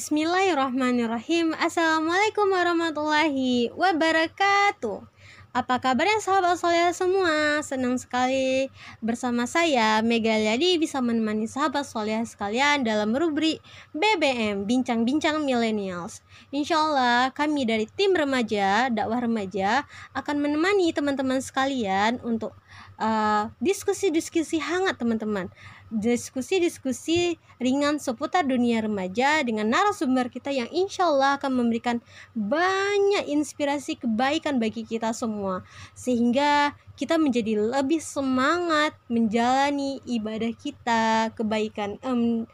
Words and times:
Bismillahirrahmanirrahim. 0.00 1.52
Assalamualaikum 1.60 2.48
warahmatullahi 2.48 3.68
wabarakatuh. 3.76 5.04
Apa 5.52 5.76
kabarnya 5.76 6.24
sahabat 6.24 6.56
soleh 6.56 6.88
semua? 6.96 7.60
Senang 7.60 8.00
sekali 8.00 8.72
bersama 9.04 9.44
saya 9.44 10.00
Mega 10.00 10.40
Liadi 10.40 10.80
bisa 10.80 11.04
menemani 11.04 11.44
sahabat 11.44 11.84
soleh 11.84 12.16
sekalian 12.24 12.80
dalam 12.80 13.12
rubrik 13.12 13.60
BBM 13.92 14.64
Bincang-Bincang 14.64 15.44
Millennials. 15.44 16.24
Insya 16.48 16.80
Allah 16.80 17.28
kami 17.36 17.68
dari 17.68 17.84
tim 17.84 18.16
remaja, 18.16 18.88
dakwah 18.88 19.20
remaja 19.20 19.84
akan 20.16 20.40
menemani 20.40 20.96
teman-teman 20.96 21.44
sekalian 21.44 22.24
untuk 22.24 22.56
uh, 22.96 23.52
diskusi-diskusi 23.60 24.56
uh, 24.56 24.64
hangat 24.64 24.96
teman-teman 24.96 25.52
diskusi-diskusi 25.90 27.34
ringan 27.58 27.98
seputar 27.98 28.46
dunia 28.46 28.78
remaja 28.78 29.42
dengan 29.42 29.66
narasumber 29.66 30.30
kita 30.30 30.54
yang 30.54 30.70
insya 30.70 31.10
Allah 31.10 31.34
akan 31.36 31.50
memberikan 31.50 31.98
banyak 32.38 33.26
inspirasi 33.26 33.98
kebaikan 33.98 34.62
bagi 34.62 34.86
kita 34.86 35.10
semua 35.10 35.66
sehingga 35.98 36.78
kita 36.94 37.18
menjadi 37.18 37.58
lebih 37.58 37.98
semangat 37.98 38.94
menjalani 39.10 39.98
ibadah 40.06 40.54
kita 40.54 41.34
kebaikan 41.34 41.98
um, 42.06 42.46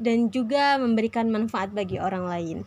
dan 0.00 0.32
juga 0.32 0.80
memberikan 0.80 1.28
manfaat 1.28 1.70
bagi 1.70 2.00
orang 2.00 2.24
lain. 2.26 2.58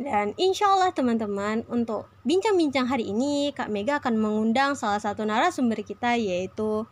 Dan 0.00 0.32
insya 0.40 0.72
Allah 0.72 0.96
teman-teman 0.96 1.60
untuk 1.68 2.08
bincang-bincang 2.24 2.88
hari 2.88 3.12
ini 3.12 3.52
Kak 3.52 3.68
Mega 3.68 4.00
akan 4.00 4.16
mengundang 4.16 4.72
salah 4.72 4.96
satu 4.96 5.28
narasumber 5.28 5.84
kita 5.84 6.16
yaitu 6.16 6.88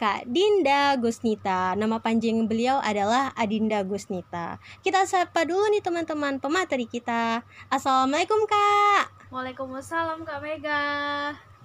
Kak 0.00 0.24
Dinda 0.24 0.96
Gusnita. 0.96 1.76
Nama 1.76 2.00
panjang 2.00 2.48
beliau 2.48 2.80
adalah 2.80 3.36
Adinda 3.36 3.84
Gusnita. 3.84 4.56
Kita 4.80 5.04
sapa 5.04 5.44
dulu 5.44 5.68
nih 5.68 5.84
teman-teman 5.84 6.40
pemateri 6.40 6.88
kita. 6.88 7.44
Assalamualaikum 7.68 8.48
Kak. 8.48 9.28
Waalaikumsalam 9.28 10.24
Kak 10.24 10.40
Mega. 10.40 10.80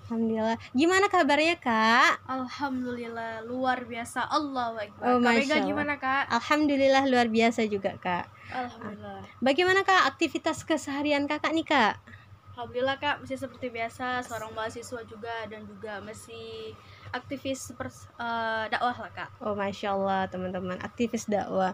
Alhamdulillah. 0.03 0.59
Gimana 0.75 1.08
kabarnya 1.08 1.56
Kak? 1.63 2.28
Alhamdulillah 2.28 3.47
luar 3.47 3.88
biasa. 3.88 4.28
Allah 4.28 4.83
Akbar. 4.83 5.16
Oh, 5.16 5.23
Kak 5.23 5.33
Mega 5.39 5.58
gimana 5.63 5.95
Kak? 5.95 6.28
Alhamdulillah 6.28 7.08
luar 7.08 7.31
biasa 7.31 7.63
juga 7.72 7.95
Kak. 8.03 8.28
Alhamdulillah. 8.52 9.23
Bagaimana 9.39 9.88
Kak 9.88 10.11
aktivitas 10.11 10.67
keseharian 10.67 11.23
Kakak 11.31 11.56
nih 11.56 11.63
Kak? 11.63 12.03
Alhamdulillah 12.59 13.00
Kak 13.00 13.23
masih 13.23 13.39
seperti 13.39 13.72
biasa 13.72 14.19
seorang 14.28 14.52
mahasiswa 14.52 15.00
juga 15.08 15.47
dan 15.47 15.63
juga 15.63 16.03
masih 16.03 16.75
aktivis 17.16 17.71
uh, 18.19 18.66
dakwah 18.67 18.97
lah 19.08 19.11
kak. 19.16 19.30
Oh 19.39 19.55
masya 19.55 19.95
allah 19.95 20.27
teman-teman. 20.27 20.77
Aktivis 20.83 21.25
dakwah 21.25 21.73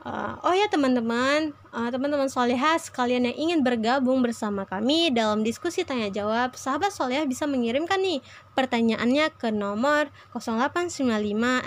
Uh, 0.00 0.32
oh 0.48 0.56
ya 0.56 0.64
teman-teman, 0.72 1.52
uh, 1.76 1.92
teman-teman 1.92 2.24
solehah 2.24 2.80
sekalian 2.80 3.28
yang 3.28 3.36
ingin 3.36 3.60
bergabung 3.60 4.24
bersama 4.24 4.64
kami 4.64 5.12
dalam 5.12 5.44
diskusi 5.44 5.84
tanya 5.84 6.08
jawab, 6.08 6.56
sahabat 6.56 6.88
solehah 6.88 7.28
bisa 7.28 7.44
mengirimkan 7.44 8.00
nih 8.00 8.24
pertanyaannya 8.56 9.28
ke 9.36 9.52
nomor 9.52 10.08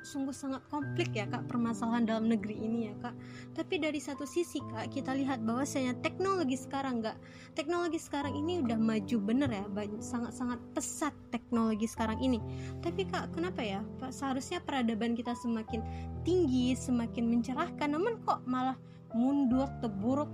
sungguh 0.04 0.36
sangat 0.36 0.64
komplik 0.72 1.12
ya 1.16 1.28
kak 1.28 1.48
permasalahan 1.48 2.08
dalam 2.08 2.26
negeri 2.32 2.56
ini 2.60 2.92
ya 2.92 2.94
kak. 3.04 3.16
Tapi 3.56 3.82
dari 3.82 4.00
satu 4.00 4.24
sisi 4.24 4.64
kak 4.74 4.92
kita 4.94 5.16
lihat 5.16 5.44
bahwasanya 5.44 5.98
teknologi 6.00 6.56
sekarang 6.56 7.04
nggak 7.04 7.18
teknologi 7.56 8.00
sekarang 8.00 8.36
ini 8.36 8.64
udah 8.64 8.80
maju 8.80 9.18
bener 9.20 9.50
ya 9.52 9.66
sangat 10.00 10.34
sangat 10.36 10.60
pesat 10.72 11.14
teknologi 11.30 11.86
sekarang 11.88 12.20
ini. 12.24 12.40
Tapi 12.80 13.08
kak 13.08 13.36
kenapa 13.36 13.60
ya 13.64 13.82
seharusnya 14.12 14.64
peradaban 14.64 15.16
kita 15.16 15.36
semakin 15.38 15.84
tinggi 16.24 16.76
semakin 16.76 17.26
mencerahkan 17.32 17.90
namun 17.92 18.20
kok 18.24 18.44
malah 18.46 18.76
mundur 19.14 19.66
terburuk 19.82 20.30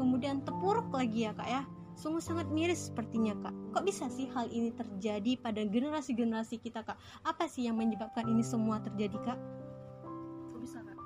kemudian 0.00 0.40
terpuruk 0.42 0.88
lagi 0.90 1.28
ya 1.28 1.32
kak 1.36 1.48
ya 1.48 1.62
sungguh 1.94 2.22
sangat 2.22 2.50
miris 2.50 2.90
sepertinya 2.90 3.34
kak. 3.38 3.54
Kok 3.74 3.84
bisa 3.86 4.10
sih 4.10 4.26
hal 4.34 4.50
ini 4.50 4.74
terjadi 4.74 5.38
pada 5.38 5.62
generasi-generasi 5.62 6.58
kita 6.58 6.82
kak? 6.82 6.98
Apa 7.22 7.46
sih 7.46 7.66
yang 7.66 7.78
menyebabkan 7.78 8.26
ini 8.26 8.42
semua 8.42 8.82
terjadi 8.82 9.18
kak? 9.22 9.38
Kok 10.52 10.60
bisa 10.60 10.78
kak? 10.82 10.98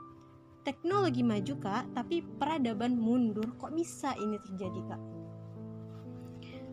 Teknologi 0.65 1.22
maju 1.25 1.54
kak 1.60 1.84
tapi 1.93 2.25
peradaban 2.25 2.97
mundur. 2.97 3.49
Kok 3.60 3.72
bisa 3.76 4.16
ini 4.16 4.37
terjadi 4.49 4.81
kak? 4.88 5.03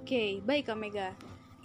Oke 0.03 0.40
baik 0.44 0.72
kak 0.72 0.80
Mega. 0.80 1.09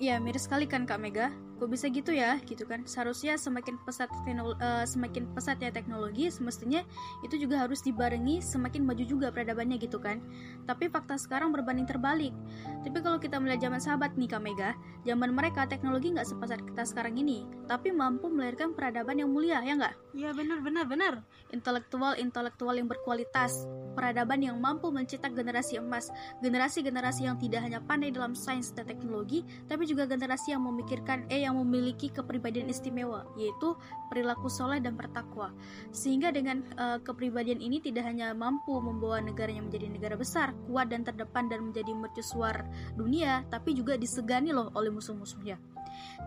Ya 0.00 0.16
miris 0.16 0.48
sekali 0.48 0.64
kan 0.64 0.88
kak 0.88 0.98
Mega 0.98 1.30
kok 1.60 1.68
bisa 1.68 1.92
gitu 1.92 2.16
ya? 2.16 2.40
Gitu 2.48 2.64
kan. 2.64 2.88
Seharusnya 2.88 3.36
semakin 3.36 3.76
pesat 3.84 4.08
teknologi, 4.24 4.56
uh, 4.64 4.88
semakin 4.88 5.28
pesatnya 5.36 5.68
teknologi 5.68 6.32
semestinya 6.32 6.80
itu 7.20 7.36
juga 7.36 7.60
harus 7.60 7.84
dibarengi 7.84 8.40
semakin 8.40 8.88
maju 8.88 9.04
juga 9.04 9.28
peradabannya 9.28 9.76
gitu 9.76 10.00
kan. 10.00 10.24
Tapi 10.64 10.88
fakta 10.88 11.20
sekarang 11.20 11.52
berbanding 11.52 11.84
terbalik. 11.84 12.32
Tapi 12.80 12.98
kalau 13.04 13.20
kita 13.20 13.36
melihat 13.36 13.68
zaman 13.68 13.80
sahabat 13.84 14.16
nih 14.16 14.32
Kak 14.32 14.40
Mega 14.40 14.72
zaman 15.04 15.32
mereka 15.32 15.64
teknologi 15.64 16.12
nggak 16.12 16.28
sepesat 16.28 16.60
kita 16.60 16.84
sekarang 16.84 17.16
ini 17.16 17.48
tapi 17.64 17.88
mampu 17.88 18.28
melahirkan 18.28 18.76
peradaban 18.76 19.16
yang 19.16 19.30
mulia 19.32 19.60
ya 19.60 19.76
nggak? 19.76 19.94
Iya 20.16 20.30
benar 20.32 20.58
benar 20.64 20.84
benar. 20.88 21.14
Intelektual 21.54 22.18
intelektual 22.18 22.74
yang 22.74 22.88
berkualitas 22.90 23.52
peradaban 23.94 24.40
yang 24.42 24.56
mampu 24.58 24.88
mencetak 24.90 25.34
generasi 25.34 25.82
emas 25.82 26.10
generasi-generasi 26.40 27.26
yang 27.26 27.36
tidak 27.38 27.60
hanya 27.66 27.82
pandai 27.82 28.14
dalam 28.14 28.38
sains 28.38 28.70
dan 28.70 28.86
teknologi 28.86 29.42
tapi 29.66 29.86
juga 29.86 30.06
generasi 30.06 30.54
yang 30.54 30.62
memikirkan 30.62 31.26
eh 31.26 31.42
yang 31.46 31.49
yang 31.50 31.66
memiliki 31.66 32.08
kepribadian 32.14 32.70
istimewa, 32.70 33.26
yaitu 33.34 33.74
perilaku 34.06 34.46
soleh 34.46 34.78
dan 34.78 34.94
bertakwa. 34.94 35.50
Sehingga 35.90 36.30
dengan 36.30 36.62
uh, 36.78 37.02
kepribadian 37.02 37.58
ini 37.58 37.82
tidak 37.82 38.06
hanya 38.06 38.30
mampu 38.30 38.78
membawa 38.78 39.18
negaranya 39.18 39.66
menjadi 39.66 39.90
negara 39.90 40.14
besar, 40.14 40.54
kuat 40.70 40.94
dan 40.94 41.02
terdepan 41.02 41.50
dan 41.50 41.74
menjadi 41.74 41.90
mercusuar 41.90 42.62
dunia, 42.94 43.42
tapi 43.50 43.74
juga 43.74 43.98
disegani 43.98 44.54
loh 44.54 44.70
oleh 44.78 44.94
musuh-musuhnya. 44.94 45.58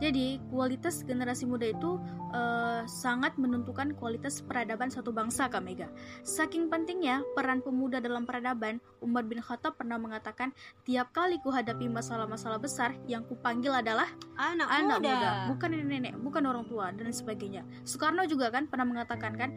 Jadi, 0.01 0.41
kualitas 0.51 1.05
generasi 1.05 1.47
muda 1.47 1.69
itu 1.69 2.01
uh, 2.33 2.83
sangat 2.89 3.37
menentukan 3.39 3.95
kualitas 3.95 4.41
peradaban 4.43 4.89
satu 4.89 5.13
bangsa, 5.15 5.47
Kak 5.47 5.63
Mega. 5.63 5.87
Saking 6.25 6.67
pentingnya 6.67 7.23
peran 7.37 7.61
pemuda 7.61 8.01
dalam 8.01 8.25
peradaban, 8.27 8.81
Umar 8.99 9.23
bin 9.23 9.39
Khattab 9.39 9.77
pernah 9.77 9.95
mengatakan, 10.01 10.51
"Tiap 10.83 11.13
kali 11.13 11.39
kuhadapi 11.39 11.87
masalah-masalah 11.87 12.59
besar, 12.59 12.97
yang 13.07 13.23
kupanggil 13.23 13.71
adalah 13.71 14.09
anak, 14.35 14.67
anak 14.67 14.99
muda. 14.99 15.09
muda, 15.13 15.29
bukan 15.53 15.69
nenek-nenek, 15.71 16.13
bukan 16.19 16.43
orang 16.49 16.65
tua 16.67 16.91
dan 16.91 17.11
sebagainya." 17.13 17.63
Soekarno 17.87 18.25
juga 18.25 18.49
kan 18.49 18.67
pernah 18.67 18.87
mengatakan 18.87 19.33
kan, 19.37 19.49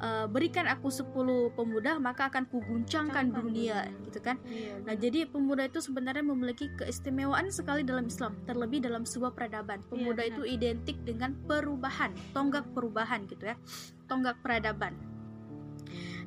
e, 0.00 0.08
"Berikan 0.30 0.66
aku 0.66 0.88
10 0.90 1.52
pemuda, 1.54 2.00
maka 2.02 2.32
akan 2.32 2.48
kuguncangkan 2.48 3.30
dunia." 3.30 3.86
gitu 4.08 4.18
kan. 4.20 4.36
Iya, 4.44 4.82
nah, 4.84 4.94
jadi 4.98 5.24
pemuda 5.30 5.66
itu 5.66 5.80
sebenarnya 5.80 6.24
memiliki 6.26 6.68
keistimewaan 6.76 7.48
sekali 7.48 7.86
dalam 7.86 8.06
Islam, 8.06 8.36
terlebih 8.44 8.82
dalam 8.82 9.06
sebuah 9.06 9.32
peradaban 9.32 9.61
pemuda 9.64 10.22
iya, 10.26 10.30
itu 10.34 10.42
identik 10.46 10.96
dengan 11.06 11.34
perubahan 11.46 12.10
tonggak 12.34 12.66
perubahan 12.74 13.24
gitu 13.30 13.52
ya. 13.52 13.56
Tonggak 14.10 14.40
peradaban 14.42 15.11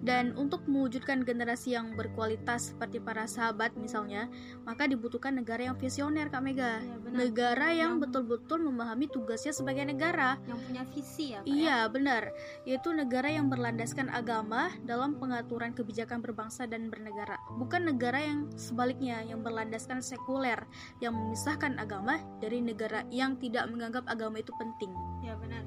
dan 0.05 0.37
untuk 0.37 0.61
mewujudkan 0.69 1.25
generasi 1.25 1.73
yang 1.73 1.97
berkualitas 1.97 2.71
seperti 2.71 3.01
para 3.01 3.25
sahabat 3.25 3.73
misalnya, 3.73 4.29
maka 4.61 4.85
dibutuhkan 4.85 5.33
negara 5.33 5.65
yang 5.65 5.75
visioner 5.81 6.29
Kak 6.29 6.45
Mega. 6.45 6.77
Ya, 6.79 6.95
negara 7.09 7.73
yang 7.73 7.97
betul-betul 7.97 8.61
memahami 8.61 9.09
tugasnya 9.09 9.49
sebagai 9.49 9.81
negara. 9.89 10.37
Yang 10.45 10.59
punya 10.69 10.83
visi 10.93 11.25
ya 11.33 11.41
Kak 11.41 11.49
Iya, 11.49 11.65
ya? 11.65 11.77
benar. 11.89 12.23
Yaitu 12.69 12.89
negara 12.93 13.27
yang 13.33 13.49
berlandaskan 13.49 14.13
agama 14.13 14.69
dalam 14.85 15.17
pengaturan 15.17 15.73
kebijakan 15.73 16.21
berbangsa 16.21 16.69
dan 16.69 16.93
bernegara. 16.93 17.41
Bukan 17.57 17.89
negara 17.89 18.21
yang 18.21 18.45
sebaliknya 18.53 19.25
yang 19.25 19.41
berlandaskan 19.41 20.05
sekuler 20.05 20.61
yang 21.01 21.17
memisahkan 21.17 21.81
agama 21.81 22.21
dari 22.37 22.61
negara 22.61 23.01
yang 23.09 23.41
tidak 23.41 23.65
menganggap 23.73 24.05
agama 24.05 24.37
itu 24.37 24.53
penting. 24.61 24.93
Ya, 25.25 25.33
benar 25.41 25.65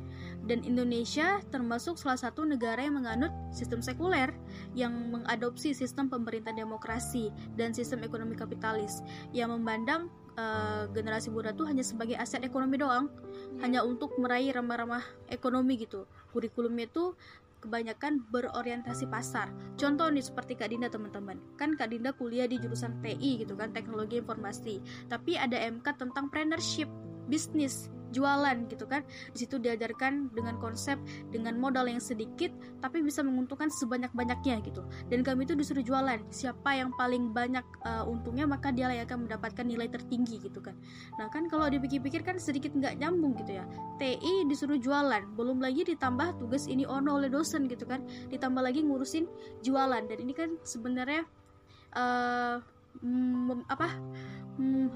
dan 0.48 0.64
Indonesia 0.64 1.44
termasuk 1.52 2.00
salah 2.00 2.16
satu 2.16 2.48
negara 2.48 2.80
yang 2.80 2.96
menganut 2.96 3.30
sistem 3.52 3.84
sekuler 3.84 4.32
yang 4.72 5.12
mengadopsi 5.12 5.76
sistem 5.76 6.08
pemerintahan 6.08 6.64
demokrasi 6.64 7.28
dan 7.54 7.76
sistem 7.76 8.00
ekonomi 8.02 8.32
kapitalis 8.34 9.04
yang 9.36 9.52
memandang 9.52 10.08
uh, 10.38 10.88
generasi 10.94 11.28
muda 11.28 11.52
tuh 11.52 11.68
hanya 11.68 11.82
sebagai 11.84 12.14
aset 12.16 12.40
ekonomi 12.46 12.78
doang, 12.78 13.10
yeah. 13.10 13.60
hanya 13.66 13.80
untuk 13.82 14.14
meraih 14.16 14.54
ramah-ramah 14.54 15.02
ekonomi 15.28 15.76
gitu. 15.82 16.06
Kurikulumnya 16.30 16.86
itu 16.88 17.12
kebanyakan 17.58 18.22
berorientasi 18.30 19.10
pasar. 19.10 19.50
Contoh 19.74 20.06
nih 20.14 20.22
seperti 20.22 20.54
Kak 20.54 20.70
Dinda 20.70 20.86
teman-teman. 20.86 21.42
Kan 21.58 21.74
Kak 21.74 21.90
Dinda 21.90 22.14
kuliah 22.14 22.46
di 22.46 22.62
jurusan 22.62 23.02
TI 23.02 23.42
gitu 23.42 23.58
kan, 23.58 23.74
Teknologi 23.74 24.22
Informasi. 24.22 24.78
Tapi 25.10 25.34
ada 25.34 25.58
MK 25.58 25.86
tentang 25.98 26.30
entrepreneurship, 26.30 26.86
bisnis 27.28 27.92
jualan 28.10 28.56
gitu 28.72 28.88
kan. 28.88 29.04
Di 29.32 29.44
situ 29.44 29.60
diajarkan 29.60 30.32
dengan 30.32 30.56
konsep 30.58 30.96
dengan 31.28 31.56
modal 31.60 31.88
yang 31.88 32.00
sedikit 32.00 32.52
tapi 32.80 33.04
bisa 33.04 33.20
menguntungkan 33.20 33.68
sebanyak-banyaknya 33.68 34.64
gitu. 34.64 34.82
Dan 35.12 35.20
kami 35.24 35.44
itu 35.44 35.54
disuruh 35.54 35.84
jualan. 35.84 36.20
Siapa 36.32 36.76
yang 36.76 36.92
paling 36.96 37.32
banyak 37.36 37.64
uh, 37.84 38.04
untungnya 38.08 38.48
maka 38.48 38.72
dia 38.72 38.88
yang 38.88 39.04
akan 39.04 39.28
mendapatkan 39.28 39.64
nilai 39.64 39.88
tertinggi 39.92 40.40
gitu 40.40 40.60
kan. 40.64 40.76
Nah 41.20 41.28
kan 41.28 41.46
kalau 41.52 41.68
dipikir-pikir 41.68 42.24
kan 42.24 42.40
sedikit 42.40 42.72
nggak 42.72 42.96
nyambung 43.00 43.36
gitu 43.38 43.60
ya. 43.60 43.64
TI 44.00 44.48
disuruh 44.48 44.80
jualan. 44.80 45.36
Belum 45.36 45.60
lagi 45.60 45.84
ditambah 45.84 46.40
tugas 46.40 46.64
ini 46.66 46.88
ono 46.88 47.20
oleh 47.20 47.28
dosen 47.28 47.68
gitu 47.68 47.84
kan. 47.84 48.04
Ditambah 48.32 48.62
lagi 48.64 48.80
ngurusin 48.80 49.28
jualan. 49.60 50.02
Dan 50.08 50.18
ini 50.24 50.32
kan 50.32 50.56
sebenarnya 50.64 51.28
uh, 51.92 52.56
mm, 53.04 53.68
apa? 53.68 53.88
Mm, 54.58 54.90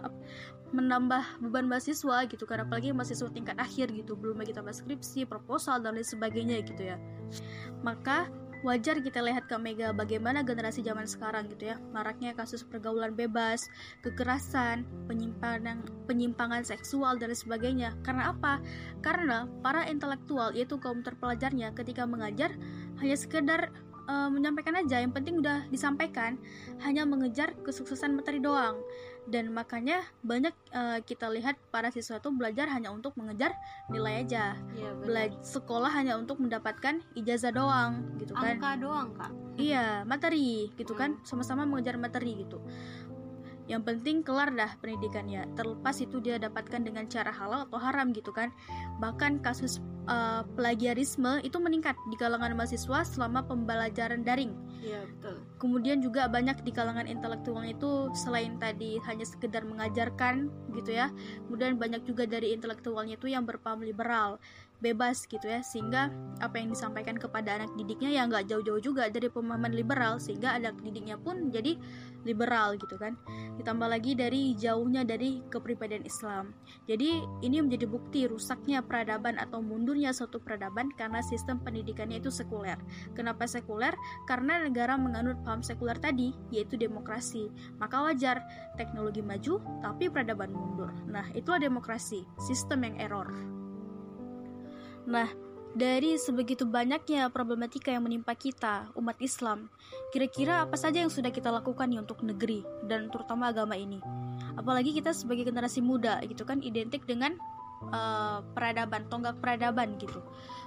menambah 0.73 1.45
beban 1.45 1.69
mahasiswa 1.69 2.25
gitu 2.27 2.49
kan 2.49 2.65
apalagi 2.65 2.91
mahasiswa 2.97 3.29
tingkat 3.29 3.57
akhir 3.61 3.93
gitu 3.93 4.17
belum 4.17 4.41
lagi 4.41 4.57
tambah 4.57 4.73
skripsi 4.73 5.29
proposal 5.29 5.79
dan 5.85 5.97
lain 5.97 6.07
sebagainya 6.09 6.65
gitu 6.65 6.83
ya. 6.93 6.97
Maka 7.85 8.33
wajar 8.63 9.03
kita 9.03 9.19
lihat 9.19 9.51
ke 9.51 9.59
Mega 9.59 9.91
bagaimana 9.91 10.47
generasi 10.47 10.87
zaman 10.87 11.03
sekarang 11.03 11.51
gitu 11.51 11.75
ya 11.75 11.77
maraknya 11.91 12.31
kasus 12.31 12.63
pergaulan 12.63 13.11
bebas 13.11 13.67
kekerasan 14.07 14.87
penyimpangan 15.11 15.83
penyimpangan 16.07 16.63
seksual 16.63 17.19
dan 17.19 17.35
lain 17.35 17.39
sebagainya. 17.39 17.91
Karena 18.07 18.33
apa? 18.33 18.63
Karena 19.03 19.51
para 19.61 19.85
intelektual 19.91 20.55
yaitu 20.55 20.79
kaum 20.79 21.03
terpelajarnya 21.03 21.75
ketika 21.75 22.07
mengajar 22.07 22.55
hanya 23.03 23.19
sekedar 23.19 23.75
uh, 24.07 24.31
menyampaikan 24.31 24.79
aja 24.79 25.03
yang 25.03 25.11
penting 25.11 25.43
udah 25.43 25.67
disampaikan 25.69 26.39
hanya 26.83 27.03
mengejar 27.07 27.55
kesuksesan 27.67 28.15
materi 28.15 28.39
doang 28.39 28.79
dan 29.31 29.55
makanya 29.55 30.03
banyak 30.27 30.51
uh, 30.75 30.99
kita 31.07 31.31
lihat 31.31 31.55
para 31.71 31.95
siswa 31.95 32.19
itu 32.19 32.31
belajar 32.35 32.67
hanya 32.67 32.91
untuk 32.91 33.15
mengejar 33.15 33.55
nilai 33.87 34.27
aja. 34.27 34.59
Ya, 34.75 34.91
belajar 34.99 35.39
sekolah 35.47 35.91
hanya 35.95 36.19
untuk 36.19 36.43
mendapatkan 36.43 36.99
ijazah 37.15 37.55
doang 37.55 38.19
gitu 38.19 38.35
kan. 38.35 38.59
Angka 38.59 38.71
doang 38.83 39.09
kak. 39.15 39.31
Iya 39.55 40.03
materi 40.03 40.75
gitu 40.75 40.99
kan. 40.99 41.15
Hmm. 41.15 41.23
sama-sama 41.23 41.63
mengejar 41.63 41.95
materi 42.03 42.43
gitu. 42.43 42.59
Yang 43.71 43.83
penting 43.95 44.27
kelar 44.27 44.51
dah 44.51 44.75
pendidikannya. 44.83 45.47
Terlepas 45.55 46.03
itu 46.03 46.19
dia 46.19 46.43
dapatkan 46.43 46.83
dengan 46.83 47.07
cara 47.07 47.31
halal 47.31 47.71
atau 47.71 47.79
haram 47.79 48.11
gitu 48.11 48.35
kan. 48.35 48.51
Bahkan 48.99 49.39
kasus 49.39 49.79
uh, 50.11 50.43
plagiarisme 50.59 51.39
itu 51.47 51.63
meningkat 51.63 51.95
di 52.11 52.19
kalangan 52.19 52.59
mahasiswa 52.59 53.07
selama 53.07 53.47
pembelajaran 53.47 54.27
daring. 54.27 54.51
Iya 54.83 55.07
betul 55.07 55.52
kemudian 55.63 56.03
juga 56.03 56.27
banyak 56.27 56.67
di 56.67 56.75
kalangan 56.75 57.07
intelektual 57.07 57.63
itu 57.63 58.11
selain 58.19 58.59
tadi 58.59 58.99
hanya 59.07 59.23
sekedar 59.23 59.63
mengajarkan 59.63 60.51
gitu 60.75 60.91
ya. 60.91 61.15
Kemudian 61.47 61.79
banyak 61.79 62.03
juga 62.03 62.27
dari 62.27 62.51
intelektualnya 62.51 63.15
itu 63.15 63.31
yang 63.31 63.47
berpaham 63.47 63.87
liberal 63.87 64.43
bebas 64.83 65.25
gitu 65.31 65.47
ya 65.47 65.63
sehingga 65.63 66.11
apa 66.43 66.59
yang 66.59 66.75
disampaikan 66.75 67.15
kepada 67.15 67.63
anak 67.63 67.71
didiknya 67.79 68.11
ya 68.11 68.27
nggak 68.27 68.51
jauh-jauh 68.51 68.83
juga 68.83 69.07
dari 69.07 69.31
pemahaman 69.31 69.71
liberal 69.71 70.19
sehingga 70.19 70.59
anak 70.59 70.75
didiknya 70.83 71.15
pun 71.23 71.55
jadi 71.55 71.79
liberal 72.27 72.79
gitu 72.79 72.99
kan. 72.99 73.19
Ditambah 73.59 73.89
lagi 73.91 74.15
dari 74.15 74.55
jauhnya 74.59 75.03
dari 75.07 75.43
kepribadian 75.51 76.07
Islam. 76.07 76.55
Jadi 76.87 77.23
ini 77.43 77.63
menjadi 77.63 77.87
bukti 77.87 78.27
rusaknya 78.27 78.83
peradaban 78.83 79.39
atau 79.39 79.63
mundurnya 79.63 80.15
suatu 80.15 80.39
peradaban 80.39 80.91
karena 80.95 81.23
sistem 81.23 81.59
pendidikannya 81.63 82.23
itu 82.23 82.31
sekuler. 82.31 82.79
Kenapa 83.15 83.47
sekuler? 83.47 83.95
Karena 84.27 84.63
negara 84.63 84.95
menganut 84.99 85.39
paham 85.43 85.63
sekuler 85.63 85.99
tadi 85.99 86.35
yaitu 86.55 86.79
demokrasi. 86.79 87.51
Maka 87.79 88.03
wajar 88.03 88.43
teknologi 88.79 89.23
maju 89.23 89.63
tapi 89.83 90.11
peradaban 90.11 90.51
mundur. 90.55 90.91
Nah 91.07 91.27
itulah 91.35 91.59
demokrasi 91.63 92.27
sistem 92.39 92.87
yang 92.87 92.97
error 92.99 93.62
Nah, 95.07 95.29
dari 95.73 96.21
sebegitu 96.21 96.69
banyaknya 96.69 97.33
problematika 97.33 97.89
yang 97.89 98.05
menimpa 98.05 98.37
kita, 98.37 98.93
umat 98.93 99.17
Islam, 99.25 99.73
kira-kira 100.13 100.61
apa 100.69 100.77
saja 100.77 101.01
yang 101.01 101.09
sudah 101.09 101.33
kita 101.33 101.49
lakukan 101.49 101.89
nih 101.89 102.05
untuk 102.05 102.21
negeri 102.21 102.61
dan 102.85 103.09
terutama 103.09 103.49
agama 103.49 103.73
ini? 103.73 103.99
Apalagi 104.53 104.93
kita 104.93 105.17
sebagai 105.17 105.49
generasi 105.49 105.81
muda 105.81 106.21
gitu 106.29 106.45
kan 106.45 106.61
identik 106.61 107.09
dengan 107.09 107.41
uh, 107.89 108.45
peradaban, 108.53 109.09
tonggak 109.09 109.41
peradaban 109.41 109.97
gitu. 109.97 110.21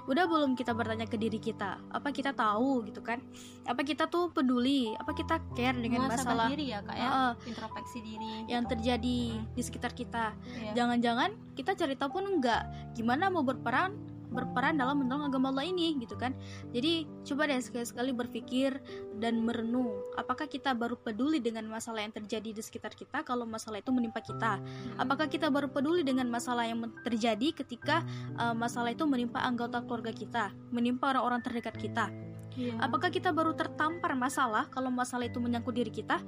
Udah 0.09 0.25
belum 0.25 0.57
kita 0.57 0.73
bertanya 0.73 1.05
ke 1.05 1.21
diri 1.21 1.37
kita, 1.37 1.77
apa 1.93 2.09
kita 2.09 2.33
tahu 2.33 2.85
gitu 2.89 3.05
kan? 3.05 3.21
Apa 3.69 3.85
kita 3.85 4.09
tuh 4.09 4.33
peduli? 4.33 4.93
Apa 4.97 5.13
kita 5.13 5.37
care 5.53 5.77
dengan 5.77 6.09
masalah 6.09 6.49
diri 6.49 6.73
ya 6.73 6.81
kak 6.81 6.97
ya, 6.97 7.09
uh, 7.09 7.33
introspeksi 7.45 8.01
diri 8.01 8.49
yang 8.49 8.65
gitu. 8.65 8.73
terjadi 8.73 9.19
hmm. 9.37 9.53
di 9.53 9.61
sekitar 9.61 9.93
kita? 9.93 10.33
Iya. 10.33 10.81
Jangan-jangan 10.81 11.29
kita 11.53 11.77
cari 11.77 11.93
tahu 11.93 12.09
pun 12.21 12.25
enggak, 12.25 12.65
gimana 12.97 13.29
mau 13.29 13.45
berperan 13.45 14.14
berperan 14.35 14.75
dalam 14.75 14.99
mendorong 14.99 15.31
agama 15.31 15.55
Allah 15.55 15.71
ini 15.71 15.95
gitu 16.03 16.19
kan 16.19 16.35
jadi 16.75 17.07
coba 17.23 17.47
deh 17.47 17.63
sekali-sekali 17.63 18.11
berpikir 18.11 18.75
dan 19.17 19.39
merenung 19.41 19.95
apakah 20.19 20.45
kita 20.51 20.75
baru 20.75 20.99
peduli 20.99 21.39
dengan 21.39 21.65
masalah 21.71 22.03
yang 22.03 22.11
terjadi 22.11 22.51
di 22.51 22.61
sekitar 22.61 22.91
kita 22.91 23.23
kalau 23.23 23.47
masalah 23.47 23.79
itu 23.79 23.95
menimpa 23.95 24.19
kita 24.19 24.59
apakah 24.99 25.31
kita 25.31 25.47
baru 25.47 25.71
peduli 25.71 26.03
dengan 26.03 26.27
masalah 26.27 26.67
yang 26.67 26.83
terjadi 27.07 27.55
ketika 27.55 28.03
uh, 28.35 28.51
masalah 28.51 28.91
itu 28.91 29.07
menimpa 29.07 29.39
anggota 29.39 29.79
keluarga 29.87 30.11
kita 30.11 30.51
menimpa 30.69 31.15
orang-orang 31.15 31.39
terdekat 31.39 31.79
kita 31.79 32.11
Yeah. 32.55 32.79
Apakah 32.79 33.11
kita 33.11 33.35
baru 33.35 33.51
tertampar 33.51 34.15
masalah 34.15 34.71
kalau 34.71 34.87
masalah 34.87 35.27
itu 35.27 35.43
menyangkut 35.43 35.75
diri 35.75 35.91
kita? 35.91 36.23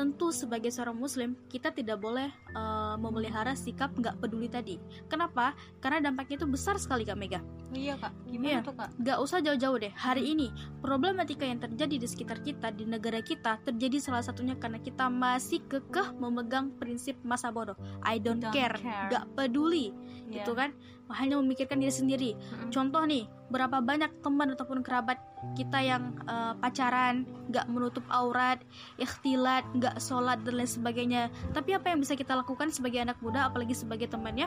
Tentu 0.00 0.32
sebagai 0.32 0.72
seorang 0.72 0.96
muslim 0.96 1.36
kita 1.52 1.76
tidak 1.76 2.00
boleh 2.00 2.32
uh, 2.56 2.96
memelihara 2.96 3.52
sikap 3.52 3.92
nggak 3.92 4.16
peduli 4.16 4.48
tadi. 4.48 4.80
Kenapa? 5.12 5.52
Karena 5.84 6.08
dampaknya 6.08 6.40
itu 6.40 6.48
besar 6.48 6.80
sekali 6.80 7.04
kak 7.04 7.20
Mega. 7.20 7.44
Iya 7.76 8.00
kak. 8.00 8.08
Gimana 8.32 8.48
yeah. 8.48 8.64
tuh 8.64 8.72
kak? 8.80 8.88
Gak 8.96 9.18
usah 9.20 9.44
jauh-jauh 9.44 9.76
deh. 9.76 9.92
Hari 9.92 10.24
ini 10.24 10.48
problematika 10.80 11.44
yang 11.44 11.60
terjadi 11.60 12.00
di 12.00 12.08
sekitar 12.08 12.40
kita 12.40 12.72
di 12.72 12.88
negara 12.88 13.20
kita 13.20 13.60
terjadi 13.60 14.00
salah 14.00 14.24
satunya 14.24 14.56
karena 14.56 14.80
kita 14.80 15.12
masih 15.12 15.60
kekeh 15.68 16.16
memegang 16.16 16.72
prinsip 16.80 17.20
masa 17.20 17.52
bodoh. 17.52 17.76
I 18.00 18.16
don't, 18.16 18.40
don't 18.40 18.56
care. 18.56 18.80
care, 18.80 19.12
gak 19.12 19.28
peduli, 19.36 19.92
yeah. 20.32 20.40
gitu 20.40 20.56
kan? 20.56 20.72
hanya 21.10 21.38
memikirkan 21.42 21.82
diri 21.82 21.90
sendiri. 21.90 22.30
Hmm. 22.38 22.70
Contoh 22.70 23.02
nih, 23.02 23.26
berapa 23.50 23.82
banyak 23.82 24.22
teman 24.22 24.54
ataupun 24.54 24.86
kerabat 24.86 25.18
kita 25.58 25.82
yang 25.82 26.14
uh, 26.30 26.54
pacaran, 26.58 27.26
nggak 27.50 27.66
menutup 27.66 28.04
aurat, 28.12 28.62
ikhtilat, 29.00 29.66
nggak 29.74 29.89
sholat 29.98 30.44
dan 30.46 30.54
lain 30.60 30.70
sebagainya. 30.70 31.32
Tapi 31.50 31.74
apa 31.74 31.90
yang 31.90 31.98
bisa 32.04 32.14
kita 32.14 32.36
lakukan 32.36 32.70
sebagai 32.70 33.02
anak 33.02 33.18
muda, 33.18 33.50
apalagi 33.50 33.74
sebagai 33.74 34.06
temannya? 34.06 34.46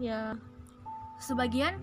Ya, 0.00 0.34
sebagian 1.20 1.76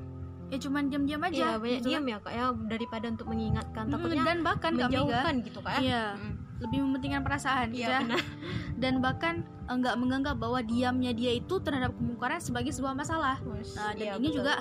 ya 0.48 0.58
cuman 0.58 0.90
diam-diam 0.90 1.22
aja. 1.24 1.36
Iya, 1.36 1.52
banyak 1.60 1.80
gitu 1.84 1.88
diam 1.92 2.04
kan? 2.04 2.12
ya 2.12 2.18
kak 2.24 2.34
ya 2.34 2.46
daripada 2.72 3.06
untuk 3.12 3.28
mengingatkan 3.30 3.84
takutnya 3.92 4.24
dan 4.24 4.40
bahkan 4.42 4.72
menjauhkan 4.76 5.34
gitu 5.44 5.60
kak 5.60 5.84
ya. 5.84 6.16
Hmm 6.16 6.48
lebih 6.58 6.80
mementingkan 6.82 7.22
perasaan 7.22 7.70
iya, 7.70 7.78
gitu 7.78 7.92
ya 7.92 8.00
dan 8.82 8.94
bahkan 9.02 9.46
enggak 9.70 9.96
menganggap 10.00 10.36
bahwa 10.42 10.60
diamnya 10.66 11.14
dia 11.14 11.38
itu 11.38 11.62
terhadap 11.62 11.94
kemungkaran 11.94 12.42
sebagai 12.42 12.74
sebuah 12.74 12.98
masalah 12.98 13.38
Ush, 13.46 13.78
nah 13.78 13.94
dan 13.94 14.06
iya, 14.06 14.14
ini 14.18 14.34
betul. 14.34 14.38
juga 14.42 14.56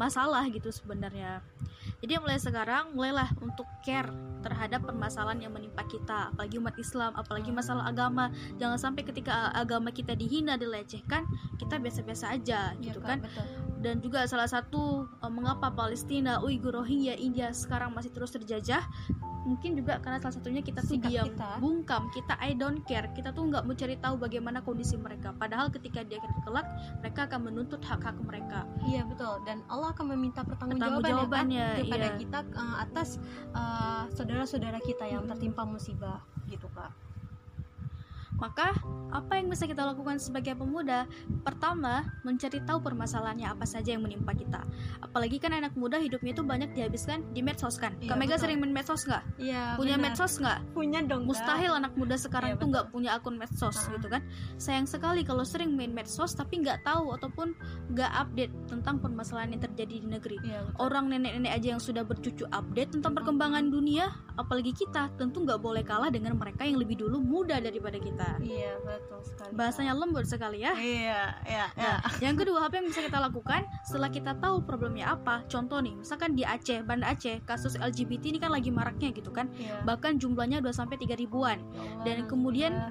masalah 0.00 0.44
gitu 0.48 0.72
sebenarnya 0.72 1.44
jadi 2.04 2.20
mulai 2.20 2.36
sekarang 2.36 2.92
mulailah 2.92 3.32
untuk 3.40 3.64
care 3.80 4.12
terhadap 4.44 4.84
permasalahan 4.84 5.48
yang 5.48 5.56
menimpa 5.56 5.88
kita. 5.88 6.28
Apalagi 6.36 6.60
umat 6.60 6.76
Islam 6.76 7.16
apalagi 7.16 7.48
masalah 7.48 7.88
agama. 7.88 8.28
Jangan 8.60 8.76
sampai 8.76 9.08
ketika 9.08 9.48
agama 9.56 9.88
kita 9.88 10.12
dihina 10.12 10.60
dilecehkan 10.60 11.24
kita 11.56 11.80
biasa-biasa 11.80 12.36
aja 12.36 12.76
iya, 12.76 12.84
gitu 12.84 13.00
kan? 13.00 13.24
betul. 13.24 13.48
dan 13.80 14.00
juga 14.04 14.28
salah 14.28 14.48
satu 14.48 15.08
uh, 15.24 15.32
mengapa 15.32 15.72
Palestina, 15.72 16.40
Uighur, 16.44 16.76
Rohingya, 16.76 17.16
India 17.16 17.52
sekarang 17.56 17.96
masih 17.96 18.12
terus 18.12 18.36
terjajah 18.36 18.84
mungkin 19.44 19.76
juga 19.76 20.00
karena 20.00 20.18
salah 20.18 20.40
satunya 20.40 20.64
kita 20.64 20.80
tuh 20.80 20.96
diam 20.98 21.28
kita. 21.28 21.60
bungkam. 21.60 22.08
Kita 22.10 22.34
I 22.40 22.56
don't 22.56 22.80
care. 22.88 23.12
Kita 23.12 23.30
tuh 23.36 23.52
nggak 23.52 23.68
mau 23.68 23.76
cari 23.76 23.96
tahu 24.00 24.16
bagaimana 24.16 24.64
kondisi 24.64 24.96
mereka. 24.96 25.36
Padahal 25.36 25.68
ketika 25.68 26.00
dia 26.02 26.18
akan 26.18 26.32
kelak 26.42 26.66
mereka 27.04 27.20
akan 27.28 27.40
menuntut 27.52 27.80
hak-hak 27.84 28.16
mereka. 28.24 28.64
Iya 28.88 29.04
betul. 29.04 29.44
Dan 29.44 29.60
Allah 29.68 29.92
akan 29.92 30.16
meminta 30.16 30.40
pertanggungjawaban 30.42 31.52
ya, 31.52 31.76
kan, 31.76 31.84
kepada 31.94 32.10
iya. 32.10 32.18
kita 32.18 32.38
uh, 32.58 32.76
atas 32.82 33.22
saudara 33.54 34.42
saudara-saudara 34.42 34.78
kita 34.82 35.06
yang 35.06 35.30
tertimpa 35.30 35.62
musibah 35.62 36.18
gitu 36.50 36.66
kak 36.74 36.90
Maka 38.44 38.76
apa 39.08 39.40
yang 39.40 39.48
bisa 39.48 39.64
kita 39.64 39.80
lakukan 39.88 40.20
sebagai 40.20 40.52
pemuda? 40.52 41.08
Pertama, 41.46 42.04
mencari 42.28 42.60
tahu 42.60 42.82
permasalahannya 42.84 43.48
apa 43.48 43.64
saja 43.64 43.96
yang 43.96 44.04
menimpa 44.04 44.36
kita. 44.36 44.60
Apalagi 45.00 45.40
kan 45.40 45.56
anak 45.56 45.72
muda 45.80 45.96
hidupnya 45.96 46.36
itu 46.36 46.44
banyak 46.44 46.76
dihabiskan 46.76 47.24
di 47.32 47.40
medsos 47.40 47.80
kan. 47.80 47.96
Iya, 48.04 48.12
Kak 48.12 48.18
Mega 48.20 48.36
sering 48.36 48.60
main 48.60 48.74
medsos 48.76 49.08
nggak? 49.08 49.22
Iya. 49.40 49.80
Punya 49.80 49.96
benar. 49.96 50.12
medsos 50.12 50.36
nggak? 50.36 50.58
Punya 50.76 51.00
dong. 51.08 51.24
Mustahil 51.24 51.72
anak 51.72 51.96
muda 51.96 52.20
sekarang 52.20 52.52
Iya, 52.52 52.60
tuh 52.60 52.68
nggak 52.68 52.86
punya 52.92 53.10
akun 53.16 53.40
medsos 53.40 53.78
Ah. 53.80 53.96
gitu 53.96 54.06
kan. 54.12 54.20
Sayang 54.60 54.84
sekali 54.84 55.24
kalau 55.24 55.46
sering 55.46 55.72
main 55.72 55.94
medsos 55.96 56.36
tapi 56.36 56.60
nggak 56.60 56.84
tahu 56.84 57.16
ataupun 57.16 57.56
nggak 57.96 58.12
update 58.12 58.52
tentang 58.68 59.00
permasalahan 59.00 59.56
yang 59.56 59.62
terjadi 59.64 60.04
di 60.04 60.08
negeri. 60.10 60.36
Iya, 60.44 60.68
betul. 60.68 60.84
Orang 60.84 61.08
nenek-nenek 61.08 61.52
aja 61.54 61.66
yang 61.78 61.80
sudah 61.80 62.04
bercucu 62.04 62.44
update 62.52 62.92
tentang 63.00 63.16
perkembangan 63.16 63.72
dunia, 63.72 64.12
apalagi 64.36 64.76
kita 64.76 65.08
tentu 65.16 65.46
nggak 65.46 65.62
boleh 65.64 65.80
kalah 65.80 66.12
dengan 66.12 66.36
mereka 66.36 66.66
yang 66.68 66.76
lebih 66.76 67.00
dulu 67.00 67.22
muda 67.24 67.56
daripada 67.62 67.96
kita. 67.96 68.33
Iya, 68.40 68.72
betul 68.82 69.20
sekali. 69.22 69.50
Bahasanya 69.54 69.92
lembut 69.94 70.26
sekali 70.26 70.64
ya. 70.64 70.72
Iya, 70.74 71.38
iya, 71.46 71.64
iya. 71.76 71.94
Nah, 71.98 71.98
yang 72.18 72.34
kedua 72.34 72.66
apa 72.66 72.80
yang 72.80 72.86
bisa 72.90 73.04
kita 73.04 73.18
lakukan 73.20 73.66
setelah 73.86 74.10
kita 74.10 74.32
tahu 74.38 74.64
problemnya 74.64 75.14
apa? 75.14 75.46
Contoh 75.46 75.78
nih, 75.78 75.94
misalkan 75.94 76.34
di 76.34 76.42
Aceh, 76.42 76.82
Banda 76.82 77.12
Aceh, 77.14 77.42
kasus 77.46 77.78
LGBT 77.78 78.34
ini 78.34 78.38
kan 78.42 78.50
lagi 78.50 78.74
maraknya 78.74 79.14
gitu 79.14 79.30
kan. 79.30 79.50
Iya. 79.54 79.82
Bahkan 79.86 80.18
jumlahnya 80.18 80.64
2 80.64 80.70
sampai 80.74 80.96
3 80.98 81.14
ribuan. 81.18 81.60
Allah, 81.60 82.02
dan 82.02 82.16
kemudian 82.26 82.72
ya. 82.72 82.88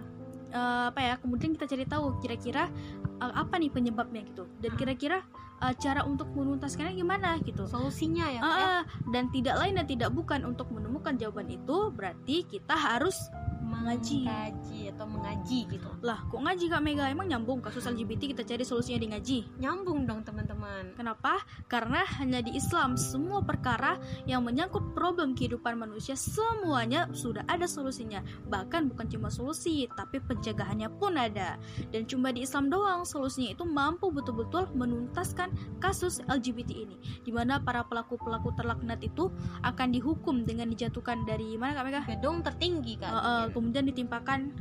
Eh, 0.54 0.86
apa 0.94 1.02
ya? 1.02 1.14
Kemudian 1.18 1.58
kita 1.58 1.66
cari 1.66 1.86
tahu 1.90 2.22
kira-kira 2.22 2.70
eh, 3.18 3.34
apa 3.34 3.58
nih 3.58 3.74
penyebabnya 3.74 4.22
gitu. 4.22 4.46
Dan 4.62 4.78
kira-kira 4.78 5.26
eh, 5.66 5.74
cara 5.82 6.06
untuk 6.06 6.30
menuntaskannya 6.30 6.94
gimana 6.94 7.42
gitu. 7.42 7.66
solusinya 7.66 8.30
ya, 8.30 8.38
ya? 8.38 8.42
ah. 8.46 8.82
dan 9.10 9.34
tidak 9.34 9.58
lain 9.58 9.82
dan 9.82 9.90
tidak 9.90 10.14
bukan 10.14 10.46
untuk 10.46 10.70
menemukan 10.70 11.18
jawaban 11.18 11.50
itu 11.50 11.90
berarti 11.90 12.46
kita 12.46 12.78
harus 12.78 13.18
mengaji. 13.64 14.28
Mengkaji 14.28 14.80
atau 14.94 15.06
mengaji 15.10 15.60
gitu. 15.72 15.90
Lah, 16.04 16.20
kok 16.28 16.40
ngaji 16.40 16.66
Kak 16.70 16.82
Mega? 16.84 17.06
Emang 17.10 17.28
nyambung 17.28 17.60
kasus 17.64 17.88
LGBT 17.88 18.36
kita 18.36 18.44
cari 18.46 18.64
solusinya 18.68 19.00
di 19.00 19.08
ngaji? 19.16 19.38
Nyambung 19.60 20.06
dong, 20.06 20.22
teman-teman. 20.28 20.94
Kenapa? 20.94 21.42
Karena 21.72 22.04
hanya 22.20 22.44
di 22.44 22.54
Islam 22.54 23.00
semua 23.00 23.42
perkara 23.42 23.98
yang 24.28 24.44
menyangkut 24.44 24.94
problem 24.94 25.34
kehidupan 25.34 25.80
manusia 25.80 26.14
semuanya 26.14 27.10
sudah 27.16 27.42
ada 27.48 27.66
solusinya. 27.66 28.22
Bahkan 28.48 28.92
bukan 28.94 29.08
cuma 29.10 29.28
solusi, 29.32 29.88
tapi 29.96 30.20
pencegahannya 30.20 30.92
pun 31.00 31.18
ada. 31.18 31.58
Dan 31.90 32.06
cuma 32.06 32.30
di 32.36 32.46
Islam 32.46 32.70
doang 32.70 33.08
solusinya 33.08 33.56
itu 33.56 33.64
mampu 33.64 34.12
betul-betul 34.12 34.70
menuntaskan 34.76 35.80
kasus 35.80 36.20
LGBT 36.28 36.72
ini. 36.76 36.96
Di 37.24 37.32
mana 37.32 37.62
para 37.64 37.86
pelaku-pelaku 37.88 38.54
terlaknat 38.60 39.00
itu 39.02 39.32
akan 39.64 39.88
dihukum 39.96 40.44
dengan 40.44 40.70
dijatuhkan 40.70 41.24
dari 41.24 41.56
mana 41.56 41.78
Kak 41.78 41.84
Mega? 41.86 42.02
Gedung 42.06 42.44
tertinggi, 42.44 43.00
Kak. 43.00 43.12
Eh, 43.12 43.24
eh, 43.24 43.46
kemudian 43.54 43.86
ditimpakan 43.86 44.52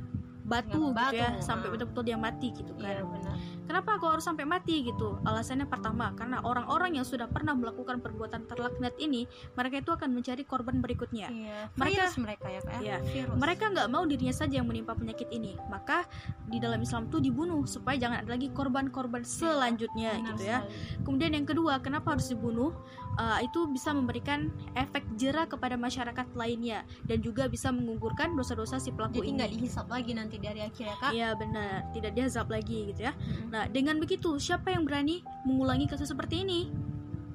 batu, 0.42 0.90
Dengan 0.92 1.08
gitu 1.08 1.16
ya 1.16 1.28
batu, 1.32 1.46
sampai 1.46 1.68
betul-betul 1.70 2.02
dia 2.02 2.18
mati 2.18 2.48
gitu 2.52 2.74
kan. 2.76 2.92
Iya, 2.92 3.06
benar. 3.06 3.34
Kenapa 3.62 3.90
aku 3.96 4.04
harus 4.10 4.26
sampai 4.26 4.44
mati 4.44 4.84
gitu? 4.84 5.16
Alasannya 5.22 5.64
pertama, 5.64 6.12
karena 6.12 6.42
orang-orang 6.44 6.98
yang 6.98 7.06
sudah 7.06 7.30
pernah 7.30 7.54
melakukan 7.54 8.02
perbuatan 8.02 8.50
terlaknat 8.50 8.92
ini, 8.98 9.24
mereka 9.54 9.80
itu 9.80 9.90
akan 9.94 10.12
mencari 10.12 10.42
korban 10.44 10.82
berikutnya. 10.82 11.30
Iya, 11.30 11.58
Mereka- 11.78 12.04
virus 12.04 12.16
mereka 12.20 12.46
ya, 12.50 12.60
Kak. 12.60 12.72
ya? 12.74 12.80
Iya. 12.82 12.96
Virus. 13.00 13.36
Mereka 13.38 13.64
nggak 13.70 13.88
mau 13.88 14.04
dirinya 14.04 14.34
saja 14.34 14.54
yang 14.60 14.66
menimpa 14.68 14.92
penyakit 14.92 15.30
ini, 15.30 15.56
maka 15.70 16.04
di 16.44 16.58
dalam 16.58 16.82
Islam 16.82 17.06
tuh 17.08 17.22
dibunuh 17.22 17.62
supaya 17.64 17.96
jangan 17.96 18.26
ada 18.26 18.30
lagi 18.34 18.50
korban-korban 18.50 19.22
selanjutnya 19.24 20.18
Benar 20.20 20.26
gitu 20.26 20.42
ya. 20.42 20.58
sekali. 20.66 21.06
Kemudian 21.06 21.32
yang 21.32 21.46
kedua, 21.46 21.78
kenapa 21.80 22.18
harus 22.18 22.28
dibunuh? 22.28 22.74
Uh, 23.12 23.44
itu 23.44 23.68
bisa 23.68 23.92
memberikan 23.92 24.48
efek 24.72 25.04
jerah 25.20 25.44
kepada 25.44 25.76
masyarakat 25.76 26.32
lainnya 26.32 26.80
dan 27.04 27.20
juga 27.20 27.44
bisa 27.44 27.68
menggugurkan 27.68 28.32
dosa-dosa 28.32 28.80
si 28.80 28.88
pelaku 28.88 29.20
Jadi 29.20 29.28
ini. 29.28 29.36
nggak 29.36 29.50
dihisap 29.52 29.86
lagi 29.92 30.12
nanti 30.16 30.36
dari 30.40 30.64
akhir 30.64 30.84
ya, 30.88 30.96
Kak. 30.96 31.10
Iya 31.12 31.28
benar, 31.36 31.92
tidak 31.92 32.12
diazab 32.16 32.48
lagi 32.48 32.88
gitu 32.88 33.04
ya. 33.04 33.12
Mm-mm. 33.12 33.52
Nah, 33.52 33.68
dengan 33.68 34.00
begitu, 34.00 34.40
siapa 34.40 34.72
yang 34.72 34.88
berani 34.88 35.20
mengulangi 35.44 35.84
kasus 35.92 36.08
seperti 36.08 36.40
ini? 36.40 36.72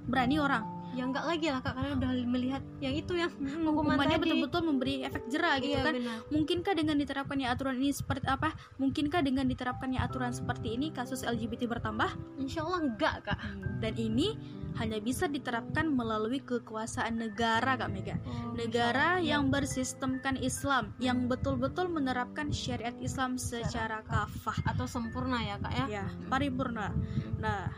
Berani 0.10 0.42
orang. 0.42 0.77
Ya 0.98 1.06
nggak 1.06 1.26
lagi 1.30 1.48
lah, 1.54 1.62
Kak, 1.62 1.74
karena 1.78 1.92
udah 1.94 2.10
melihat 2.26 2.64
yang 2.82 2.96
itu 2.98 3.14
yang 3.14 3.30
Hmm, 3.38 3.70
Hukuman 3.70 4.02
hukumannya 4.02 4.18
betul-betul 4.18 4.62
memberi 4.66 5.06
efek 5.06 5.30
jerah 5.30 5.62
gitu 5.62 5.78
iya, 5.78 5.86
kan. 5.86 5.94
benar. 5.94 6.18
Mungkinkah 6.34 6.74
dengan 6.74 6.96
diterapkannya 6.98 7.48
aturan 7.54 7.78
ini 7.78 7.94
seperti 7.94 8.26
apa? 8.26 8.50
Mungkinkah 8.82 9.22
dengan 9.22 9.46
diterapkannya 9.46 10.02
aturan 10.02 10.34
seperti 10.34 10.74
ini 10.74 10.90
kasus 10.90 11.22
LGBT 11.22 11.70
bertambah? 11.70 12.10
Insya 12.42 12.66
Allah 12.66 12.90
enggak, 12.90 13.16
Kak. 13.30 13.38
Dan 13.78 13.94
ini 13.94 14.34
hanya 14.78 15.02
bisa 15.02 15.26
diterapkan 15.26 15.90
melalui 15.90 16.42
kekuasaan 16.42 17.18
negara, 17.18 17.78
Kak 17.78 17.90
Mega. 17.90 18.18
Oh, 18.26 18.54
Negara 18.54 19.18
yang 19.18 19.50
bersistemkan 19.50 20.38
Islam, 20.38 20.94
yang 21.02 21.26
betul-betul 21.26 21.90
menerapkan 21.90 22.54
syariat 22.54 22.94
Islam 23.02 23.38
secara 23.42 24.02
kafah. 24.06 24.58
atau 24.70 24.86
sempurna 24.86 25.42
ya, 25.42 25.58
Kak 25.62 25.74
ya. 25.74 25.86
Ya, 26.02 26.06
paripurna. 26.30 26.94
Nah, 27.42 27.70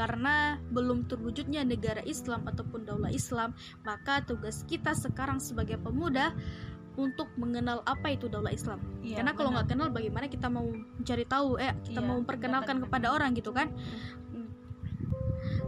karena 0.00 0.56
belum 0.72 1.04
terwujudnya 1.12 1.60
negara 1.60 2.00
Islam 2.08 2.48
ataupun 2.48 2.88
daulah 2.88 3.12
Islam, 3.12 3.52
maka 3.84 4.24
tugas 4.24 4.64
kita 4.64 4.96
sekarang 4.96 5.36
sebagai 5.44 5.76
pemuda 5.76 6.32
untuk 6.96 7.28
mengenal 7.36 7.84
apa 7.84 8.16
itu 8.16 8.24
daulah 8.24 8.48
Islam. 8.48 8.80
Iya, 9.04 9.20
Karena 9.20 9.36
kalau 9.36 9.52
nggak 9.52 9.68
kenal, 9.68 9.92
bagaimana 9.92 10.32
kita 10.32 10.48
mau 10.48 10.64
mencari 10.64 11.28
tahu? 11.28 11.60
Eh, 11.60 11.76
kita 11.84 12.00
Iya, 12.00 12.08
mau 12.08 12.16
memperkenalkan 12.16 12.80
kepada 12.88 13.12
orang 13.12 13.36
gitu 13.36 13.52
kan? 13.52 13.68
Hmm. 14.32 14.48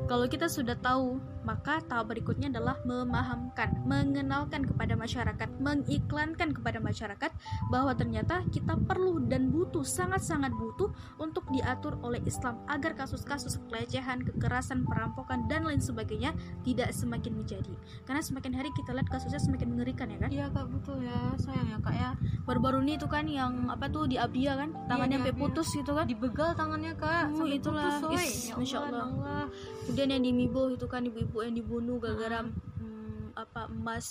Kalau 0.08 0.24
kita 0.24 0.48
sudah 0.48 0.80
tahu, 0.80 1.20
maka 1.42 1.82
tahap 1.86 2.14
berikutnya 2.14 2.50
adalah 2.50 2.78
memahamkan, 2.86 3.70
mengenalkan 3.86 4.66
kepada 4.66 4.94
masyarakat, 4.94 5.48
mengiklankan 5.58 6.54
kepada 6.54 6.78
masyarakat 6.78 7.30
bahwa 7.70 7.92
ternyata 7.94 8.42
kita 8.50 8.78
perlu 8.86 9.22
dan 9.26 9.50
butuh, 9.50 9.82
sangat-sangat 9.82 10.54
butuh 10.54 10.90
untuk 11.18 11.44
diatur 11.50 11.98
oleh 12.02 12.22
Islam 12.24 12.58
agar 12.70 12.94
kasus-kasus 12.94 13.58
pelecehan, 13.68 14.22
kekerasan, 14.22 14.86
perampokan 14.86 15.46
dan 15.50 15.66
lain 15.66 15.82
sebagainya 15.82 16.34
tidak 16.62 16.94
semakin 16.94 17.34
menjadi. 17.36 17.74
Karena 18.06 18.22
semakin 18.22 18.52
hari 18.54 18.70
kita 18.74 18.94
lihat 18.94 19.08
kasusnya 19.10 19.40
semakin 19.42 19.74
mengerikan 19.74 20.08
ya 20.10 20.18
kan. 20.18 20.30
Iya, 20.30 20.46
Kak, 20.52 20.66
betul 20.70 21.02
ya. 21.02 21.18
Sayang 21.38 21.68
ya, 21.68 21.78
Kak 21.82 21.94
ya. 21.94 22.10
Baru-baru 22.46 22.82
ini 22.86 22.98
itu 22.98 23.06
kan 23.06 23.24
yang 23.26 23.70
apa 23.70 23.88
tuh 23.90 24.06
di 24.06 24.16
Abia 24.18 24.54
kan, 24.58 24.74
tangannya 24.86 25.18
di 25.18 25.20
sampai 25.22 25.34
Abia. 25.34 25.42
putus 25.42 25.68
gitu 25.74 25.92
kan. 25.94 26.04
Dibegal 26.06 26.50
tangannya, 26.54 26.92
Kak. 26.98 27.34
Oh, 27.34 27.44
sampai 27.44 27.58
itulah. 27.58 27.90
putus. 27.98 28.22
Is, 28.22 28.50
Ya 28.50 28.54
Masya 28.58 28.78
Allah. 28.84 29.06
Allah. 29.08 29.44
Kemudian 29.86 30.08
yang 30.12 30.22
di 30.22 30.32
Mibo 30.34 30.62
itu 30.70 30.86
kan 30.86 31.02
ibu-ibu 31.02 31.31
yang 31.40 31.56
dibunuh 31.56 31.96
gara-gara 31.96 32.44
hmm, 32.44 33.32
apa 33.32 33.72
emas 33.72 34.04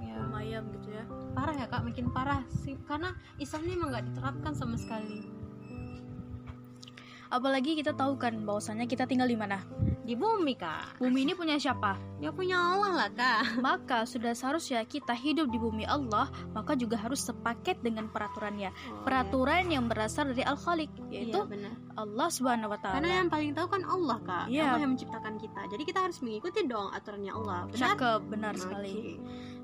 Ya, 0.00 0.16
lumayan 0.24 0.64
gitu 0.72 0.88
ya. 0.88 1.04
parah 1.36 1.52
ya, 1.52 1.66
Kak. 1.68 1.84
Makin 1.84 2.16
parah 2.16 2.40
sih 2.64 2.80
karena 2.88 3.12
Islam 3.36 3.60
ini 3.68 3.72
emang 3.76 3.90
nggak 3.92 4.06
diterapkan 4.08 4.52
sama 4.56 4.80
sekali. 4.80 5.20
Apalagi 7.32 7.80
kita 7.80 7.96
tahu 7.96 8.20
kan 8.20 8.44
bahwasannya 8.44 8.84
kita 8.84 9.08
tinggal 9.08 9.24
di 9.24 9.40
mana. 9.40 9.64
Di 10.04 10.12
bumi, 10.12 10.52
Kak. 10.52 11.00
Bumi 11.00 11.24
ini 11.24 11.32
punya 11.32 11.56
siapa? 11.56 11.96
Ya 12.20 12.28
punya 12.28 12.60
Allah 12.60 12.92
lah, 12.92 13.10
Kak. 13.16 13.40
Maka 13.64 14.04
sudah 14.04 14.36
seharusnya 14.36 14.84
kita 14.84 15.16
hidup 15.16 15.48
di 15.48 15.56
bumi 15.56 15.88
Allah, 15.88 16.28
maka 16.52 16.76
juga 16.76 17.00
harus 17.00 17.24
sepaket 17.24 17.80
dengan 17.80 18.12
peraturannya. 18.12 18.74
Peraturan 19.06 19.72
yang 19.72 19.88
berasal 19.88 20.34
dari 20.36 20.44
Al-Khaliq, 20.44 20.90
yaitu 21.08 21.40
Iya, 21.40 21.48
benar. 21.48 21.72
Allah 21.96 22.28
Subhanahu 22.28 22.74
wa 22.74 22.78
taala. 22.82 23.00
Karena 23.00 23.24
yang 23.24 23.30
paling 23.32 23.52
tahu 23.56 23.68
kan 23.72 23.82
Allah, 23.88 24.18
Kak. 24.20 24.44
Iya. 24.52 24.62
Allah 24.68 24.80
yang 24.84 24.92
menciptakan 24.92 25.34
kita. 25.40 25.60
Jadi 25.72 25.82
kita 25.88 25.98
harus 26.04 26.18
mengikuti 26.20 26.60
dong 26.68 26.92
aturannya 26.92 27.32
Allah. 27.32 27.58
Benar? 27.72 27.80
Cakep, 27.80 28.20
benar 28.28 28.54
sekali. 28.60 28.92
Oke. 28.92 29.14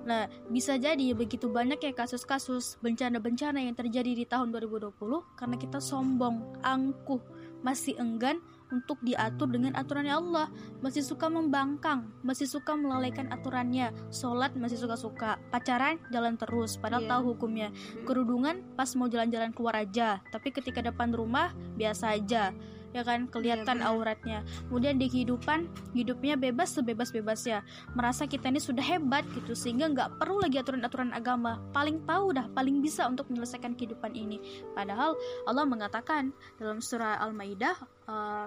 Nah, 0.09 0.25
bisa 0.49 0.81
jadi 0.81 1.13
begitu 1.13 1.53
banyak 1.53 1.85
ya 1.85 1.93
kasus-kasus 1.93 2.81
bencana-bencana 2.81 3.61
yang 3.61 3.77
terjadi 3.77 4.17
di 4.17 4.25
tahun 4.25 4.57
2020 4.57 4.97
karena 5.37 5.57
kita 5.61 5.85
sombong, 5.85 6.65
angkuh, 6.65 7.21
masih 7.63 7.99
enggan 7.99 8.39
untuk 8.69 9.01
diatur 9.01 9.49
dengan 9.49 9.73
aturannya 9.77 10.13
Allah, 10.13 10.47
masih 10.85 11.01
suka 11.01 11.33
membangkang, 11.33 12.05
masih 12.21 12.45
suka 12.45 12.77
melalaikan 12.77 13.29
aturannya, 13.33 13.93
sholat 14.13 14.53
masih 14.61 14.77
suka-suka, 14.77 15.41
pacaran 15.49 15.97
jalan 16.13 16.37
terus, 16.37 16.77
padahal 16.77 17.05
Iya. 17.05 17.11
tahu 17.17 17.23
hukumnya, 17.35 17.69
kerudungan 18.05 18.61
pas 18.77 18.93
mau 18.93 19.09
jalan-jalan 19.09 19.57
keluar 19.57 19.81
aja, 19.81 20.21
tapi 20.29 20.53
ketika 20.53 20.85
depan 20.85 21.17
rumah 21.17 21.57
biasa 21.81 22.13
aja, 22.13 22.53
ya 22.93 23.03
kan 23.05 23.29
kelihatan 23.29 23.81
benar. 23.81 23.91
auratnya. 23.93 24.39
Kemudian 24.69 24.97
di 24.97 25.07
kehidupan 25.11 25.69
hidupnya 25.93 26.35
bebas 26.39 26.77
sebebas-bebasnya, 26.77 27.65
merasa 27.93 28.25
kita 28.25 28.49
ini 28.49 28.61
sudah 28.61 28.85
hebat 28.85 29.25
gitu 29.35 29.53
sehingga 29.53 29.91
nggak 29.93 30.21
perlu 30.21 30.41
lagi 30.41 30.61
aturan-aturan 30.61 31.13
agama, 31.13 31.61
paling 31.73 32.03
tahu 32.05 32.37
dah, 32.37 32.47
paling 32.53 32.81
bisa 32.81 33.05
untuk 33.09 33.29
menyelesaikan 33.29 33.77
kehidupan 33.77 34.13
ini. 34.17 34.41
Padahal 34.73 35.17
Allah 35.45 35.65
mengatakan 35.65 36.31
dalam 36.57 36.81
surah 36.81 37.21
Al-Maidah 37.21 37.77
uh, 38.09 38.47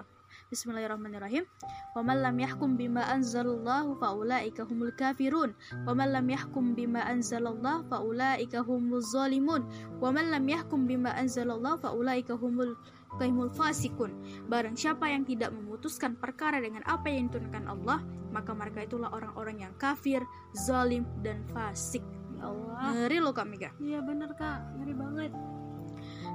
Bismillahirrahmanirrahim. 0.52 1.48
Wa 1.96 2.04
man 2.04 2.20
lam 2.20 2.36
yahkum 2.36 2.76
bima 2.76 3.08
anzalallahu 3.08 3.96
faulaika 3.96 4.68
humul 4.68 4.92
kafirun. 4.92 5.56
Wa 5.88 5.96
man 5.96 6.12
lam 6.12 6.28
yahkum 6.28 6.76
bima 6.76 7.00
anzalallahu 7.08 7.88
faulaika 7.88 8.60
humuz 8.60 9.16
zalimun. 9.16 9.64
Wa 9.96 10.12
man 10.12 10.28
lam 10.28 10.44
yahkum 10.44 10.84
bima 10.84 11.16
anzalallahu 11.16 11.80
faulaika 11.80 12.36
humul 12.36 12.76
kaimul 13.20 13.52
fasikun. 13.52 14.12
Barang 14.48 14.76
siapa 14.76 15.08
yang 15.08 15.26
tidak 15.26 15.52
memutuskan 15.52 16.16
perkara 16.16 16.60
dengan 16.60 16.84
apa 16.88 17.08
yang 17.08 17.28
diturunkan 17.28 17.68
Allah, 17.68 18.00
maka 18.32 18.52
mereka 18.56 18.84
itulah 18.84 19.12
orang-orang 19.12 19.68
yang 19.68 19.72
kafir, 19.76 20.24
zalim 20.56 21.04
dan 21.20 21.44
fasik. 21.52 22.04
Ya 22.38 22.48
Allah. 22.48 22.92
Ngeri 22.96 23.18
loh 23.20 23.34
Kak 23.36 23.46
Mega. 23.48 23.70
Iya 23.78 24.00
benar, 24.00 24.32
Kak. 24.34 24.80
Ngeri 24.80 24.94
banget. 24.96 25.32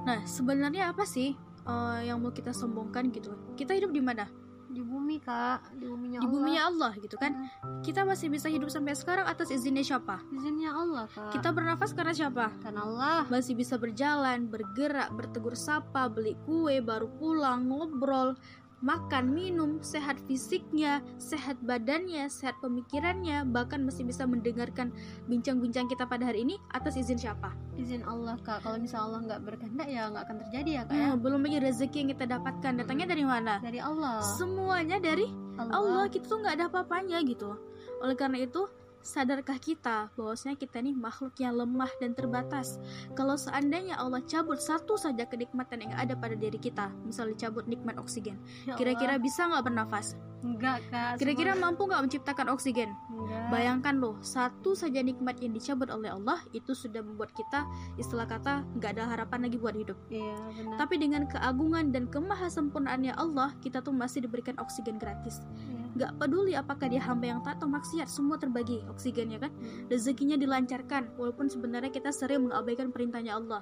Nah, 0.06 0.24
sebenarnya 0.24 0.96
apa 0.96 1.04
sih 1.04 1.36
uh, 1.68 2.00
yang 2.00 2.24
mau 2.24 2.32
kita 2.32 2.56
sombongkan 2.56 3.12
gitu? 3.12 3.36
Kita 3.60 3.76
hidup 3.76 3.92
di 3.92 4.00
mana? 4.00 4.47
Di 4.78 4.86
bumi 4.86 5.18
kak 5.18 5.74
di 5.74 5.90
buminya 5.90 6.22
Di 6.22 6.30
Allah 6.30 6.34
buminya 6.38 6.62
Allah 6.70 6.92
gitu 7.02 7.18
kan. 7.18 7.34
Hmm, 7.34 7.82
Kita 7.82 8.06
masih 8.06 8.30
bisa 8.30 8.46
hidup 8.46 8.70
sampai 8.70 8.94
sekarang 8.94 9.26
atas 9.26 9.50
izinnya 9.50 9.82
siapa? 9.82 10.22
izinnya 10.30 10.70
Allah 10.70 11.10
kak 11.10 11.34
Kita 11.34 11.50
bernafas 11.50 11.98
karena 11.98 12.14
siapa? 12.14 12.54
karena 12.62 12.86
Allah 12.86 13.26
Masih 13.34 13.58
bisa 13.58 13.82
berjalan, 13.82 14.46
bergerak, 14.46 15.10
bertegur 15.18 15.58
sapa, 15.58 16.06
beli 16.06 16.38
kue, 16.46 16.78
baru 16.78 17.10
pulang, 17.18 17.66
ngobrol, 17.66 18.38
makan, 18.82 19.34
minum, 19.34 19.82
sehat 19.82 20.22
fisiknya, 20.30 21.02
sehat 21.18 21.58
badannya, 21.66 22.30
sehat 22.30 22.58
pemikirannya, 22.62 23.46
bahkan 23.50 23.82
masih 23.82 24.06
bisa 24.06 24.30
mendengarkan 24.30 24.94
bincang-bincang 25.26 25.90
kita 25.90 26.06
pada 26.06 26.30
hari 26.30 26.46
ini 26.46 26.56
atas 26.70 26.98
izin 26.98 27.18
siapa? 27.18 27.54
izin 27.78 28.02
Allah 28.10 28.36
kak. 28.42 28.66
Kalau 28.66 28.82
misalnya 28.82 29.06
Allah 29.06 29.20
nggak 29.30 29.42
berkehendak 29.46 29.88
ya 29.88 30.10
nggak 30.10 30.24
akan 30.26 30.38
terjadi 30.50 30.70
ya 30.70 30.82
kak 30.90 30.98
ya? 30.98 31.06
Nah, 31.06 31.14
belum 31.16 31.40
lagi 31.46 31.58
rezeki 31.62 31.98
yang 32.02 32.10
kita 32.18 32.26
dapatkan. 32.26 32.72
Datangnya 32.84 33.08
dari 33.08 33.26
mana? 33.26 33.54
dari 33.62 33.80
Allah. 33.80 34.18
Semuanya 34.36 34.98
dari 34.98 35.30
Allah. 35.62 36.10
Kita 36.10 36.26
tuh 36.26 36.38
nggak 36.42 36.56
ada 36.58 36.66
apa-apanya 36.74 37.22
gitu. 37.22 37.54
Oleh 38.02 38.18
karena 38.18 38.42
itu 38.46 38.66
sadarkah 39.08 39.56
kita 39.56 40.12
bahwasanya 40.14 40.60
kita 40.60 40.84
ini 40.84 40.92
makhluk 40.92 41.32
yang 41.40 41.56
lemah 41.56 41.88
dan 41.98 42.12
terbatas. 42.12 42.76
Kalau 43.16 43.40
seandainya 43.40 43.96
Allah 43.96 44.20
cabut 44.22 44.60
satu 44.60 45.00
saja 45.00 45.24
kenikmatan 45.24 45.88
yang 45.88 45.96
ada 45.96 46.12
pada 46.14 46.36
diri 46.36 46.60
kita, 46.60 46.92
misalnya 47.02 47.48
cabut 47.48 47.64
nikmat 47.66 47.96
oksigen, 47.96 48.36
Ya 48.68 48.76
kira-kira 48.76 49.16
bisa 49.16 49.48
nggak 49.48 49.64
bernafas? 49.64 50.20
enggak 50.38 50.86
kak 50.94 51.18
Kira-kira 51.18 51.58
semua- 51.58 51.74
mampu 51.74 51.90
nggak 51.90 52.04
menciptakan 52.04 52.48
oksigen? 52.54 52.94
enggak 53.10 53.50
Bayangkan 53.50 53.96
loh, 53.98 54.22
satu 54.22 54.78
saja 54.78 55.02
nikmat 55.02 55.42
yang 55.42 55.50
dicabut 55.50 55.90
oleh 55.90 56.14
Allah 56.14 56.38
itu 56.52 56.78
sudah 56.78 57.02
membuat 57.02 57.34
kita 57.34 57.66
istilah 57.98 58.30
kata 58.30 58.62
nggak 58.78 58.92
ada 58.94 59.04
harapan 59.10 59.50
lagi 59.50 59.58
buat 59.58 59.74
hidup. 59.74 59.98
iya 60.12 60.38
benar 60.54 60.78
Tapi 60.78 60.96
dengan 61.00 61.26
keagungan 61.26 61.90
dan 61.90 62.06
kemahasempurnaannya 62.08 63.16
Allah, 63.16 63.56
kita 63.60 63.82
tuh 63.82 63.90
masih 63.90 64.22
diberikan 64.22 64.54
oksigen 64.60 65.02
gratis. 65.02 65.42
Iya. 65.66 65.90
Nggak 65.98 66.12
peduli 66.20 66.54
apakah 66.54 66.86
dia 66.86 67.02
hamba 67.02 67.26
yang 67.28 67.42
taat 67.42 67.58
atau 67.58 67.66
maksiat, 67.66 68.06
semua 68.06 68.38
terbagi 68.38 68.86
oksigennya 68.98 69.38
kan. 69.38 69.54
Hmm. 69.54 69.86
Rezekinya 69.94 70.34
dilancarkan, 70.42 71.14
walaupun 71.22 71.46
sebenarnya 71.54 71.94
kita 71.94 72.10
sering 72.10 72.50
mengabaikan 72.50 72.90
perintahnya 72.90 73.38
Allah. 73.38 73.62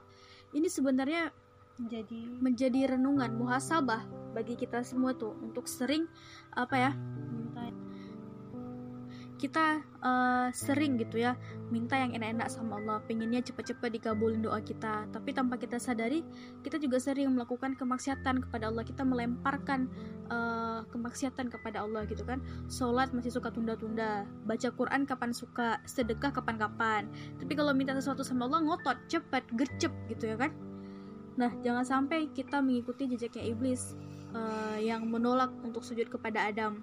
Ini 0.55 0.71
sebenarnya 0.71 1.35
jadi 1.75 2.39
menjadi 2.39 2.95
renungan 2.95 3.35
muhasabah 3.35 4.31
bagi 4.31 4.55
kita 4.55 4.79
semua 4.87 5.11
tuh 5.11 5.35
untuk 5.43 5.67
sering 5.67 6.07
apa 6.55 6.75
ya 6.79 6.91
minta 7.35 7.67
kita 9.45 9.85
eh, 10.01 10.47
sering 10.57 10.97
gitu 10.97 11.21
ya 11.21 11.37
minta 11.69 11.93
yang 11.93 12.17
enak-enak 12.17 12.49
sama 12.49 12.81
Allah. 12.81 12.97
Pengennya 13.05 13.45
cepet-cepet 13.45 14.01
dikabulin 14.01 14.41
doa 14.41 14.57
kita. 14.57 15.05
Tapi 15.13 15.37
tanpa 15.37 15.61
kita 15.61 15.77
sadari 15.77 16.25
kita 16.65 16.81
juga 16.81 16.97
sering 16.97 17.29
melakukan 17.29 17.77
kemaksiatan 17.77 18.41
kepada 18.49 18.73
Allah. 18.73 18.81
Kita 18.81 19.05
melemparkan 19.05 19.85
eh, 20.33 20.81
kemaksiatan 20.89 21.53
kepada 21.53 21.85
Allah 21.85 22.09
gitu 22.09 22.25
kan. 22.25 22.41
Sholat 22.65 23.13
masih 23.13 23.29
suka 23.29 23.53
tunda-tunda. 23.53 24.25
Baca 24.49 24.73
Quran 24.73 25.05
kapan 25.05 25.29
suka 25.29 25.77
sedekah 25.85 26.33
kapan-kapan. 26.33 27.05
Tapi 27.37 27.53
kalau 27.53 27.77
minta 27.77 27.93
sesuatu 27.93 28.25
sama 28.25 28.49
Allah 28.49 28.65
ngotot 28.65 28.97
cepet 29.05 29.45
gercep 29.53 29.93
gitu 30.09 30.33
ya 30.33 30.41
kan. 30.41 30.49
Nah 31.37 31.53
jangan 31.61 31.85
sampai 31.85 32.33
kita 32.33 32.65
mengikuti 32.65 33.05
jejaknya 33.05 33.45
iblis 33.45 33.93
eh, 34.33 34.89
yang 34.89 35.05
menolak 35.05 35.53
untuk 35.61 35.85
sujud 35.85 36.09
kepada 36.09 36.49
Adam 36.49 36.81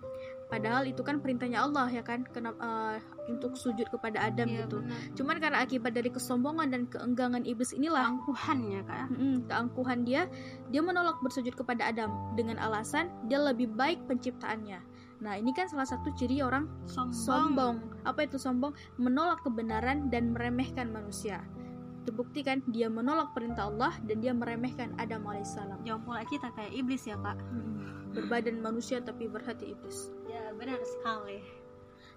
Padahal 0.52 0.85
itu 0.85 1.00
kan 1.00 1.16
perintahnya 1.16 1.64
Allah 1.64 1.88
ya 1.88 2.04
kan, 2.04 2.28
kenapa 2.28 2.61
eh, 2.61 3.00
untuk 3.32 3.56
sujud 3.56 3.88
kepada 3.88 4.28
Adam 4.28 4.52
Iya, 4.52 4.68
gitu. 4.68 4.85
benar. 4.85 5.00
Cuman 5.16 5.37
karena 5.40 5.59
akibat 5.64 5.97
dari 5.97 6.12
kesombongan 6.12 6.68
dan 6.68 6.82
keenggangan 6.92 7.49
iblis 7.49 7.73
inilah, 7.73 8.04
keangkuhannya 8.04 8.85
kak 8.85 8.97
ya. 9.00 9.06
mm, 9.09 9.37
keangkuhan 9.49 10.04
dia, 10.04 10.28
dia 10.68 10.85
menolak 10.85 11.16
bersujud 11.25 11.56
kepada 11.56 11.88
Adam 11.88 12.12
dengan 12.37 12.61
alasan 12.61 13.09
dia 13.26 13.40
lebih 13.40 13.73
baik 13.73 14.04
penciptaannya. 14.04 14.84
Nah 15.23 15.38
ini 15.38 15.54
kan 15.54 15.71
salah 15.71 15.86
satu 15.86 16.12
ciri 16.12 16.43
orang 16.45 16.69
sombong, 16.84 17.17
sombong. 17.17 17.76
Apa 18.04 18.26
itu 18.26 18.36
sombong? 18.36 18.75
Menolak 19.00 19.41
kebenaran 19.47 20.10
dan 20.10 20.34
meremehkan 20.34 20.91
manusia. 20.91 21.41
Terbukti 22.02 22.43
kan 22.43 22.58
dia 22.67 22.91
menolak 22.91 23.30
perintah 23.30 23.71
Allah 23.71 23.95
dan 24.02 24.19
dia 24.19 24.34
meremehkan 24.34 24.91
Adam 24.99 25.23
alaihissalam. 25.23 25.78
jangan 25.86 26.02
pula 26.02 26.26
kita 26.26 26.50
kayak 26.52 26.75
iblis 26.75 27.06
ya 27.06 27.15
kak 27.23 27.38
Mm, 27.38 28.01
Berbadan 28.12 28.60
manusia 28.60 29.00
tapi 29.00 29.26
berhati 29.26 29.72
iblis. 29.72 30.12
ya 30.28 30.52
benar 30.56 30.80
sekali 30.84 31.40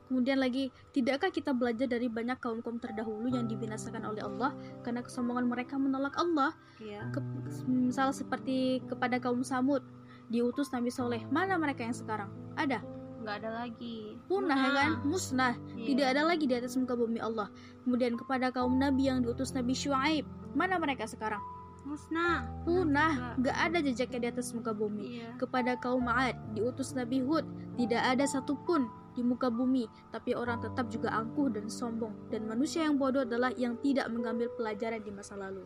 Kemudian 0.05 0.37
lagi, 0.37 0.69
tidakkah 0.93 1.33
kita 1.33 1.49
belajar 1.49 1.89
dari 1.89 2.05
banyak 2.05 2.37
kaum-kaum 2.37 2.77
terdahulu 2.77 3.25
yang 3.25 3.49
dibinasakan 3.49 4.05
oleh 4.05 4.21
Allah 4.21 4.53
karena 4.85 5.01
kesombongan 5.01 5.49
mereka 5.49 5.81
menolak 5.81 6.13
Allah? 6.13 6.53
iya 6.77 7.09
Ke, 7.09 7.25
misal 7.65 8.13
seperti 8.13 8.85
kepada 8.85 9.17
kaum 9.17 9.41
Samud, 9.41 9.81
diutus 10.29 10.69
Nabi 10.69 10.93
Soleh. 10.93 11.25
Mana 11.33 11.57
mereka 11.57 11.81
yang 11.89 11.97
sekarang? 11.97 12.29
Ada, 12.53 12.85
nggak 13.25 13.35
ada 13.41 13.65
lagi 13.65 14.13
punah 14.29 14.53
ya 14.53 14.71
kan? 14.77 14.89
Musnah. 15.09 15.57
Iya. 15.73 15.85
Tidak 15.89 16.07
ada 16.13 16.21
lagi 16.29 16.45
di 16.45 16.53
atas 16.53 16.77
muka 16.77 16.93
bumi 16.93 17.17
Allah. 17.17 17.49
Kemudian 17.81 18.13
kepada 18.13 18.53
kaum 18.53 18.77
Nabi 18.77 19.09
yang 19.09 19.25
diutus 19.25 19.57
Nabi 19.57 19.73
Shu'aib, 19.73 20.29
mana 20.53 20.77
mereka 20.77 21.09
sekarang? 21.09 21.41
Musnah. 21.85 22.49
Punah, 22.65 23.37
gak 23.39 23.57
ada 23.57 23.79
jejaknya 23.79 24.19
di 24.19 24.27
atas 24.33 24.51
muka 24.51 24.73
bumi. 24.73 25.21
iya. 25.21 25.29
Kepada 25.37 25.77
kaum 25.77 26.03
Ma'ad 26.03 26.35
diutus 26.57 26.97
Nabi 26.97 27.21
Hud. 27.21 27.45
Tidak 27.77 28.01
ada 28.01 28.25
satupun 28.25 28.89
di 29.13 29.21
muka 29.21 29.47
bumi. 29.47 29.87
Tapi 30.11 30.33
orang 30.33 30.59
tetap 30.59 30.89
juga 30.89 31.13
angkuh 31.13 31.53
dan 31.53 31.69
sombong. 31.69 32.11
Dan 32.33 32.49
manusia 32.49 32.83
yang 32.83 32.97
bodoh 32.97 33.23
adalah 33.23 33.53
yang 33.55 33.77
tidak 33.79 34.09
mengambil 34.09 34.49
pelajaran 34.57 34.99
di 34.99 35.11
masa 35.13 35.37
lalu. 35.37 35.63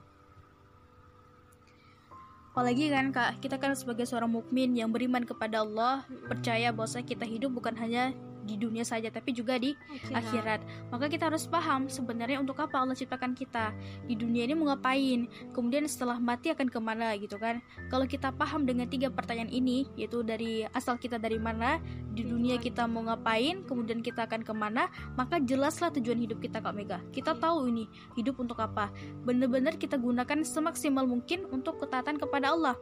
Apalagi 2.50 2.92
kan 2.92 3.16
kak 3.16 3.40
kita 3.40 3.56
kan 3.56 3.72
sebagai 3.72 4.04
seorang 4.04 4.36
mukmin 4.36 4.76
yang 4.76 4.92
beriman 4.92 5.24
kepada 5.24 5.64
Allah 5.64 6.04
percaya 6.28 6.76
bahwa 6.76 6.92
kita 6.92 7.24
hidup 7.24 7.56
bukan 7.56 7.72
hanya 7.80 8.12
di 8.50 8.58
dunia 8.58 8.82
saja 8.82 9.14
tapi 9.14 9.38
juga 9.38 9.62
di 9.62 9.78
akhirat. 10.10 10.90
Maka 10.90 11.06
kita 11.06 11.30
harus 11.30 11.46
paham 11.46 11.86
sebenarnya 11.86 12.42
untuk 12.42 12.58
apa 12.58 12.82
Allah 12.82 12.98
ciptakan 12.98 13.38
kita 13.38 13.70
di 14.10 14.18
dunia 14.18 14.50
ini 14.50 14.58
mau 14.58 14.74
ngapain, 14.74 15.30
kemudian 15.54 15.86
setelah 15.86 16.18
mati 16.18 16.50
akan 16.50 16.66
ke 16.66 16.80
mana 16.82 17.14
gitu 17.22 17.38
kan. 17.38 17.62
Kalau 17.94 18.10
kita 18.10 18.34
paham 18.34 18.66
dengan 18.66 18.90
tiga 18.90 19.14
pertanyaan 19.14 19.54
ini, 19.54 19.86
yaitu 19.94 20.26
dari 20.26 20.66
asal 20.74 20.98
kita 20.98 21.22
dari 21.22 21.38
mana, 21.38 21.78
di 22.10 22.26
dunia 22.26 22.58
kita 22.58 22.90
mau 22.90 23.06
ngapain, 23.06 23.62
kemudian 23.70 24.02
kita 24.02 24.26
akan 24.26 24.42
ke 24.42 24.54
mana, 24.56 24.90
maka 25.14 25.38
jelaslah 25.38 25.94
tujuan 25.94 26.18
hidup 26.20 26.42
kita 26.42 26.60
Kak 26.60 26.74
Mega. 26.74 27.00
Kita 27.14 27.38
tahu 27.38 27.70
ini 27.70 27.86
hidup 28.18 28.42
untuk 28.42 28.58
apa. 28.60 28.90
Benar-benar 29.24 29.78
kita 29.78 29.96
gunakan 29.96 30.42
semaksimal 30.42 31.06
mungkin 31.06 31.46
untuk 31.54 31.80
ketaatan 31.80 32.18
kepada 32.18 32.58
Allah. 32.58 32.76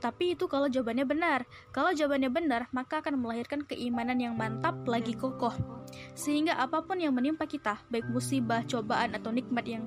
Tapi 0.00 0.36
itu 0.38 0.44
kalau 0.50 0.66
jawabannya 0.70 1.06
benar. 1.06 1.44
Kalau 1.70 1.90
jawabannya 1.94 2.30
benar, 2.30 2.62
maka 2.70 3.00
akan 3.00 3.20
melahirkan 3.20 3.62
keimanan 3.64 4.18
yang 4.20 4.34
mantap 4.38 4.74
lagi 4.84 5.14
kokoh. 5.16 5.54
Sehingga 6.14 6.56
apa 6.58 6.82
pun 6.82 6.98
yang 7.00 7.14
menimpa 7.14 7.44
kita, 7.44 7.80
baik 7.92 8.08
musibah, 8.10 8.64
cobaan 8.66 9.14
atau 9.14 9.30
nikmat 9.30 9.64
yang 9.68 9.84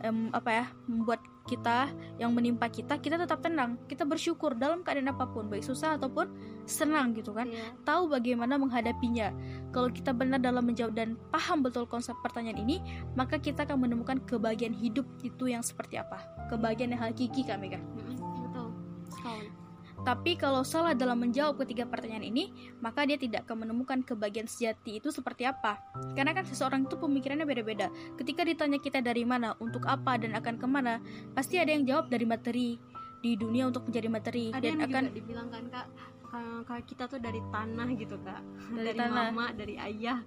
em, 0.00 0.30
apa 0.32 0.50
ya, 0.50 0.64
membuat 0.86 1.20
kita 1.50 1.90
yang 2.22 2.30
menimpa 2.30 2.70
kita, 2.70 3.00
kita 3.02 3.18
tetap 3.18 3.42
tenang. 3.42 3.74
Kita 3.90 4.06
bersyukur 4.06 4.54
dalam 4.54 4.86
keadaan 4.86 5.10
apa 5.10 5.26
pun, 5.26 5.50
baik 5.50 5.66
susah 5.66 5.98
ataupun 5.98 6.30
senang 6.62 7.10
gitu 7.16 7.34
kan. 7.34 7.50
Iya. 7.50 7.74
Tahu 7.82 8.06
bagaimana 8.12 8.54
menghadapinya. 8.54 9.34
Kalau 9.74 9.90
kita 9.90 10.14
benar 10.14 10.38
dalam 10.38 10.62
menjawab 10.62 10.94
dan 10.94 11.18
paham 11.34 11.66
betul 11.66 11.90
konsep 11.90 12.14
pertanyaan 12.22 12.62
ini, 12.62 12.78
maka 13.18 13.42
kita 13.42 13.66
akan 13.66 13.82
menemukan 13.82 14.22
kebahagiaan 14.22 14.74
hidup 14.74 15.06
itu 15.26 15.50
yang 15.50 15.62
seperti 15.66 15.98
apa. 15.98 16.22
Kebahagiaan 16.50 16.94
yang 16.94 17.02
hakiki 17.02 17.42
Kak 17.42 17.58
Mega. 17.58 17.78
Mm-mm, 17.78 17.98
betul 17.98 18.09
Tapi 20.00 20.32
kalau 20.40 20.64
salah 20.64 20.96
dalam 20.96 21.20
menjawab 21.20 21.60
ketiga 21.60 21.84
pertanyaan 21.84 22.24
ini, 22.24 22.72
maka 22.80 23.04
dia 23.04 23.20
tidak 23.20 23.44
akan 23.44 23.68
menemukan 23.68 24.00
kebahagiaan 24.00 24.48
sejati 24.48 24.96
itu 24.96 25.12
seperti 25.12 25.44
apa. 25.44 25.76
Karena 26.16 26.32
kan 26.32 26.48
seseorang 26.48 26.88
itu 26.88 26.96
pemikirannya 26.96 27.44
beda-beda. 27.44 27.92
Ketika 28.16 28.48
ditanya 28.48 28.80
kita 28.80 29.04
dari 29.04 29.28
mana, 29.28 29.52
untuk 29.60 29.84
apa, 29.84 30.16
dan 30.16 30.32
akan 30.40 30.56
ke 30.56 30.64
mana, 30.64 31.04
pasti 31.36 31.60
ada 31.60 31.68
yang 31.68 31.84
jawab 31.84 32.08
dari 32.08 32.24
materi. 32.24 32.80
Di 33.20 33.36
dunia 33.36 33.68
untuk 33.68 33.84
mencari 33.84 34.08
materi. 34.08 34.44
ada 34.48 34.64
dan 34.64 34.80
yang 34.80 34.80
akan 34.88 35.02
juga 35.12 35.16
dibilang 35.20 35.48
kan 35.52 35.64
kak 35.68 35.86
kak 36.64 36.80
kita 36.88 37.04
tuh 37.04 37.20
dari 37.20 37.36
tanah 37.52 37.88
gitu 38.00 38.16
kak 38.24 38.40
Dari 38.72 38.86
dari, 38.88 38.96
tanah. 38.96 39.28
mama 39.28 39.46
dari 39.52 39.74
ayah 39.76 40.24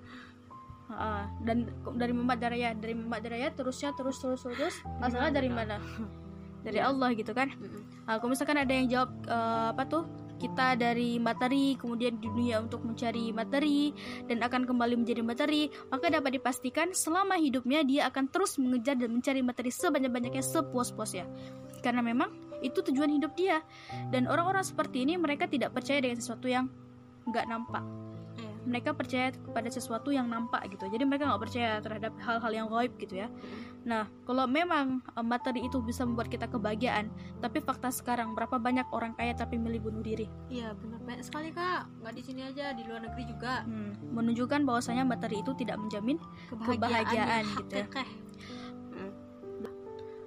Ah, 0.93 1.25
dan 1.41 1.73
dari 1.97 2.13
Muhammad 2.13 2.37
Daraya, 2.43 2.69
dari 2.77 2.93
Muhammad 2.93 3.25
Daraya 3.25 3.49
terusnya 3.49 3.95
terus 3.97 4.19
terus 4.21 4.45
terus. 4.45 4.75
Asalnya 5.01 5.31
dari 5.41 5.49
mana? 5.49 5.81
Dari 6.63 6.79
Iya. 6.79 6.89
Allah 6.89 7.09
gitu 7.13 7.31
kan. 7.35 7.51
Mm-mm. 7.51 8.07
Ah, 8.07 8.19
kalau 8.19 8.31
misalkan 8.31 8.59
ada 8.59 8.71
yang 8.71 8.87
jawab 8.87 9.09
eh, 9.27 9.67
apa 9.71 9.83
tuh 9.87 10.03
kita 10.33 10.75
dari 10.75 11.23
materi 11.23 11.79
kemudian 11.79 12.19
di 12.19 12.27
dunia 12.27 12.59
untuk 12.59 12.83
mencari 12.83 13.31
materi 13.31 13.95
dan 14.27 14.43
akan 14.43 14.67
kembali 14.67 14.99
menjadi 14.99 15.23
materi 15.23 15.71
maka 15.87 16.11
dapat 16.11 16.35
dipastikan 16.35 16.91
selama 16.91 17.39
hidupnya 17.39 17.79
dia 17.87 18.11
akan 18.11 18.27
terus 18.27 18.59
mengejar 18.59 18.99
dan 18.99 19.15
mencari 19.15 19.39
materi 19.39 19.71
sebanyak-banyaknya 19.71 20.43
sepuas-puasnya 20.43 21.23
karena 21.79 22.03
memang 22.03 22.27
itu 22.59 22.75
tujuan 22.75 23.15
hidup 23.15 23.31
dia 23.39 23.63
dan 24.11 24.27
orang-orang 24.27 24.67
seperti 24.67 25.07
ini 25.07 25.15
mereka 25.15 25.47
tidak 25.47 25.71
percaya 25.71 26.03
dengan 26.03 26.19
sesuatu 26.19 26.51
yang 26.51 26.67
nggak 27.23 27.47
nampak 27.47 27.85
Iya. 28.33 28.49
mereka 28.65 28.89
percaya 28.91 29.29
kepada 29.29 29.69
sesuatu 29.69 30.09
yang 30.09 30.27
nampak 30.27 30.65
gitu 30.67 30.89
jadi 30.89 31.05
mereka 31.07 31.29
nggak 31.29 31.39
percaya 31.45 31.79
terhadap 31.79 32.11
hal-hal 32.19 32.51
yang 32.51 32.67
gaib 32.67 32.91
gitu 32.99 33.21
ya 33.21 33.27
nah 33.83 34.07
kalau 34.23 34.47
memang 34.47 35.03
uh, 35.15 35.25
materi 35.25 35.67
itu 35.67 35.83
bisa 35.83 36.07
membuat 36.07 36.31
kita 36.31 36.47
kebahagiaan 36.47 37.11
tapi 37.43 37.59
fakta 37.59 37.91
sekarang 37.91 38.31
berapa 38.31 38.55
banyak 38.55 38.87
orang 38.95 39.11
kaya 39.19 39.35
tapi 39.35 39.59
milih 39.59 39.83
bunuh 39.83 39.99
diri? 39.99 40.31
Iya 40.47 40.71
benar 40.79 41.03
banyak 41.03 41.23
sekali 41.27 41.51
kak. 41.51 41.83
Nggak 41.99 42.13
di 42.15 42.23
sini 42.23 42.41
aja 42.47 42.71
di 42.71 42.83
luar 42.87 43.03
negeri 43.03 43.23
juga. 43.27 43.67
Hmm, 43.67 43.91
menunjukkan 44.15 44.63
bahwasanya 44.63 45.03
materi 45.03 45.43
itu 45.43 45.51
tidak 45.59 45.75
menjamin 45.79 46.15
kebahagiaan, 46.47 46.79
Kebahagiaan 46.79 47.43
gitu 47.59 47.75
ya. 47.75 47.87
Hmm. 48.93 49.11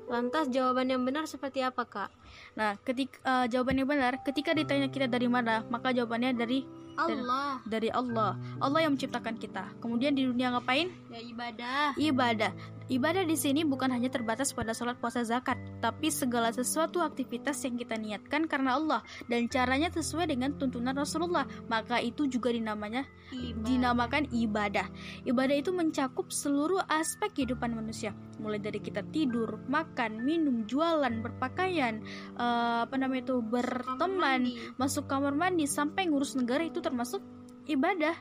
lantas 0.07 0.47
jawaban 0.55 0.87
yang 0.87 1.03
benar 1.03 1.27
seperti 1.27 1.66
apa 1.66 1.83
kak? 1.83 2.11
Nah 2.55 2.79
ketika 2.87 3.19
uh, 3.27 3.47
jawaban 3.51 3.83
yang 3.83 3.90
benar 3.90 4.23
ketika 4.23 4.55
ditanya 4.55 4.87
kita 4.87 5.11
dari 5.11 5.27
mana 5.27 5.66
maka 5.66 5.90
jawabannya 5.90 6.31
dari 6.38 6.62
Allah. 6.97 7.61
dari 7.69 7.93
Allah. 7.93 8.41
Allah 8.61 8.81
yang 8.85 8.97
menciptakan 8.97 9.37
kita. 9.37 9.69
Kemudian 9.79 10.17
di 10.17 10.25
dunia 10.25 10.53
ngapain? 10.57 10.89
Ya 11.13 11.21
ibadah. 11.21 11.93
Ibadah. 11.97 12.53
Ibadah 12.87 13.27
di 13.27 13.35
sini 13.35 13.67
bukan 13.67 13.91
hanya 13.91 14.07
terbatas 14.07 14.55
pada 14.55 14.71
sholat 14.71 14.95
puasa 15.03 15.27
zakat, 15.27 15.59
tapi 15.83 16.07
segala 16.07 16.55
sesuatu 16.55 17.03
aktivitas 17.03 17.59
yang 17.67 17.75
kita 17.75 17.99
niatkan 17.99 18.47
karena 18.47 18.79
Allah 18.79 19.03
dan 19.27 19.51
caranya 19.51 19.91
sesuai 19.91 20.31
dengan 20.31 20.55
tuntunan 20.55 20.95
Rasulullah, 20.95 21.51
maka 21.67 21.99
itu 21.99 22.31
juga 22.31 22.55
dinamanya 22.55 23.03
ibadah. 23.35 23.67
dinamakan 23.67 24.25
ibadah. 24.31 24.87
Ibadah 25.27 25.57
itu 25.59 25.75
mencakup 25.75 26.31
seluruh 26.31 26.79
aspek 26.87 27.35
kehidupan 27.35 27.75
manusia, 27.75 28.15
mulai 28.39 28.63
dari 28.63 28.79
kita 28.79 29.03
tidur, 29.11 29.59
makan, 29.67 30.23
minum, 30.23 30.63
jualan, 30.71 31.27
berpakaian, 31.27 31.99
eh, 32.39 32.79
apa 32.87 32.95
namanya 32.95 33.35
itu 33.35 33.43
berteman, 33.43 34.47
masuk 34.79 35.11
kamar 35.11 35.35
mandi 35.35 35.67
sampai 35.67 36.07
ngurus 36.07 36.39
negara 36.39 36.63
itu 36.63 36.79
termasuk 36.87 37.18
ibadah. 37.66 38.14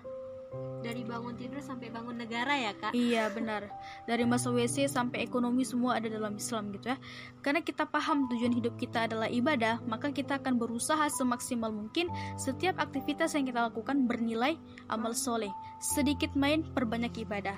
dari 0.86 1.01
bangun 1.01 1.34
tidur 1.36 1.60
sampai 1.60 1.89
bangun 1.89 2.15
negara 2.15 2.54
ya 2.56 2.71
kak 2.78 2.93
Iya 2.93 3.34
benar. 3.34 3.67
Dari 4.06 4.23
masuk 4.23 4.56
WC 4.56 4.86
sampai 4.86 5.25
ekonomi 5.25 5.65
semua 5.65 5.97
ada 5.97 6.08
dalam 6.08 6.38
Islam 6.38 6.69
gitu 6.71 6.93
ya. 6.93 6.97
Karena 7.41 7.60
kita 7.65 7.89
paham 7.89 8.30
tujuan 8.30 8.54
hidup 8.54 8.78
kita 8.78 9.10
adalah 9.10 9.25
ibadah, 9.28 9.82
maka 9.89 10.13
kita 10.13 10.38
akan 10.38 10.62
berusaha 10.62 11.10
semaksimal 11.10 11.73
mungkin 11.73 12.08
setiap 12.38 12.78
aktivitas 12.78 13.34
yang 13.34 13.49
kita 13.49 13.67
lakukan 13.67 14.06
bernilai 14.06 14.56
amal 14.88 15.17
soleh. 15.17 15.49
Sedikit 15.82 16.32
main, 16.38 16.62
perbanyak 16.62 17.17
ibadah. 17.25 17.58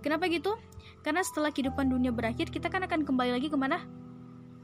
Kenapa 0.00 0.30
gitu? 0.30 0.54
Karena 1.02 1.26
setelah 1.26 1.50
kehidupan 1.50 1.90
dunia 1.90 2.14
berakhir, 2.14 2.48
kita 2.48 2.70
kan 2.70 2.86
akan 2.86 3.02
kembali 3.02 3.34
lagi 3.34 3.50
ke 3.50 3.58
mana? 3.58 3.82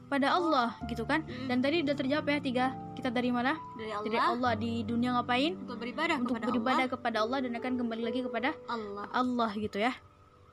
Pada 0.07 0.31
Allah 0.31 0.79
gitu 0.87 1.03
kan. 1.03 1.27
Hmm. 1.27 1.51
Dan 1.51 1.59
tadi 1.59 1.83
udah 1.83 1.95
terjawab 1.99 2.25
ya 2.31 2.39
tiga. 2.39 2.65
Kita 3.05 3.21
dari 3.21 3.29
mana? 3.29 3.53
dari 3.77 3.93
Allah, 3.93 4.01
Dari 4.09 4.17
Allah 4.17 4.53
di 4.57 4.81
dunia 4.81 5.13
ngapain? 5.13 5.53
untuk 5.61 5.77
beribadah 5.77 6.17
Untuk 6.17 6.41
kepada 6.41 6.49
beribadah 6.49 6.85
kepada 6.89 7.17
Allah 7.21 7.37
dan 7.45 7.53
akan 7.53 7.73
kembali 7.77 8.01
lagi 8.01 8.25
kepada 8.25 8.49
Allah. 8.65 9.05
Allah 9.13 9.45
Allah 9.45 9.51
gitu 9.61 9.77
ya. 9.77 9.93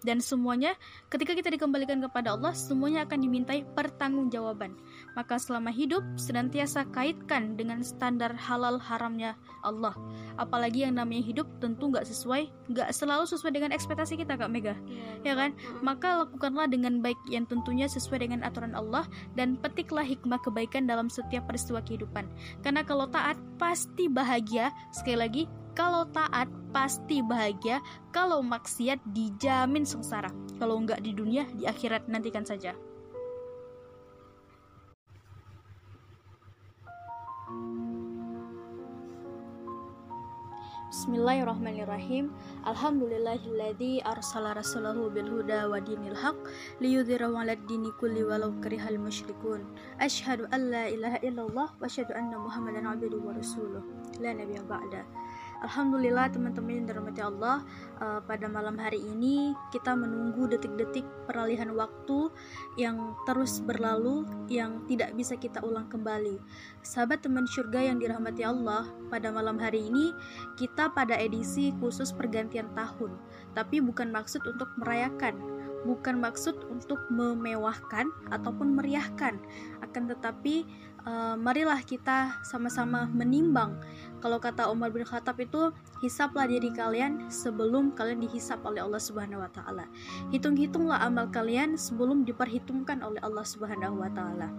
Dan 0.02 0.18
semuanya 0.18 0.74
ketika 1.08 1.32
kita 1.32 1.48
dikembalikan 1.50 2.02
kepada 2.02 2.34
Allah, 2.34 2.52
semuanya 2.54 3.06
akan 3.06 3.18
dimintai 3.22 3.62
pertanggungjawaban. 3.74 4.74
Maka 5.14 5.38
selama 5.38 5.70
hidup 5.70 6.02
senantiasa 6.18 6.86
kaitkan 6.90 7.54
dengan 7.54 7.86
standar 7.86 8.34
halal 8.34 8.78
haramnya 8.82 9.38
Allah. 9.62 9.94
Apalagi 10.36 10.84
yang 10.86 10.98
namanya 10.98 11.22
hidup 11.22 11.46
tentu 11.62 11.90
nggak 11.90 12.06
sesuai, 12.06 12.50
nggak 12.72 12.88
selalu 12.90 13.24
sesuai 13.30 13.52
dengan 13.54 13.70
ekspektasi 13.70 14.18
kita 14.18 14.34
Kak 14.34 14.50
Mega, 14.50 14.74
ya 15.22 15.38
kan? 15.38 15.54
Maka 15.80 16.26
lakukanlah 16.26 16.66
dengan 16.66 16.98
baik 16.98 17.18
yang 17.30 17.46
tentunya 17.46 17.86
sesuai 17.86 18.26
dengan 18.26 18.40
aturan 18.42 18.74
Allah 18.74 19.06
dan 19.38 19.54
petiklah 19.60 20.04
hikmah 20.04 20.42
kebaikan 20.42 20.84
dalam 20.84 21.06
setiap 21.06 21.46
peristiwa 21.46 21.78
kehidupan. 21.84 22.26
Karena 22.66 22.82
kalau 22.82 23.06
taat 23.06 23.38
pasti 23.56 24.10
bahagia. 24.10 24.74
Sekali 24.90 25.18
lagi, 25.18 25.42
kalau 25.72 26.04
taat 26.12 26.48
pasti 26.72 27.24
bahagia, 27.24 27.80
kalau 28.12 28.44
maksiat 28.44 29.00
dijamin 29.12 29.88
sengsara. 29.88 30.28
Kalau 30.60 30.80
enggak 30.80 31.00
di 31.00 31.16
dunia, 31.16 31.48
di 31.56 31.64
akhirat 31.64 32.08
nantikan 32.08 32.44
saja. 32.44 32.76
Bismillahirrahmanirrahim. 40.92 42.28
Alhamdulillahilladzi 42.68 44.04
arsala 44.04 44.52
rasulahu 44.52 45.08
bil 45.08 45.24
huda 45.24 45.72
wa 45.72 45.80
dinil 45.80 46.12
haq 46.12 46.36
liyudhhirahu 46.84 47.32
'alad 47.32 47.64
dini 47.64 47.88
kulli 47.96 48.20
walau 48.20 48.52
karihal 48.60 49.00
musyrikun. 49.00 49.64
Asyhadu 49.96 50.44
an 50.52 50.68
la 50.68 50.92
ilaha 50.92 51.16
illallah 51.24 51.72
wa 51.72 51.84
asyhadu 51.88 52.12
anna 52.12 52.36
Muhammadan 52.36 52.84
abduhu 52.84 53.24
wa 53.24 53.32
rasuluh. 53.32 53.80
La 54.20 54.36
nabiyya 54.36 54.68
ba'da. 54.68 55.02
Alhamdulillah 55.62 56.26
teman-teman 56.34 56.82
yang 56.82 56.86
dirahmati 56.90 57.22
Allah 57.22 57.62
eh, 58.02 58.20
pada 58.26 58.50
malam 58.50 58.74
hari 58.74 58.98
ini 58.98 59.54
kita 59.70 59.94
menunggu 59.94 60.50
detik-detik 60.50 61.06
peralihan 61.30 61.70
waktu 61.78 62.34
yang 62.74 63.14
terus 63.30 63.62
berlalu 63.62 64.26
yang 64.50 64.82
tidak 64.90 65.14
bisa 65.14 65.38
kita 65.38 65.62
ulang 65.62 65.86
kembali. 65.86 66.42
Sahabat 66.82 67.22
teman 67.22 67.46
surga 67.46 67.94
yang 67.94 68.02
dirahmati 68.02 68.42
Allah, 68.42 68.90
pada 69.06 69.30
malam 69.30 69.54
hari 69.54 69.86
ini 69.86 70.10
kita 70.58 70.90
pada 70.90 71.14
edisi 71.14 71.70
khusus 71.78 72.10
pergantian 72.10 72.66
tahun, 72.74 73.14
tapi 73.54 73.78
bukan 73.78 74.10
maksud 74.10 74.42
untuk 74.42 74.66
merayakan, 74.82 75.38
bukan 75.82 76.22
maksud 76.22 76.54
untuk 76.70 77.02
memewahkan 77.10 78.06
ataupun 78.30 78.78
meriahkan, 78.78 79.38
akan 79.82 80.02
tetapi 80.10 80.66
eh, 81.06 81.36
marilah 81.38 81.82
kita 81.82 82.38
sama-sama 82.46 83.10
menimbang. 83.10 83.78
Kalau 84.22 84.38
kata 84.38 84.70
Umar 84.70 84.94
bin 84.94 85.02
Khattab 85.02 85.38
itu, 85.42 85.74
hisaplah 85.98 86.46
diri 86.46 86.70
kalian 86.70 87.26
sebelum 87.26 87.94
kalian 87.98 88.22
dihisap 88.22 88.62
oleh 88.62 88.82
Allah 88.82 89.02
Subhanahu 89.02 89.42
wa 89.42 89.50
taala. 89.50 89.90
Hitung-hitunglah 90.30 91.02
amal 91.02 91.26
kalian 91.30 91.74
sebelum 91.74 92.22
diperhitungkan 92.22 93.02
oleh 93.02 93.18
Allah 93.22 93.42
Subhanahu 93.42 93.98
wa 93.98 94.10
taala. 94.14 94.50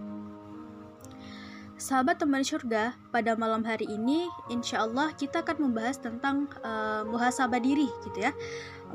Sahabat 1.74 2.22
teman 2.22 2.46
surga, 2.46 2.94
pada 3.10 3.34
malam 3.34 3.66
hari 3.66 3.90
ini 3.90 4.30
insya 4.46 4.86
Allah 4.86 5.10
kita 5.10 5.42
akan 5.42 5.68
membahas 5.68 5.98
tentang 5.98 6.46
eh, 6.60 7.02
muhasabah 7.08 7.60
diri 7.60 7.88
gitu 8.04 8.20
ya. 8.20 8.32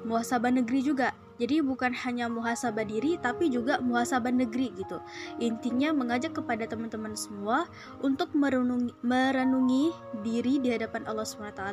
Muhasabah 0.05 0.53
negeri 0.53 0.85
juga. 0.85 1.11
Jadi 1.39 1.63
bukan 1.63 1.95
hanya 2.05 2.27
muhasabah 2.27 2.83
diri 2.83 3.15
tapi 3.15 3.47
juga 3.47 3.79
muhasabah 3.79 4.29
negeri 4.29 4.75
gitu. 4.75 4.99
Intinya 5.39 5.95
mengajak 5.95 6.35
kepada 6.35 6.67
teman-teman 6.67 7.15
semua 7.15 7.65
untuk 8.03 8.35
merenungi, 8.35 8.91
merenungi 9.01 9.95
diri 10.21 10.59
di 10.59 10.75
hadapan 10.75 11.07
Allah 11.07 11.23
SWT, 11.23 11.63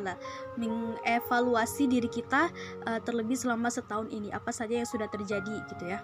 mengevaluasi 0.55 1.83
diri 1.91 2.07
kita 2.07 2.49
eh, 2.87 2.99
terlebih 3.03 3.35
selama 3.35 3.67
setahun 3.67 4.07
ini 4.07 4.31
apa 4.31 4.49
saja 4.55 4.79
yang 4.79 4.87
sudah 4.87 5.11
terjadi 5.11 5.61
gitu 5.67 5.85
ya. 5.85 5.99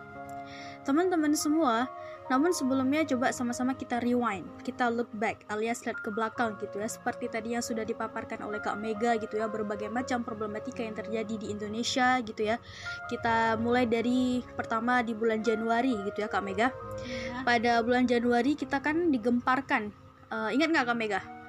Teman-teman 0.84 1.32
semua, 1.32 1.88
namun 2.32 2.56
sebelumnya 2.56 3.04
coba 3.04 3.34
sama-sama 3.36 3.76
kita 3.76 4.00
rewind, 4.00 4.48
kita 4.64 4.88
look 4.88 5.10
back 5.18 5.44
alias 5.52 5.84
lihat 5.84 6.00
ke 6.00 6.10
belakang 6.14 6.56
gitu 6.62 6.80
ya, 6.80 6.88
seperti 6.88 7.28
tadi 7.28 7.56
yang 7.58 7.64
sudah 7.64 7.84
dipaparkan 7.84 8.44
oleh 8.46 8.64
Kak 8.64 8.80
Mega 8.80 9.20
gitu 9.20 9.40
ya, 9.40 9.52
berbagai 9.52 9.92
macam 9.92 10.24
problematika 10.24 10.84
yang 10.84 10.96
terjadi 10.96 11.36
di 11.36 11.52
Indonesia 11.52 12.20
gitu 12.24 12.42
ya. 12.48 12.62
Kita 13.12 13.60
mulai 13.60 13.84
dari 13.90 14.40
pertama 14.56 15.04
di 15.04 15.12
bulan 15.12 15.44
Januari 15.44 15.96
gitu 16.08 16.24
ya 16.24 16.30
Kak 16.32 16.44
Mega. 16.44 16.72
Ya. 17.04 17.44
Pada 17.44 17.84
bulan 17.84 18.08
Januari 18.08 18.56
kita 18.56 18.80
kan 18.80 19.12
digemparkan. 19.12 19.92
Eh, 20.32 20.50
ingat 20.56 20.70
nggak 20.72 20.86
Kak 20.90 20.98
Mega? 20.98 21.43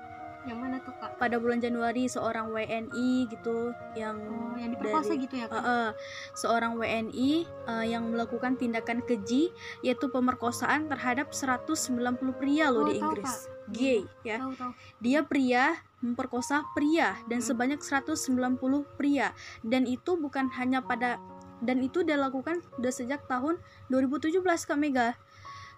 Yang 0.45 0.59
mana 0.61 0.77
tuh 0.81 0.93
kak? 0.95 1.17
Pada 1.17 1.37
bulan 1.37 1.57
Januari 1.57 2.05
seorang 2.05 2.49
WNI 2.49 3.11
gitu 3.27 3.73
yang 3.97 4.17
Oh, 4.21 4.57
yang 4.57 4.71
diperkosa 4.71 5.17
dari- 5.17 5.25
gitu 5.25 5.35
ya 5.41 5.47
kak? 5.49 5.57
Uh, 5.57 5.65
uh, 5.65 5.89
seorang 6.33 6.77
WNI 6.77 7.31
uh, 7.65 7.83
yang 7.83 8.13
melakukan 8.13 8.55
tindakan 8.55 9.01
keji 9.01 9.49
yaitu 9.81 10.07
pemerkosaan 10.07 10.85
terhadap 10.87 11.33
190 11.33 11.97
pria 12.37 12.69
loh 12.69 12.85
Oh, 12.85 12.89
di 12.89 13.01
tahu, 13.01 13.09
Inggris. 13.09 13.33
Kak. 13.49 13.73
Gay 13.73 14.01
ya. 14.23 14.37
Tahu 14.37 14.53
tahu. 14.55 14.73
Dia 15.01 15.21
pria 15.25 15.65
memperkosa 15.99 16.69
pria 16.77 17.17
dan 17.25 17.41
Hmm. 17.41 17.49
sebanyak 17.49 17.81
190 17.81 18.85
pria 18.95 19.33
dan 19.65 19.89
itu 19.89 20.21
bukan 20.21 20.53
hanya 20.53 20.85
pada 20.85 21.17
dan 21.65 21.81
itu 21.81 22.05
dilakukan 22.05 22.61
udah 22.77 22.93
sejak 22.93 23.25
tahun 23.25 23.57
2017 23.89 24.69
Kak 24.69 24.77
Mega. 24.77 25.17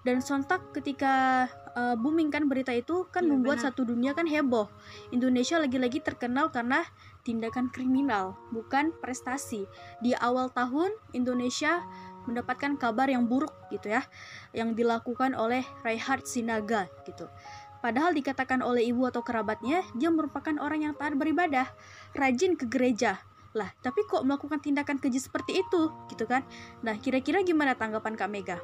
Dan 0.02 0.18
sontak 0.18 0.62
ketika 0.70 1.46
uh, 1.77 1.95
booming 1.95 2.33
kan 2.33 2.49
berita 2.49 2.73
itu 2.73 3.05
kan 3.12 3.29
Iya, 3.29 3.31
membuat 3.37 3.61
benar. 3.61 3.67
satu 3.71 3.85
dunia 3.85 4.17
kan 4.17 4.25
heboh. 4.25 4.67
Indonesia 5.12 5.61
lagi-lagi 5.61 6.01
terkenal 6.01 6.49
karena 6.51 6.83
tindakan 7.23 7.69
kriminal, 7.69 8.35
bukan 8.51 8.97
prestasi. 8.99 9.69
Di 10.01 10.17
awal 10.17 10.49
tahun 10.51 10.91
Indonesia 11.12 11.85
mendapatkan 12.27 12.75
kabar 12.81 13.07
yang 13.07 13.31
buruk 13.31 13.55
gitu 13.71 13.93
ya, 13.93 14.03
yang 14.51 14.75
dilakukan 14.75 15.37
oleh 15.39 15.62
Reinhard 15.87 16.27
Sinaga 16.27 16.91
gitu. 17.07 17.31
Padahal 17.79 18.17
dikatakan 18.17 18.67
oleh 18.67 18.83
ibu 18.91 19.07
atau 19.07 19.23
kerabatnya, 19.23 19.87
dia 19.95 20.11
merupakan 20.11 20.59
orang 20.59 20.91
yang 20.91 20.95
taat 20.99 21.15
beribadah, 21.15 21.71
rajin 22.19 22.59
ke 22.59 22.67
gereja. 22.67 23.23
Lah, 23.55 23.71
tapi 23.79 24.03
kok 24.11 24.27
melakukan 24.27 24.59
tindakan 24.59 24.99
keji 24.99 25.23
seperti 25.23 25.62
itu, 25.62 25.95
gitu 26.11 26.27
kan? 26.27 26.43
Nah, 26.83 26.99
kira-kira 26.99 27.47
gimana 27.47 27.79
tanggapan 27.79 28.19
Kak 28.19 28.29
Mega? 28.29 28.59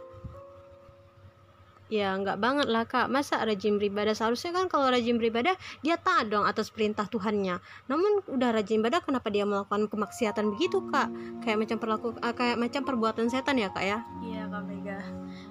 Ya 1.92 2.16
nggak 2.16 2.40
banget 2.40 2.72
lah 2.72 2.88
kak. 2.88 3.12
Masa 3.12 3.44
rajin 3.44 3.76
beribadah? 3.76 4.16
Seharusnya 4.16 4.56
kan 4.56 4.64
kalau 4.72 4.88
rajin 4.88 5.20
beribadah 5.20 5.52
Dia 5.84 6.00
taat 6.00 6.32
dong 6.32 6.48
atas 6.48 6.72
perintah 6.72 7.04
Tuhannya. 7.04 7.60
Namun 7.92 8.24
udah 8.32 8.48
rajin 8.56 8.80
ibadah 8.80 9.04
Kenapa 9.04 9.28
dia 9.28 9.44
melakukan 9.44 9.92
kemaksiatan 9.92 10.56
begitu 10.56 10.80
kak? 10.88 11.12
Kayak 11.44 11.68
macam 11.68 11.76
perlaku 11.76 12.16
uh, 12.16 12.32
Kayak 12.32 12.56
macam 12.56 12.80
perbuatan 12.88 13.28
setan 13.28 13.60
ya 13.60 13.68
kak 13.68 13.84
ya? 13.84 14.00
Iya 14.24 14.48
Kak 14.48 14.62
Mega. 14.64 14.98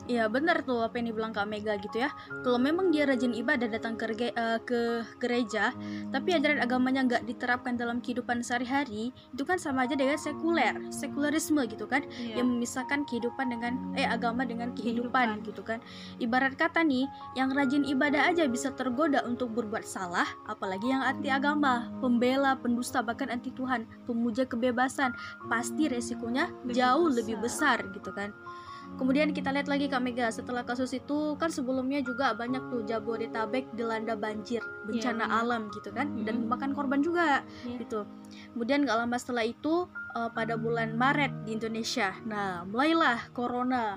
Iya 0.09 0.25
benar 0.33 0.65
tuh 0.65 0.81
apa 0.81 0.97
yang 0.97 1.13
dibilang 1.13 1.29
Kak 1.29 1.45
Mega 1.45 1.77
gitu 1.77 2.01
ya. 2.01 2.09
Kalau 2.41 2.57
memang 2.57 2.89
dia 2.89 3.05
rajin 3.05 3.37
ibadah 3.37 3.69
datang 3.69 3.93
ke, 3.93 4.33
eh, 4.33 4.59
ke 4.65 5.05
gereja 5.21 5.73
Tapi 6.09 6.29
ajaran 6.33 6.57
agamanya 6.57 7.05
nggak 7.05 7.23
diterapkan 7.29 7.77
dalam 7.77 8.01
kehidupan 8.01 8.41
sehari-hari 8.41 9.13
Itu 9.29 9.45
kan 9.45 9.61
sama 9.61 9.85
aja 9.85 9.93
dengan 9.93 10.17
sekuler 10.17 10.73
Sekulerisme 10.89 11.61
gitu 11.69 11.85
kan. 11.85 12.01
Iya. 12.17 12.41
Yang 12.41 12.47
memisahkan 12.49 12.99
kehidupan 13.05 13.45
dengan 13.53 13.73
Eh 13.93 14.09
agama 14.09 14.41
dengan 14.41 14.73
kehidupan, 14.73 15.37
Kehidupan. 15.37 15.45
gitu 15.45 15.61
kan 15.61 15.79
Ibarat 16.31 16.55
kata 16.55 16.79
nih 16.81 17.03
Yang 17.35 17.49
rajin 17.51 17.83
ibadah 17.83 18.31
aja 18.31 18.47
bisa 18.47 18.71
tergoda 18.71 19.19
untuk 19.21 19.51
berbuat 19.51 19.83
salah 19.83 20.23
Apalagi 20.47 20.87
yang 20.87 21.03
anti 21.03 21.27
agama 21.27 21.91
Pembela, 21.99 22.55
pendusta, 22.55 23.03
bahkan 23.03 23.27
anti 23.27 23.51
Tuhan 23.51 23.83
Pemuja 24.07 24.47
kebebasan 24.47 25.11
Pasti 25.45 25.91
resikonya 25.91 26.47
Lebih 26.63 26.71
jauh 26.71 27.05
besar. 27.05 27.17
lebih 27.19 27.35
besar 27.37 27.77
gitu 27.91 28.09
kan 28.09 28.31
Kemudian 28.91 29.31
kita 29.31 29.51
lihat 29.51 29.67
lagi 29.67 29.87
Kak 29.87 29.99
Mega 29.99 30.27
setelah 30.27 30.63
kasus 30.63 30.91
itu 30.91 31.35
kan 31.35 31.47
sebelumnya 31.47 31.99
juga 31.99 32.31
banyak 32.31 32.59
tuh 32.67 32.83
Jabodetabek 32.83 33.71
dilanda 33.71 34.15
banjir 34.15 34.59
bencana 34.83 35.31
benar. 35.31 35.39
alam 35.39 35.61
gitu 35.71 35.95
kan 35.95 36.11
dan 36.23 36.35
Mm-mm. 36.35 36.51
memakan 36.51 36.71
korban 36.71 36.99
juga 36.99 37.39
Iya. 37.63 37.79
gitu. 37.79 38.03
Kemudian 38.51 38.83
gak 38.83 38.99
lama 38.99 39.15
setelah 39.15 39.47
itu 39.47 39.87
eh, 40.11 40.29
pada 40.29 40.59
bulan 40.59 40.91
Maret 40.93 41.47
di 41.47 41.55
Indonesia. 41.55 42.11
Nah, 42.27 42.67
mulailah 42.67 43.31
corona. 43.31 43.95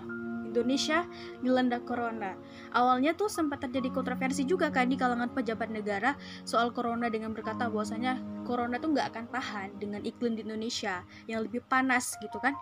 Indonesia 0.54 1.02
dilanda 1.42 1.82
corona. 1.82 2.38
Awalnya 2.70 3.18
tuh 3.18 3.26
sempat 3.26 3.66
terjadi 3.66 3.90
kontroversi 3.90 4.46
juga 4.46 4.70
kan 4.70 4.86
di 4.86 4.94
kalangan 4.94 5.34
pejabat 5.34 5.74
negara 5.74 6.14
soal 6.46 6.70
corona 6.70 7.10
dengan 7.10 7.34
berkata 7.34 7.66
bahwasanya 7.66 8.22
corona 8.46 8.78
tuh 8.78 8.94
nggak 8.94 9.10
akan 9.10 9.24
tahan 9.34 9.68
dengan 9.82 10.06
iklim 10.06 10.38
di 10.38 10.46
Indonesia 10.46 11.02
yang 11.26 11.42
lebih 11.42 11.66
panas 11.66 12.14
gitu 12.22 12.38
kan. 12.38 12.54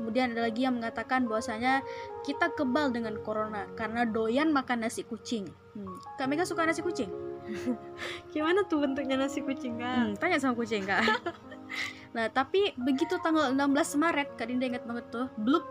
Kemudian 0.00 0.32
ada 0.32 0.48
lagi 0.48 0.64
yang 0.64 0.80
mengatakan 0.80 1.28
bahwasanya 1.28 1.84
kita 2.24 2.48
kebal 2.56 2.88
dengan 2.88 3.20
corona 3.20 3.68
karena 3.76 4.08
doyan 4.08 4.48
makan 4.48 4.88
nasi 4.88 5.04
kucing. 5.04 5.44
Hmm. 5.76 6.00
Kak 6.16 6.24
Mega 6.24 6.48
suka 6.48 6.64
nasi 6.64 6.80
kucing? 6.80 7.12
Gimana 8.32 8.64
tuh 8.64 8.80
bentuknya 8.80 9.20
nasi 9.20 9.44
kucing 9.44 9.76
kak 9.76 9.92
Hmm, 9.92 10.12
tanya 10.16 10.40
sama 10.40 10.56
kucing 10.56 10.88
kak. 10.88 11.04
nah 12.16 12.26
tapi 12.32 12.72
begitu 12.80 13.20
tanggal 13.22 13.52
16 13.52 14.00
Maret 14.00 14.28
Kak 14.40 14.48
Dinda 14.48 14.66
ingat 14.66 14.88
banget 14.88 15.06
tuh, 15.12 15.28
blub 15.36 15.62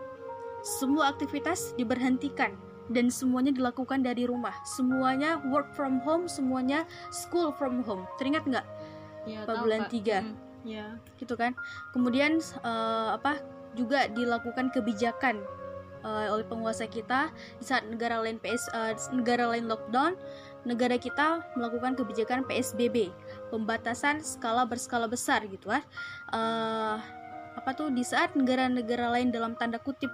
semua 0.62 1.12
aktivitas 1.12 1.72
diberhentikan 1.76 2.54
dan 2.90 3.06
semuanya 3.06 3.54
dilakukan 3.54 4.02
dari 4.02 4.26
rumah. 4.26 4.54
Semuanya 4.66 5.38
work 5.46 5.70
from 5.78 6.02
home, 6.02 6.26
semuanya 6.26 6.84
school 7.14 7.54
from 7.54 7.86
home. 7.86 8.02
Teringat 8.18 8.44
nggak? 8.46 8.66
Ya, 9.28 9.44
bulan 9.46 9.86
tiga? 9.92 10.24
Hmm, 10.24 10.36
Ya 10.64 11.00
gitu 11.16 11.36
kan 11.40 11.56
kemudian 11.96 12.36
eh, 12.40 13.08
apa 13.16 13.40
juga 13.76 14.08
dilakukan 14.12 14.68
kebijakan 14.72 15.40
eh, 16.04 16.28
oleh 16.28 16.44
penguasa 16.44 16.84
kita 16.84 17.32
di 17.60 17.64
saat 17.64 17.88
negara 17.88 18.20
lain 18.20 18.36
PS 18.40 18.68
eh, 18.72 18.92
negara 19.16 19.48
lain 19.48 19.68
lockdown 19.68 20.16
negara 20.68 21.00
kita 21.00 21.40
melakukan 21.56 21.96
kebijakan 21.96 22.44
PSBB 22.44 23.08
pembatasan 23.48 24.20
skala 24.20 24.68
berskala 24.68 25.08
besar 25.08 25.44
gitu 25.48 25.72
kan 25.72 25.84
Eh, 26.30 26.96
apa 27.50 27.74
tuh 27.74 27.90
di 27.90 28.06
saat 28.06 28.38
negara-negara 28.38 29.10
lain 29.10 29.34
dalam 29.34 29.58
tanda 29.58 29.82
kutip 29.82 30.08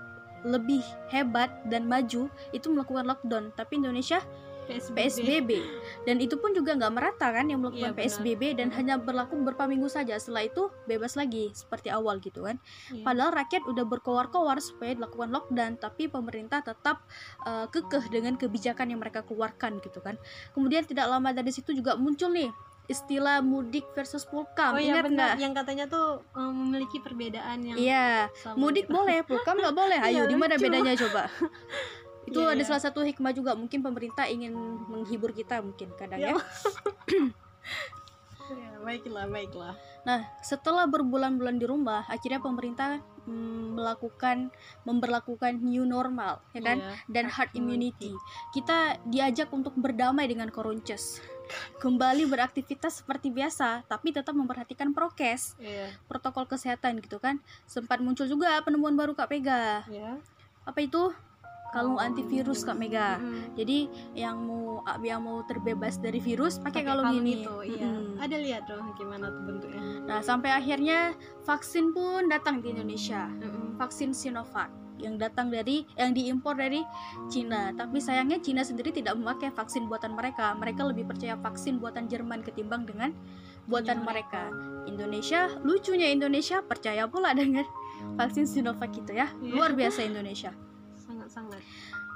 lebih 0.46 0.82
hebat 1.10 1.50
dan 1.66 1.90
maju 1.90 2.30
itu 2.54 2.66
melakukan 2.70 3.04
lockdown. 3.04 3.50
Tapi 3.58 3.82
Indonesia 3.82 4.22
PSBB 4.66 5.62
dan 6.04 6.18
itu 6.18 6.34
pun 6.42 6.50
juga 6.50 6.74
nggak 6.74 6.92
merata 6.92 7.30
kan 7.30 7.46
yang 7.46 7.62
melakukan 7.62 7.94
benar. 7.94 8.02
PSBB 8.02 8.58
dan 8.58 8.68
hanya 8.74 8.98
berlaku 8.98 9.38
beberapa 9.38 9.70
minggu 9.70 9.86
saja. 9.86 10.18
Setelah 10.18 10.50
itu 10.50 10.68
bebas 10.90 11.14
lagi 11.14 11.54
seperti 11.54 11.88
awal 11.94 12.18
gitu 12.18 12.44
kan. 12.44 12.58
Iya. 12.90 13.02
padahal 13.06 13.32
rakyat 13.34 13.62
udah 13.70 13.84
berkoar-koar 13.86 14.58
supaya 14.58 14.98
dilakukan 14.98 15.30
lockdown 15.30 15.78
tapi 15.78 16.10
pemerintah 16.10 16.62
tetap 16.62 17.06
uh, 17.46 17.70
kekeh 17.70 18.10
dengan 18.10 18.34
kebijakan 18.34 18.90
yang 18.90 19.00
mereka 19.00 19.22
keluarkan 19.22 19.78
gitu 19.82 20.02
kan. 20.02 20.18
Kemudian 20.52 20.82
tidak 20.82 21.06
lama 21.06 21.30
dari 21.30 21.50
situ 21.54 21.70
juga 21.70 21.94
muncul 21.94 22.34
nih 22.34 22.50
istilah 22.86 23.42
mudik 23.42 23.86
versus 23.92 24.22
pulkam 24.22 24.74
Oh 24.74 24.80
iya 24.80 24.94
ingat 24.98 25.04
nggak 25.10 25.32
yang 25.42 25.52
katanya 25.54 25.84
tuh 25.90 26.22
um, 26.38 26.54
memiliki 26.54 27.02
perbedaan 27.02 27.62
yang 27.66 27.76
iya 27.78 28.30
sama 28.38 28.56
mudik 28.58 28.86
boleh 28.86 29.26
pulkam 29.26 29.58
nggak 29.58 29.74
boleh 29.74 29.98
ayo 30.06 30.24
Iya, 30.26 30.30
di 30.30 30.36
mana 30.38 30.54
bedanya 30.54 30.94
coba 30.94 31.26
itu 32.30 32.40
Iya, 32.42 32.54
ada 32.54 32.62
iya. 32.62 32.66
salah 32.66 32.82
satu 32.82 33.02
hikmah 33.06 33.34
juga 33.34 33.54
mungkin 33.54 33.82
pemerintah 33.82 34.26
ingin 34.26 34.54
menghibur 34.90 35.30
kita 35.34 35.62
mungkin 35.62 35.90
kadang 35.98 36.18
ya 36.22 36.34
Ya. 38.46 38.54
Ya, 38.54 38.78
baiklah 38.78 39.26
baiklah 39.26 39.74
Nah, 40.06 40.22
setelah 40.38 40.86
berbulan-bulan 40.86 41.58
di 41.58 41.66
rumah, 41.66 42.06
akhirnya 42.06 42.38
pemerintah 42.38 43.02
mm, 43.26 43.74
melakukan 43.74 44.54
memberlakukan 44.86 45.58
new 45.58 45.82
normal, 45.82 46.38
ya 46.54 46.62
kan? 46.62 46.78
Iya, 46.78 46.94
Dan 47.10 47.26
herd 47.26 47.50
immunity. 47.58 48.14
Kita 48.54 49.02
diajak 49.02 49.50
untuk 49.50 49.74
berdamai 49.74 50.30
dengan 50.30 50.46
koronces. 50.54 51.18
Kembali 51.76 52.26
beraktivitas 52.26 53.00
seperti 53.02 53.30
biasa, 53.30 53.84
tapi 53.86 54.10
tetap 54.10 54.32
memperhatikan 54.32 54.90
prokes, 54.90 55.54
iya 55.56 55.92
protokol 56.06 56.44
kesehatan 56.44 56.98
gitu 57.00 57.18
kan. 57.18 57.38
Sempat 57.64 58.00
muncul 58.00 58.26
juga 58.26 58.58
penemuan 58.62 58.94
baru 58.94 59.12
Kak 59.12 59.28
Mega. 59.28 59.84
ya 59.86 60.18
Apa 60.64 60.82
itu? 60.82 61.12
Kalung 61.74 61.98
antivirus 61.98 62.64
Kak 62.64 62.78
Mega. 62.78 63.20
Mm-mm. 63.20 63.52
Jadi 63.58 63.90
yang 64.16 64.38
mau 64.40 64.80
yang 65.02 65.20
mau 65.20 65.42
terbebas 65.44 65.98
dari 65.98 66.22
virus 66.22 66.56
pakai 66.56 66.86
kalung 66.86 67.10
ini. 67.12 67.42
itu 67.42 67.76
iya 67.76 67.90
Mm-mm. 67.90 68.22
ada 68.22 68.36
lihat 68.38 68.62
dong 68.64 68.94
gimana 68.94 69.28
tuh 69.28 69.42
bentuknya 69.44 69.82
Nah, 70.06 70.22
sampai 70.22 70.54
akhirnya 70.54 71.12
vaksin 71.42 71.90
pun 71.90 72.30
datang 72.30 72.62
di 72.62 72.70
Indonesia. 72.72 73.26
Mm-mm. 73.28 73.76
Vaksin 73.76 74.14
Sinovac 74.14 74.70
yang 75.00 75.20
datang 75.20 75.52
dari 75.52 75.84
yang 75.96 76.12
diimpor 76.16 76.56
dari 76.56 76.82
Cina. 77.28 77.72
Tapi 77.76 78.00
sayangnya 78.00 78.40
Cina 78.40 78.64
sendiri 78.64 78.92
tidak 78.92 79.16
memakai 79.16 79.52
vaksin 79.52 79.88
buatan 79.90 80.16
mereka. 80.16 80.52
Mereka 80.56 80.82
lebih 80.86 81.08
percaya 81.08 81.36
vaksin 81.36 81.78
buatan 81.78 82.08
Jerman 82.08 82.44
ketimbang 82.44 82.88
dengan 82.88 83.12
buatan 83.66 84.02
Punya 84.02 84.08
mereka. 84.08 84.42
Indonesia, 84.86 85.50
lucunya 85.66 86.08
Indonesia 86.14 86.62
percaya 86.62 87.10
pula 87.10 87.34
dengan 87.34 87.66
vaksin 88.14 88.46
Sinovac 88.46 88.94
itu 88.94 89.12
ya. 89.12 89.28
Iya. 89.42 89.52
Luar 89.52 89.74
biasa 89.74 90.06
Indonesia. 90.06 90.54
sangat-sangat 90.96 91.62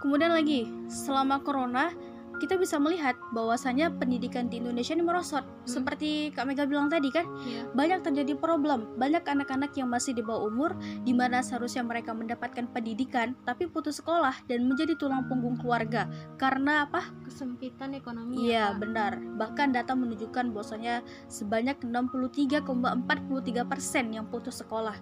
Kemudian 0.00 0.32
lagi, 0.32 0.64
selama 0.88 1.44
corona 1.44 1.92
kita 2.40 2.56
bisa 2.56 2.80
melihat 2.80 3.20
bahwasanya 3.36 3.92
pendidikan 4.00 4.48
di 4.48 4.64
Indonesia 4.64 4.96
ini 4.96 5.04
merosot. 5.04 5.44
Seperti 5.68 6.32
Kak 6.32 6.48
Mega 6.48 6.64
bilang 6.64 6.88
tadi 6.88 7.12
kan, 7.12 7.28
Iya. 7.44 7.68
banyak 7.76 8.00
terjadi 8.00 8.32
problem. 8.40 8.96
Banyak 8.96 9.28
anak-anak 9.28 9.76
yang 9.76 9.92
masih 9.92 10.16
di 10.16 10.24
bawah 10.24 10.48
umur 10.48 10.72
di 11.04 11.12
mana 11.12 11.44
seharusnya 11.44 11.84
mereka 11.84 12.16
mendapatkan 12.16 12.64
pendidikan 12.72 13.36
tapi 13.44 13.68
putus 13.68 14.00
sekolah 14.00 14.32
dan 14.48 14.64
menjadi 14.64 14.96
tulang 14.96 15.28
punggung 15.28 15.60
keluarga. 15.60 16.08
Karena 16.40 16.88
apa? 16.88 17.12
kesempitan 17.30 17.94
ekonomi 17.94 18.50
Iya, 18.50 18.74
ya, 18.74 18.76
benar. 18.80 19.22
Bahkan 19.38 19.70
data 19.70 19.94
menunjukkan 19.94 20.50
bahwasanya 20.50 21.06
sebanyak 21.30 21.78
63,43% 21.84 24.10
yang 24.10 24.26
putus 24.26 24.58
sekolah. 24.58 24.98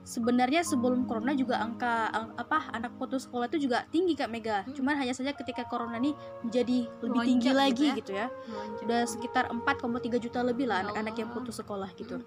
Sebenarnya 0.00 0.64
sebelum 0.64 1.04
corona 1.04 1.30
juga 1.32 1.60
angka 1.60 2.08
ang- 2.08 2.32
apa 2.34 2.72
anak 2.72 2.96
putus 2.96 3.28
sekolah 3.28 3.46
itu 3.46 3.68
juga 3.68 3.84
tinggi 3.88 4.16
Kak 4.16 4.30
Mega. 4.32 4.64
Hmm. 4.64 4.72
Cuman 4.72 4.96
hanya 4.96 5.12
saja 5.12 5.30
ketika 5.30 5.64
corona 5.64 5.96
ini 5.96 6.16
menjadi 6.40 6.88
lebih 7.00 7.20
Melonjak 7.20 7.28
tinggi 7.28 7.46
gitu 7.46 7.56
lagi 7.56 7.86
ya. 7.86 7.94
gitu 7.94 8.12
ya 8.14 8.26
Melonjak. 8.48 8.82
udah 8.84 9.00
sekitar 9.04 9.44
4,3 9.52 10.16
juta 10.18 10.40
lebih 10.40 10.66
lah 10.66 10.80
Ya 10.80 10.82
anak-anak 10.88 11.14
yang 11.14 11.30
putus 11.30 11.60
sekolah 11.60 11.90
gitu. 11.94 12.18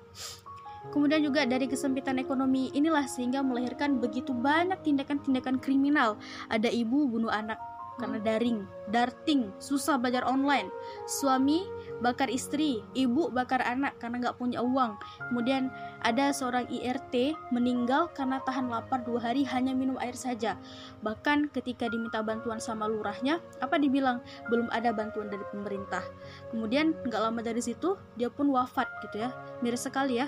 Kemudian 0.83 1.23
juga 1.23 1.47
dari 1.47 1.65
kesempitan 1.65 2.19
ekonomi 2.19 2.67
inilah 2.75 3.07
sehingga 3.07 3.39
melahirkan 3.39 4.03
begitu 4.03 4.35
banyak 4.35 4.83
tindakan-tindakan 4.83 5.55
kriminal. 5.57 6.19
Ada 6.51 6.67
ibu 6.67 7.07
bunuh 7.07 7.31
anak 7.31 7.55
karena 8.01 8.17
daring, 8.17 8.65
darting, 8.89 9.53
susah 9.61 10.01
belajar 10.01 10.25
online. 10.25 10.69
Suami 11.05 11.65
bakar 12.01 12.27
istri, 12.27 12.81
ibu 12.97 13.29
bakar 13.29 13.61
anak 13.61 13.97
karena 14.01 14.19
nggak 14.23 14.37
punya 14.41 14.59
uang. 14.65 14.97
Kemudian 15.29 15.69
ada 16.01 16.33
seorang 16.33 16.65
IRT 16.67 17.37
meninggal 17.53 18.09
karena 18.17 18.41
tahan 18.43 18.67
lapar 18.67 19.05
dua 19.05 19.31
hari 19.31 19.45
hanya 19.45 19.77
minum 19.77 19.95
air 20.01 20.17
saja. 20.17 20.57
Bahkan 21.05 21.53
ketika 21.53 21.85
diminta 21.87 22.25
bantuan 22.25 22.57
sama 22.57 22.89
lurahnya, 22.89 23.37
apa 23.61 23.77
dibilang 23.77 24.19
belum 24.49 24.67
ada 24.73 24.89
bantuan 24.89 25.29
dari 25.29 25.45
pemerintah. 25.53 26.01
Kemudian 26.49 26.97
nggak 27.05 27.21
lama 27.21 27.39
dari 27.45 27.61
situ 27.61 27.95
dia 28.17 28.27
pun 28.33 28.49
wafat 28.49 28.89
gitu 29.05 29.21
ya, 29.23 29.29
miris 29.61 29.85
sekali 29.85 30.17
ya. 30.17 30.27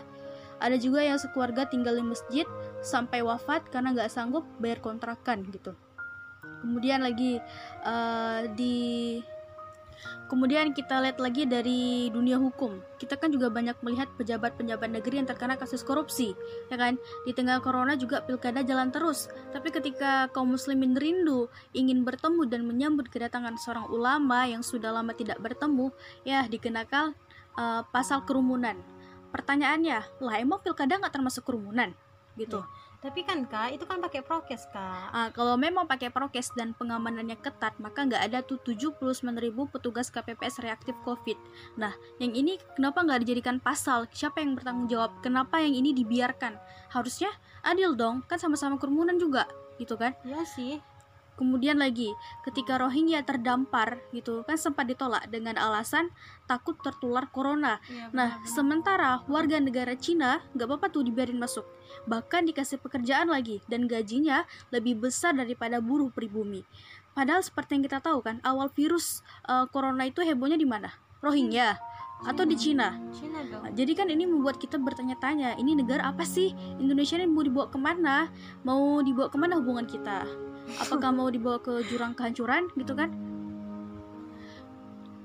Ada 0.55 0.79
juga 0.79 1.03
yang 1.03 1.19
sekeluarga 1.19 1.67
tinggal 1.67 1.99
di 1.99 2.05
masjid 2.05 2.47
sampai 2.79 3.19
wafat 3.19 3.67
karena 3.67 3.91
nggak 3.91 4.07
sanggup 4.07 4.47
bayar 4.61 4.79
kontrakan 4.79 5.43
gitu. 5.51 5.75
Kemudian 6.65 7.05
lagi 7.05 7.37
eh, 7.85 8.41
di 8.57 8.75
Kemudian 10.25 10.73
kita 10.73 11.05
lihat 11.05 11.21
lagi 11.21 11.45
dari 11.45 12.09
dunia 12.09 12.41
hukum. 12.41 12.81
Kita 12.97 13.13
kan 13.13 13.29
juga 13.29 13.53
banyak 13.53 13.77
melihat 13.85 14.09
pejabat-pejabat 14.17 14.89
negeri 14.89 15.21
yang 15.21 15.29
terkena 15.29 15.53
kasus 15.53 15.85
korupsi, 15.85 16.33
ya 16.73 16.81
kan? 16.81 16.97
Di 17.29 17.31
tengah 17.37 17.61
corona 17.61 17.93
juga 17.93 18.25
pilkada 18.25 18.65
jalan 18.65 18.89
terus. 18.89 19.29
Tapi 19.53 19.69
ketika 19.69 20.25
kaum 20.33 20.57
muslimin 20.57 20.97
rindu 20.97 21.45
ingin 21.77 22.01
bertemu 22.01 22.41
dan 22.49 22.65
menyambut 22.65 23.05
kedatangan 23.13 23.53
seorang 23.61 23.85
ulama 23.93 24.49
yang 24.49 24.65
sudah 24.65 24.89
lama 24.89 25.13
tidak 25.13 25.37
bertemu, 25.37 25.93
ya 26.25 26.49
dikenakan 26.49 27.13
uh, 27.53 27.85
pasal 27.93 28.25
kerumunan. 28.25 28.81
Pertanyaannya, 29.29 30.25
lah 30.25 30.35
emang 30.41 30.57
pilkada 30.65 30.97
nggak 30.97 31.13
termasuk 31.13 31.45
kerumunan? 31.45 31.93
Gitu. 32.33 32.65
Ya. 32.65 32.65
Tapi 33.05 33.21
kan 33.21 33.45
kak, 33.45 33.77
itu 33.77 33.85
kan 33.85 34.01
pakai 34.01 34.25
prokes 34.25 34.65
kak. 34.73 35.13
Uh, 35.13 35.29
kalau 35.29 35.53
memang 35.61 35.85
pakai 35.85 36.09
prokes 36.09 36.49
dan 36.57 36.73
pengamanannya 36.73 37.37
ketat, 37.37 37.77
maka 37.77 38.01
nggak 38.01 38.17
ada 38.17 38.41
tuh 38.41 38.57
79 38.65 38.97
ribu 39.37 39.69
petugas 39.69 40.09
KPPS 40.09 40.65
reaktif 40.65 40.97
COVID. 41.05 41.37
Nah, 41.77 41.93
yang 42.17 42.33
ini 42.33 42.57
kenapa 42.73 43.05
nggak 43.05 43.21
dijadikan 43.21 43.61
pasal? 43.61 44.09
Siapa 44.09 44.41
yang 44.41 44.57
bertanggung 44.57 44.89
jawab? 44.89 45.13
Kenapa 45.21 45.61
yang 45.61 45.77
ini 45.77 45.93
dibiarkan? 45.93 46.57
Harusnya 46.89 47.29
adil 47.61 47.93
dong, 47.93 48.25
kan 48.25 48.41
sama-sama 48.41 48.81
kerumunan 48.81 49.21
juga, 49.21 49.45
gitu 49.77 49.93
kan? 50.01 50.17
Iya 50.25 50.41
sih. 50.41 50.81
Kemudian 51.35 51.83
lagi, 51.83 52.15
ketika 52.47 52.79
Rohingya 52.79 53.27
terdampar 53.27 53.99
gitu 54.15 54.47
kan 54.47 54.55
sempat 54.55 54.87
ditolak 54.87 55.27
dengan 55.27 55.59
alasan 55.59 56.07
takut 56.47 56.79
tertular 56.79 57.27
corona. 57.27 57.83
Ya, 57.91 58.07
nah, 58.15 58.39
sementara 58.47 59.19
warga 59.27 59.59
negara 59.59 59.99
Cina 59.99 60.39
nggak 60.55 60.67
apa-apa 60.67 60.87
tuh 60.87 61.03
dibiarin 61.03 61.35
masuk. 61.35 61.67
Bahkan 62.07 62.47
dikasih 62.47 62.79
pekerjaan 62.79 63.27
lagi 63.27 63.59
dan 63.67 63.83
gajinya 63.85 64.47
lebih 64.71 64.95
besar 64.95 65.35
daripada 65.35 65.83
buruh 65.83 66.07
pribumi. 66.07 66.63
Padahal 67.15 67.43
seperti 67.43 67.79
yang 67.79 67.83
kita 67.87 67.99
tahu 68.03 68.19
kan, 68.23 68.43
awal 68.43 68.67
virus 68.71 69.23
uh, 69.47 69.67
corona 69.71 70.03
itu 70.07 70.19
hebohnya 70.19 70.59
di 70.59 70.67
mana? 70.67 70.91
Rohingya. 71.23 71.79
Cina. 72.15 72.31
atau 72.31 72.43
di 72.47 72.55
Cina. 72.55 72.95
Cina 73.11 73.43
dong. 73.43 73.59
Nah, 73.59 73.71
jadi 73.75 73.91
kan 73.91 74.07
ini 74.07 74.23
membuat 74.23 74.55
kita 74.55 74.79
bertanya-tanya, 74.79 75.59
ini 75.59 75.75
negara 75.75 76.11
apa 76.11 76.23
sih? 76.23 76.55
Indonesia 76.79 77.19
ini 77.19 77.27
mau 77.27 77.43
dibawa 77.43 77.67
ke 77.67 77.79
mana? 77.79 78.31
Mau 78.63 79.03
dibawa 79.03 79.27
ke 79.27 79.35
mana 79.35 79.59
hubungan 79.59 79.83
kita? 79.83 80.23
Apakah 80.81 81.09
mau 81.13 81.29
dibawa 81.29 81.61
ke 81.61 81.85
jurang 81.87 82.17
kehancuran 82.17 82.69
gitu 82.75 82.93
kan? 82.97 83.13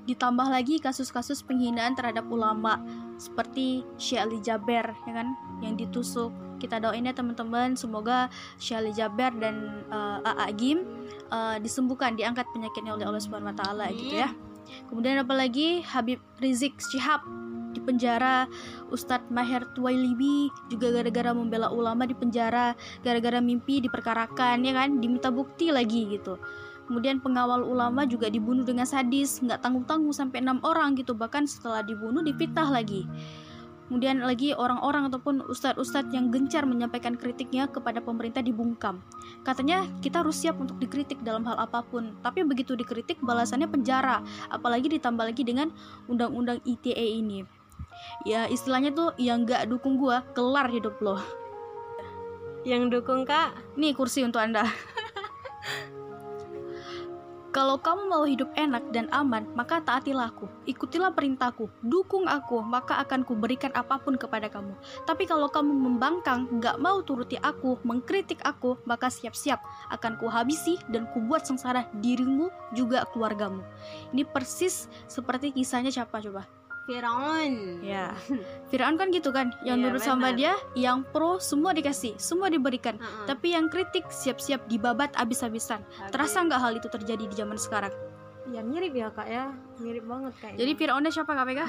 Ditambah 0.09 0.47
lagi 0.51 0.83
kasus-kasus 0.83 1.45
penghinaan 1.47 1.95
terhadap 1.95 2.27
ulama 2.29 2.81
seperti 3.21 3.85
Syekh 4.01 4.21
Ali 4.21 4.39
Jaber 4.41 4.97
ya 5.07 5.13
kan 5.13 5.29
yang 5.61 5.77
ditusuk. 5.77 6.33
Kita 6.61 6.77
doain 6.77 7.09
ya 7.09 7.17
teman-teman 7.17 7.77
semoga 7.77 8.29
Syekh 8.61 8.79
Ali 8.85 8.93
Jaber 8.93 9.33
dan 9.39 9.85
uh, 9.89 10.21
AA 10.25 10.49
Gim 10.57 10.79
uh, 11.33 11.57
disembuhkan 11.63 12.17
diangkat 12.19 12.45
penyakitnya 12.53 12.97
oleh 12.97 13.07
Allah 13.09 13.23
Subhanahu 13.23 13.53
wa 13.53 13.57
taala 13.57 13.89
gitu 13.93 14.21
ya 14.21 14.33
kemudian 14.89 15.21
apalagi 15.21 15.83
Habib 15.87 16.21
Rizik 16.39 16.79
Syihab 16.81 17.23
di 17.71 17.81
penjara. 17.83 18.51
Ustadz 18.91 19.31
Maher 19.31 19.63
Tuwailibi 19.79 20.51
juga 20.67 20.91
gara-gara 20.91 21.31
membela 21.31 21.71
ulama 21.71 22.03
di 22.03 22.15
penjara 22.19 22.75
gara-gara 23.07 23.39
mimpi 23.39 23.79
diperkarakan 23.79 24.67
ya 24.67 24.73
kan? 24.75 24.99
Diminta 24.99 25.31
bukti 25.31 25.71
lagi 25.71 26.11
gitu. 26.11 26.37
Kemudian 26.91 27.23
pengawal 27.23 27.63
ulama 27.63 28.03
juga 28.03 28.27
dibunuh 28.27 28.67
dengan 28.67 28.83
sadis 28.83 29.39
nggak 29.39 29.63
tanggung-tanggung 29.63 30.11
sampai 30.11 30.43
enam 30.43 30.59
orang 30.67 30.99
gitu. 30.99 31.15
Bahkan 31.15 31.47
setelah 31.47 31.87
dibunuh 31.87 32.19
dipitah 32.27 32.67
lagi 32.67 33.07
Kemudian 33.91 34.23
lagi 34.23 34.55
orang-orang 34.55 35.11
ataupun 35.11 35.43
ustadz-ustadz 35.51 36.15
yang 36.15 36.31
gencar 36.31 36.63
menyampaikan 36.63 37.19
kritiknya 37.19 37.67
kepada 37.67 37.99
pemerintah 37.99 38.39
dibungkam. 38.39 39.03
Katanya 39.43 39.83
kita 39.99 40.23
harus 40.23 40.39
siap 40.39 40.63
untuk 40.63 40.79
dikritik 40.79 41.19
dalam 41.27 41.43
hal 41.43 41.59
apa 41.59 41.83
pun, 41.83 42.15
tapi 42.23 42.47
begitu 42.47 42.79
dikritik 42.79 43.19
balasannya 43.19 43.67
penjara, 43.67 44.23
apalagi 44.47 44.87
ditambah 44.95 45.27
lagi 45.27 45.43
dengan 45.43 45.75
undang-undang 46.07 46.63
ITE 46.63 47.19
ini. 47.19 47.43
Ya 48.23 48.47
istilahnya 48.47 48.95
tuh 48.95 49.11
yang 49.19 49.43
gak 49.43 49.67
dukung 49.67 49.99
gua 49.99 50.23
kelar 50.39 50.71
hidup 50.71 50.95
lo. 51.03 51.19
Yang 52.63 52.95
dukung 52.95 53.27
kak? 53.27 53.59
Nih 53.75 53.91
kursi 53.91 54.23
untuk 54.23 54.39
anda 54.39 54.71
Kalau 57.51 57.83
kamu 57.83 58.07
mau 58.07 58.23
hidup 58.23 58.47
enak 58.55 58.95
dan 58.95 59.11
aman, 59.11 59.43
maka 59.59 59.83
taatilah 59.83 60.31
aku. 60.31 60.47
Ikutilah 60.71 61.11
perintahku. 61.11 61.67
Dukung 61.83 62.31
aku, 62.31 62.63
maka 62.63 63.03
akan 63.03 63.27
kuberikan 63.27 63.75
apa 63.75 63.99
pun 63.99 64.15
kepada 64.15 64.47
kamu. 64.47 64.71
Tapi 65.03 65.27
kalau 65.27 65.51
kamu 65.51 65.75
membangkang, 65.75 66.47
gak 66.63 66.79
mau 66.79 67.03
turuti 67.03 67.35
aku, 67.43 67.75
mengkritik 67.83 68.39
aku, 68.47 68.79
maka 68.87 69.11
siap-siap 69.11 69.59
akan 69.91 70.15
kuhabisi 70.23 70.79
dan 70.95 71.11
kubuat 71.11 71.43
sengsara 71.43 71.91
dirimu 71.99 72.55
juga 72.71 73.03
keluargamu. 73.11 73.67
Ini 74.15 74.23
persis 74.31 74.87
seperti 75.11 75.51
kisahnya 75.51 75.91
siapa 75.91 76.23
coba? 76.23 76.60
Firaun. 76.91 77.79
Ya. 77.87 78.11
Firaun 78.75 78.99
kan 78.99 79.15
gitu 79.15 79.31
kan, 79.31 79.55
yang 79.63 79.79
ya, 79.79 79.85
nurut 79.87 80.03
sama 80.03 80.35
dia, 80.35 80.59
yang 80.75 81.07
pro 81.15 81.39
semua 81.39 81.71
dikasih, 81.71 82.19
semua 82.19 82.51
diberikan. 82.51 82.99
Uh 82.99 83.07
-uh. 83.07 83.27
Tapi 83.31 83.55
yang 83.55 83.71
kritik 83.71 84.11
siap-siap 84.11 84.67
dibabat 84.67 85.15
abis-abisan. 85.15 85.87
Terasa 86.11 86.43
nggak 86.43 86.59
hal 86.59 86.73
itu 86.75 86.91
terjadi 86.91 87.31
di 87.31 87.35
zaman 87.39 87.55
sekarang? 87.55 87.95
Ya 88.51 88.67
mirip 88.67 88.91
ya 88.91 89.15
kak 89.15 89.31
ya, 89.31 89.55
mirip 89.79 90.03
banget 90.03 90.35
kayak. 90.43 90.57
Jadi 90.59 90.73
Firaunnya 90.75 91.15
siapa 91.15 91.31
kak 91.31 91.47
Vega? 91.47 91.67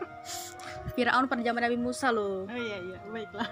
Firaun 0.96 1.28
pada 1.28 1.44
zaman 1.44 1.60
Nabi 1.68 1.76
Musa 1.76 2.08
loh. 2.08 2.48
Oh 2.48 2.56
iya 2.56 2.80
iya, 2.80 2.98
baiklah. 3.12 3.48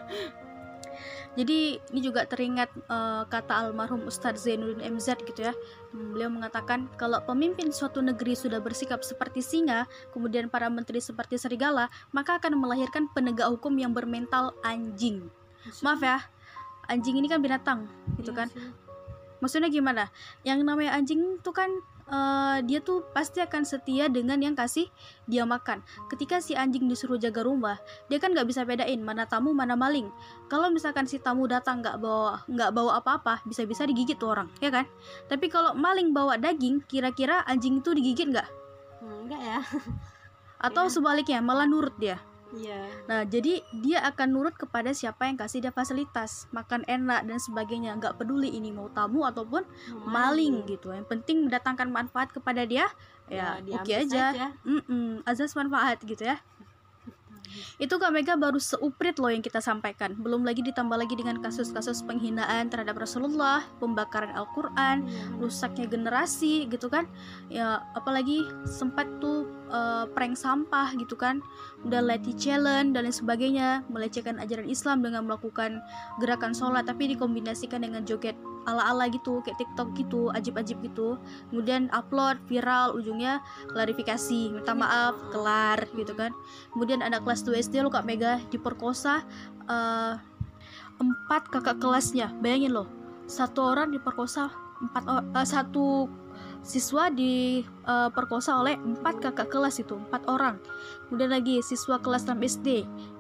Jadi 1.38 1.79
ini 1.79 2.01
juga 2.03 2.27
teringat 2.27 2.75
uh, 2.90 3.23
kata 3.31 3.55
almarhum 3.55 4.03
Ustadz 4.11 4.51
Zainuddin 4.51 4.83
MZ 4.83 5.23
gitu 5.23 5.47
ya. 5.47 5.55
Beliau 5.95 6.27
mengatakan 6.27 6.90
kalau 6.99 7.23
pemimpin 7.23 7.71
suatu 7.71 8.03
negeri 8.03 8.35
sudah 8.35 8.59
bersikap 8.59 9.07
seperti 9.07 9.38
singa, 9.38 9.87
kemudian 10.11 10.51
para 10.51 10.66
menteri 10.66 10.99
seperti 10.99 11.38
serigala, 11.38 11.87
maka 12.11 12.43
akan 12.43 12.59
melahirkan 12.59 13.07
penegak 13.14 13.47
hukum 13.47 13.79
yang 13.79 13.95
bermental 13.95 14.51
anjing. 14.66 15.31
Maaf 15.87 16.03
ya, 16.03 16.19
anjing 16.90 17.14
ini 17.14 17.31
kan 17.31 17.38
binatang 17.38 17.87
gitu 18.19 18.35
iya 18.35 18.45
kan. 18.45 18.49
Maksudnya 19.38 19.71
gimana? 19.71 20.11
Yang 20.43 20.66
namanya 20.66 20.99
anjing 20.99 21.38
itu 21.38 21.51
kan 21.55 21.71
uh, 22.11 22.59
dia 22.66 22.83
tuh 22.83 23.07
pasti 23.14 23.40
akan 23.40 23.62
setia 23.64 24.11
dengan 24.11 24.37
yang 24.42 24.59
kasih 24.59 24.90
dia 25.31 25.46
makan. 25.46 25.81
Ketika 26.11 26.42
si 26.42 26.59
anjing 26.59 26.90
disuruh 26.90 27.16
jaga 27.16 27.46
rumah, 27.46 27.79
dia 28.11 28.18
kan 28.18 28.35
nggak 28.35 28.46
bisa 28.51 28.66
bedain 28.66 29.01
mana 29.01 29.25
tamu 29.25 29.55
mana 29.55 29.79
maling. 29.79 30.11
Kalau 30.51 30.68
misalkan 30.68 31.07
si 31.07 31.23
tamu 31.23 31.46
datang 31.46 31.81
nggak 31.81 31.96
bawa 32.03 32.44
nggak 32.51 32.70
bawa 32.75 33.01
apa-apa, 33.01 33.46
bisa-bisa 33.46 33.87
digigit 33.87 34.18
tuh 34.18 34.35
orang, 34.35 34.51
ya 34.59 34.68
kan? 34.68 34.85
Tapi 35.31 35.46
kalau 35.49 35.73
maling 35.73 36.11
bawa 36.11 36.37
daging, 36.37 36.83
kira-kira 36.85 37.46
anjing 37.46 37.81
itu 37.81 37.90
digigit 37.94 38.29
nggak? 38.29 38.49
Enggak 39.01 39.40
ya. 39.40 39.61
Atau 40.66 40.90
ya. 40.90 40.92
sebaliknya 40.92 41.40
malah 41.40 41.64
nurut 41.64 41.94
dia. 41.96 42.20
Iya. 42.50 42.82
Nah, 43.06 43.22
jadi 43.22 43.62
dia 43.78 44.02
akan 44.10 44.28
nurut 44.34 44.54
kepada 44.58 44.90
siapa 44.90 45.30
yang 45.30 45.38
kasih 45.38 45.62
dia 45.62 45.70
fasilitas, 45.70 46.50
makan 46.50 46.82
enak 46.86 47.26
dan 47.26 47.38
sebagainya. 47.38 47.94
Nggak 47.98 48.18
peduli 48.18 48.50
ini 48.50 48.74
mau 48.74 48.90
tamu 48.90 49.22
ataupun 49.22 49.62
maling, 50.06 50.10
maling 50.10 50.54
gitu. 50.66 50.90
Yang 50.90 51.06
penting 51.06 51.46
mendatangkan 51.46 51.88
manfaat 51.90 52.34
kepada 52.34 52.66
dia, 52.66 52.90
ya, 53.30 53.62
ya 53.62 53.78
oke 53.78 53.86
okay 53.86 53.94
aja. 54.02 54.24
Mm 54.66 54.82
-mm, 54.82 55.08
azas 55.26 55.54
manfaat 55.54 56.02
gitu 56.02 56.26
ya. 56.26 56.42
Itu 57.82 57.98
Kak 57.98 58.14
Mega 58.14 58.38
baru 58.38 58.62
seuprit 58.62 59.18
loh 59.18 59.30
yang 59.30 59.42
kita 59.42 59.58
sampaikan. 59.58 60.14
Belum 60.14 60.46
lagi 60.46 60.62
ditambah 60.62 60.94
lagi 60.94 61.18
dengan 61.18 61.42
kasus-kasus 61.42 62.06
penghinaan 62.06 62.70
terhadap 62.70 62.98
Rasulullah, 62.98 63.66
pembakaran 63.82 64.30
Al-Qur'an, 64.34 65.06
rusaknya 65.42 65.90
generasi 65.90 66.70
gitu 66.70 66.86
kan. 66.86 67.10
Ya, 67.50 67.82
apalagi 67.98 68.46
sempat 68.66 69.10
tuh 69.18 69.50
uh, 69.70 70.04
prank 70.12 70.37
sampah 70.37 70.92
gitu 70.98 71.16
kan. 71.16 71.40
Udah 71.87 72.04
Leti 72.04 72.37
challenge 72.37 72.92
dan 72.92 73.09
lain 73.09 73.14
sebagainya, 73.14 73.87
melecehkan 73.88 74.37
ajaran 74.42 74.68
Islam 74.68 75.00
dengan 75.00 75.24
melakukan 75.24 75.80
gerakan 76.20 76.52
sholat 76.52 76.85
tapi 76.85 77.14
dikombinasikan 77.14 77.80
dengan 77.87 78.04
joget 78.04 78.37
ala-ala 78.68 79.09
gitu 79.09 79.40
kayak 79.40 79.56
TikTok 79.56 79.96
gitu 79.96 80.28
ajib-ajib 80.37 80.80
gitu 80.85 81.16
kemudian 81.48 81.88
upload 81.96 82.37
viral 82.50 82.92
ujungnya 82.92 83.40
klarifikasi 83.72 84.52
minta 84.52 84.76
maaf 84.76 85.16
kelar 85.33 85.80
gitu 85.96 86.12
kan 86.12 86.35
kemudian 86.74 87.00
anak 87.00 87.24
kelas 87.24 87.40
2 87.46 87.56
SD 87.56 87.80
lo 87.80 87.88
kak 87.88 88.04
Mega 88.04 88.42
diperkosa 88.52 89.24
uh, 89.70 90.20
empat 91.00 91.48
kakak 91.48 91.80
kelasnya 91.80 92.28
bayangin 92.44 92.76
loh 92.76 92.88
satu 93.24 93.72
orang 93.72 93.94
diperkosa 93.94 94.52
empat 94.80 95.04
uh, 95.09 95.46
satu 95.46 96.09
siswa 96.61 97.09
diperkosa 97.09 98.57
uh, 98.57 98.61
oleh 98.64 98.77
empat 98.77 99.20
kakak 99.25 99.49
kelas 99.49 99.81
itu 99.81 99.96
empat 99.96 100.27
orang. 100.29 100.61
Kemudian 101.09 101.33
lagi 101.33 101.64
siswa 101.64 101.99
kelas 101.99 102.29
6 102.29 102.37
SD 102.37 102.68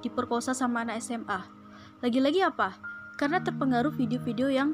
diperkosa 0.04 0.52
sama 0.52 0.84
anak 0.84 1.00
SMA 1.00 1.60
lagi-lagi 2.00 2.40
apa? 2.40 2.80
Karena 3.20 3.44
terpengaruh 3.44 3.92
video-video 3.92 4.48
yang 4.48 4.72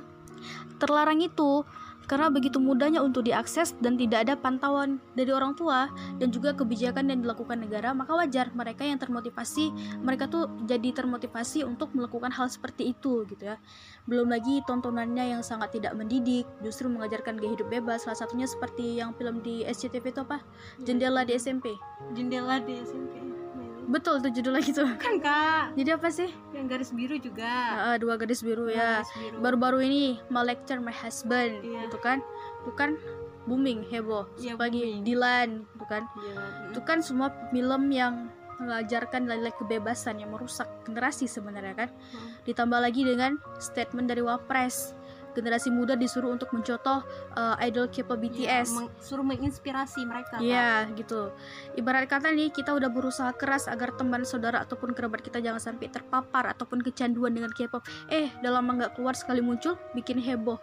terlarang 0.78 1.18
itu 1.18 1.66
karena 2.06 2.30
begitu 2.30 2.62
mudahnya 2.62 3.02
untuk 3.02 3.26
diakses 3.26 3.74
dan 3.82 3.98
tidak 3.98 4.26
ada 4.26 4.34
pantauan 4.38 5.02
dari 5.18 5.30
orang 5.34 5.58
tua 5.58 5.90
dan 6.22 6.30
juga 6.30 6.54
kebijakan 6.54 7.10
yang 7.10 7.20
dilakukan 7.26 7.60
negara, 7.62 7.90
maka 7.92 8.14
wajar 8.14 8.50
mereka 8.54 8.86
yang 8.86 8.96
termotivasi, 8.96 9.74
mereka 10.00 10.30
tuh 10.30 10.46
jadi 10.64 10.94
termotivasi 10.94 11.66
untuk 11.66 11.90
melakukan 11.92 12.30
hal 12.30 12.46
seperti 12.46 12.94
itu 12.94 13.26
gitu 13.26 13.54
ya. 13.54 13.58
Belum 14.06 14.30
lagi 14.30 14.62
tontonannya 14.64 15.34
yang 15.36 15.42
sangat 15.42 15.74
tidak 15.74 15.98
mendidik, 15.98 16.46
justru 16.62 16.86
mengajarkan 16.86 17.36
gaya 17.36 17.58
hidup 17.58 17.68
bebas. 17.68 18.06
Salah 18.06 18.18
satunya 18.18 18.46
seperti 18.46 19.02
yang 19.02 19.12
film 19.18 19.42
di 19.42 19.66
SCTV 19.66 20.14
itu 20.14 20.22
apa? 20.22 20.40
Jendela 20.80 21.26
di 21.26 21.34
SMP. 21.34 21.74
Jendela 22.14 22.62
di 22.62 22.78
SMP. 22.80 23.35
Betul 23.86 24.18
tuh 24.18 24.34
judulnya 24.34 24.62
gitu. 24.62 24.82
Kan 24.98 25.22
kak, 25.22 25.78
Jadi 25.78 25.90
apa 25.94 26.08
sih? 26.10 26.26
yang 26.50 26.66
garis 26.66 26.90
biru 26.90 27.14
juga. 27.16 27.46
Ah, 27.92 27.96
dua 27.96 28.18
gadis 28.18 28.42
biru 28.42 28.66
ya. 28.66 28.98
Garis 28.98 29.12
biru. 29.14 29.36
Baru-baru 29.38 29.78
ini 29.84 30.02
mau 30.26 30.42
lecture 30.42 30.78
my 30.78 30.90
husband 30.90 31.62
Iya. 31.62 31.86
gitu 31.86 31.98
kan. 31.98 32.18
Itu 32.66 32.74
kan 32.74 32.98
booming 33.46 33.86
heboh. 33.86 34.26
Iya, 34.36 34.58
Pagi 34.58 34.82
booming. 34.82 35.02
Dilan 35.06 35.48
gitu 35.62 35.86
kan. 35.86 36.02
Iya. 36.18 36.34
Itu 36.74 36.80
kan 36.82 36.98
semua 36.98 37.30
film 37.48 37.82
yang 37.88 38.26
mengajarkan 38.56 39.28
nilai 39.28 39.52
kebebasan 39.52 40.16
yang 40.16 40.32
merusak 40.32 40.64
generasi 40.82 41.28
sebenarnya 41.28 41.76
kan. 41.76 41.88
Hmm. 42.10 42.40
Ditambah 42.42 42.80
lagi 42.80 43.04
dengan 43.04 43.36
statement 43.60 44.08
dari 44.08 44.24
Wapres. 44.24 44.95
Generasi 45.36 45.68
muda 45.68 45.92
disuruh 45.92 46.32
untuk 46.32 46.48
mencontoh 46.50 47.04
uh, 47.36 47.54
idol 47.60 47.86
K-pop 47.86 48.16
Iya, 48.16 48.64
BTS. 48.64 48.68
meng- 48.72 48.92
suruh 48.96 49.20
menginspirasi 49.22 50.00
mereka. 50.02 50.40
Iya 50.40 50.88
gitu. 50.96 51.28
Ibarat 51.76 52.08
kata 52.08 52.32
nih 52.32 52.48
kita 52.48 52.72
udah 52.72 52.88
berusaha 52.88 53.28
keras 53.30 53.68
agar 53.68 53.92
teman 53.92 54.24
saudara 54.24 54.64
ataupun 54.64 54.96
kerabat 54.96 55.20
kita 55.20 55.38
jangan 55.38 55.60
sampai 55.60 55.92
terpapar 55.92 56.56
ataupun 56.56 56.80
kecanduan 56.80 57.36
dengan 57.36 57.52
K-pop. 57.52 57.84
Eh, 58.08 58.32
dalam 58.40 58.64
lama 58.64 58.72
nggak 58.80 58.96
keluar 58.96 59.12
sekali 59.12 59.44
muncul 59.44 59.76
bikin 59.92 60.16
heboh 60.16 60.56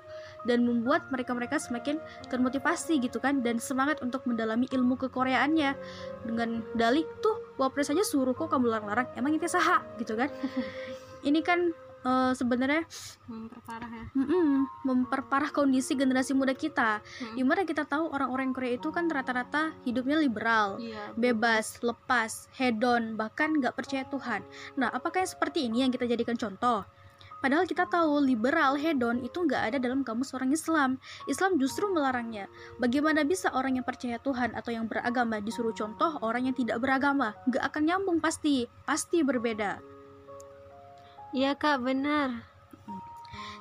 dan 0.43 0.65
membuat 0.65 1.05
mereka-mereka 1.07 1.55
semakin 1.55 2.01
termotivasi 2.27 2.97
gitu 2.97 3.21
kan 3.21 3.39
dan 3.39 3.61
semangat 3.61 4.01
untuk 4.01 4.25
mendalami 4.25 4.65
ilmu 4.65 4.97
kekoreaannya 4.97 5.77
dengan 6.25 6.65
dalih 6.73 7.05
tuh 7.21 7.53
wapres 7.55 7.93
aja 7.93 8.01
suruh 8.01 8.33
kok 8.33 8.49
kamu 8.49 8.65
larang-larang 8.65 9.05
emang 9.13 9.37
itu 9.37 9.45
saha 9.45 9.85
gitu 10.01 10.17
kan. 10.17 10.33
Ini 11.23 11.39
kan 11.39 11.71
eh, 12.03 12.31
sebenarnya 12.35 12.83
Memperparah 13.25 13.89
ya. 13.89 14.05
mm-mm, 14.13 14.47
memperparah 14.83 15.49
kondisi 15.49 15.95
generasi 15.95 16.35
muda 16.35 16.51
kita. 16.51 16.99
Hmm. 16.99 17.35
Di 17.35 17.43
mana 17.47 17.63
kita 17.63 17.87
tahu 17.87 18.11
orang-orang 18.11 18.51
Korea 18.51 18.75
itu 18.75 18.91
kan 18.91 19.07
rata-rata 19.07 19.71
hidupnya 19.83 20.19
liberal, 20.19 20.77
Iya. 20.77 21.15
bebas, 21.15 21.79
lepas, 21.79 22.51
hedon, 22.59 23.15
bahkan 23.15 23.55
nggak 23.55 23.73
percaya 23.73 24.03
Tuhan. 24.05 24.43
Nah, 24.75 24.91
apakah 24.91 25.23
yang 25.23 25.31
seperti 25.31 25.65
ini 25.71 25.87
yang 25.87 25.91
kita 25.91 26.03
jadikan 26.03 26.35
contoh? 26.35 26.83
Padahal 27.43 27.67
kita 27.67 27.83
tahu 27.91 28.23
liberal, 28.23 28.79
hedon 28.79 29.19
itu 29.19 29.35
nggak 29.43 29.67
ada 29.67 29.75
dalam 29.75 29.99
kamus 30.07 30.31
orang 30.31 30.55
Islam. 30.55 30.95
Islam 31.27 31.59
justru 31.59 31.91
melarangnya. 31.91 32.47
Bagaimana 32.79 33.27
bisa 33.27 33.51
orang 33.51 33.75
yang 33.75 33.83
percaya 33.83 34.15
Tuhan 34.15 34.55
atau 34.55 34.71
yang 34.71 34.87
beragama 34.87 35.43
disuruh 35.43 35.75
contoh 35.75 36.23
orang 36.23 36.47
yang 36.47 36.55
tidak 36.55 36.79
beragama? 36.79 37.35
Nggak 37.51 37.63
akan 37.67 37.83
nyambung 37.83 38.23
pasti, 38.23 38.63
pasti 38.87 39.27
berbeda. 39.27 39.83
Iya 41.33 41.57
kak 41.57 41.81
benar. 41.81 42.45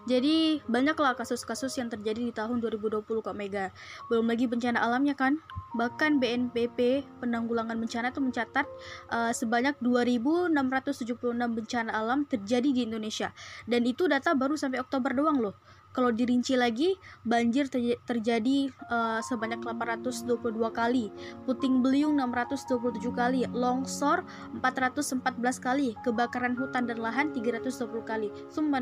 Jadi 0.05 0.61
banyaklah 0.67 1.15
kasus-kasus 1.15 1.79
yang 1.79 1.87
terjadi 1.87 2.21
di 2.21 2.35
tahun 2.35 2.59
2020 2.61 3.01
Kak 3.23 3.33
Mega. 3.33 3.71
Belum 4.11 4.29
lagi 4.29 4.45
bencana 4.45 4.83
alamnya 4.83 5.15
kan. 5.17 5.39
Bahkan 5.79 6.21
BNPB 6.21 7.07
penanggulangan 7.23 7.79
bencana 7.79 8.13
itu 8.13 8.21
mencatat 8.21 8.67
uh, 9.09 9.33
sebanyak 9.33 9.79
2.676 9.81 11.17
bencana 11.33 11.91
alam 11.97 12.29
terjadi 12.29 12.69
di 12.75 12.83
Indonesia. 12.85 13.33
Dan 13.65 13.89
itu 13.89 14.05
data 14.11 14.35
baru 14.37 14.59
sampai 14.59 14.83
Oktober 14.83 15.15
doang 15.17 15.41
loh. 15.41 15.57
Kalau 15.93 16.11
dirinci 16.13 16.57
lagi, 16.57 16.97
banjir 17.23 17.69
terj- 17.69 18.01
terjadi 18.09 18.73
uh, 18.89 19.21
sebanyak 19.21 19.61
822 19.61 20.33
kali, 20.73 21.13
puting 21.45 21.85
beliung 21.85 22.17
627 22.19 23.13
kali, 23.13 23.45
longsor 23.53 24.25
414 24.61 25.23
kali, 25.61 25.95
kebakaran 26.01 26.57
hutan 26.57 26.89
dan 26.89 26.99
lahan 27.01 27.31
320 27.31 27.69
kali. 28.05 28.29
Summa. 28.49 28.81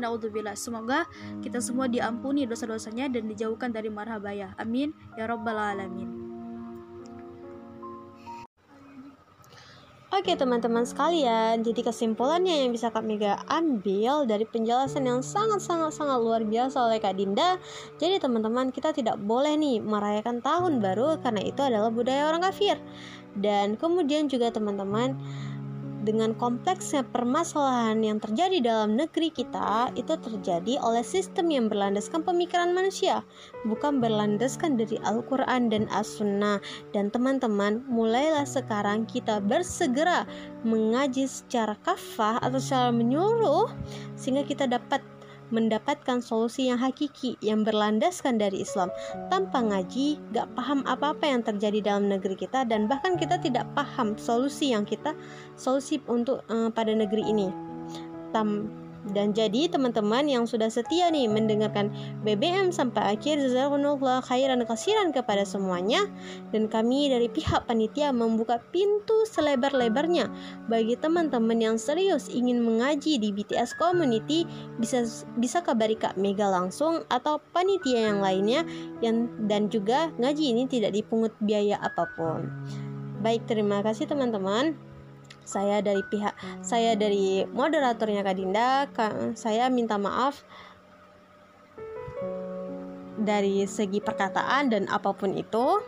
Semoga 0.55 1.05
kita 1.43 1.61
semua 1.61 1.85
diampuni 1.85 2.49
dosa-dosanya 2.49 3.11
dan 3.11 3.29
dijauhkan 3.29 3.69
dari 3.69 3.91
marah 3.91 4.17
bahaya. 4.17 4.55
Amin 4.57 4.95
ya 5.19 5.27
rabbal 5.27 5.55
alamin. 5.57 6.30
Oke 10.11 10.35
teman-teman 10.35 10.83
sekalian, 10.83 11.63
jadi 11.63 11.87
kesimpulannya 11.87 12.67
yang 12.67 12.75
bisa 12.75 12.91
Kak 12.91 12.99
Mega 12.99 13.39
ambil 13.47 14.27
dari 14.27 14.43
penjelasan 14.43 15.07
yang 15.07 15.23
sangat-sangat-sangat 15.23 16.19
luar 16.19 16.43
biasa 16.43 16.83
oleh 16.83 16.99
Kak 16.99 17.15
Dinda 17.15 17.55
Jadi 17.95 18.19
teman-teman 18.19 18.75
kita 18.75 18.91
tidak 18.91 19.15
boleh 19.23 19.55
nih 19.55 19.79
merayakan 19.79 20.43
tahun 20.43 20.83
baru 20.83 21.15
karena 21.23 21.47
itu 21.47 21.63
adalah 21.63 21.87
budaya 21.95 22.27
orang 22.27 22.43
kafir. 22.43 22.75
Dan 23.39 23.79
kemudian 23.79 24.27
juga 24.27 24.51
teman-teman 24.51 25.15
dengan 26.01 26.33
kompleksnya 26.33 27.05
permasalahan 27.09 28.01
yang 28.01 28.17
terjadi 28.17 28.57
dalam 28.61 28.97
negeri 28.97 29.29
kita 29.29 29.93
itu 29.93 30.17
terjadi 30.17 30.81
oleh 30.81 31.05
sistem 31.05 31.53
yang 31.53 31.65
berlandaskan 31.69 32.25
pemikiran 32.25 32.73
manusia 32.73 33.21
bukan 33.65 34.01
berlandaskan 34.01 34.77
dari 34.77 34.97
Al-Quran 35.05 35.69
dan 35.69 35.85
As-Sunnah. 35.93 36.59
Dan 36.91 37.13
teman-teman 37.13 37.85
mulailah 37.85 38.45
sekarang 38.45 39.05
kita 39.05 39.39
bersegera 39.43 40.25
mengaji 40.65 41.25
secara 41.29 41.77
kafah 41.85 42.41
atau 42.41 42.57
secara 42.57 42.89
menyeluruh 42.93 43.69
sehingga 44.17 44.45
kita 44.45 44.69
dapat 44.69 45.01
mendapatkan 45.51 46.23
solusi 46.23 46.71
yang 46.71 46.79
hakiki 46.79 47.37
yang 47.43 47.61
berlandaskan 47.61 48.39
dari 48.39 48.63
Islam. 48.63 48.89
Tanpa 49.29 49.61
ngaji 49.61 50.17
gak 50.31 50.47
paham 50.57 50.81
apa-apa 50.87 51.27
yang 51.27 51.43
terjadi 51.43 51.93
dalam 51.93 52.09
negeri 52.09 52.35
kita 52.39 52.65
dan 52.65 52.87
bahkan 52.87 53.19
kita 53.19 53.37
tidak 53.37 53.67
paham 53.77 54.15
solusi 54.17 54.71
yang 54.71 54.87
kita 54.87 55.13
solusi 55.59 55.99
untuk 56.07 56.41
eh, 56.49 56.71
pada 56.71 56.95
negeri 56.95 57.23
ini. 57.27 57.47
Tam, 58.31 58.71
dan 59.09 59.33
jadi 59.33 59.65
teman-teman 59.65 60.29
yang 60.29 60.45
sudah 60.45 60.69
setia 60.69 61.09
nih 61.09 61.25
mendengarkan 61.25 61.89
BBM 62.21 62.69
sampai 62.69 63.17
akhir 63.17 63.41
jazakumullah 63.41 64.21
khairan 64.21 64.61
kasiran 64.69 65.09
kepada 65.09 65.41
semuanya 65.41 66.05
dan 66.53 66.69
kami 66.69 67.09
dari 67.09 67.25
pihak 67.25 67.65
panitia 67.65 68.13
membuka 68.13 68.61
pintu 68.69 69.25
selebar-lebarnya 69.25 70.29
bagi 70.69 70.93
teman-teman 70.93 71.57
yang 71.57 71.75
serius 71.81 72.29
ingin 72.29 72.61
mengaji 72.61 73.17
di 73.17 73.33
BTS 73.33 73.73
Community 73.81 74.45
bisa 74.77 75.01
bisa 75.41 75.65
kabari 75.65 75.97
Kak 75.97 76.21
Mega 76.21 76.45
langsung 76.45 77.01
atau 77.09 77.41
panitia 77.51 78.13
yang 78.13 78.21
lainnya 78.21 78.61
yang 79.01 79.25
dan 79.49 79.67
juga 79.73 80.13
ngaji 80.21 80.53
ini 80.53 80.63
tidak 80.69 80.93
dipungut 80.93 81.33
biaya 81.41 81.81
apa 81.81 82.05
pun. 82.13 82.45
Baik, 83.21 83.45
terima 83.45 83.85
kasih 83.85 84.09
teman-teman. 84.09 84.90
Saya 85.51 85.83
dari 85.83 85.99
pihak 86.07 86.31
saya 86.63 86.95
dari 86.95 87.43
moderatornya 87.43 88.23
Kak 88.23 88.35
Dinda, 88.39 88.87
saya 89.35 89.67
minta 89.67 89.99
maaf 89.99 90.47
dari 93.19 93.67
segi 93.67 93.99
perkataan 93.99 94.71
dan 94.71 94.87
apa 94.87 95.11
pun 95.11 95.35
itu. 95.35 95.83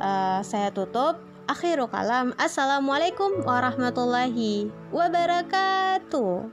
Eh, 0.00 0.40
saya 0.40 0.72
tutup. 0.72 1.20
Akhirul 1.44 1.90
kalam. 1.92 2.32
Assalamualaikum 2.40 3.44
warahmatullahi 3.44 4.72
wabarakatuh. 4.94 6.48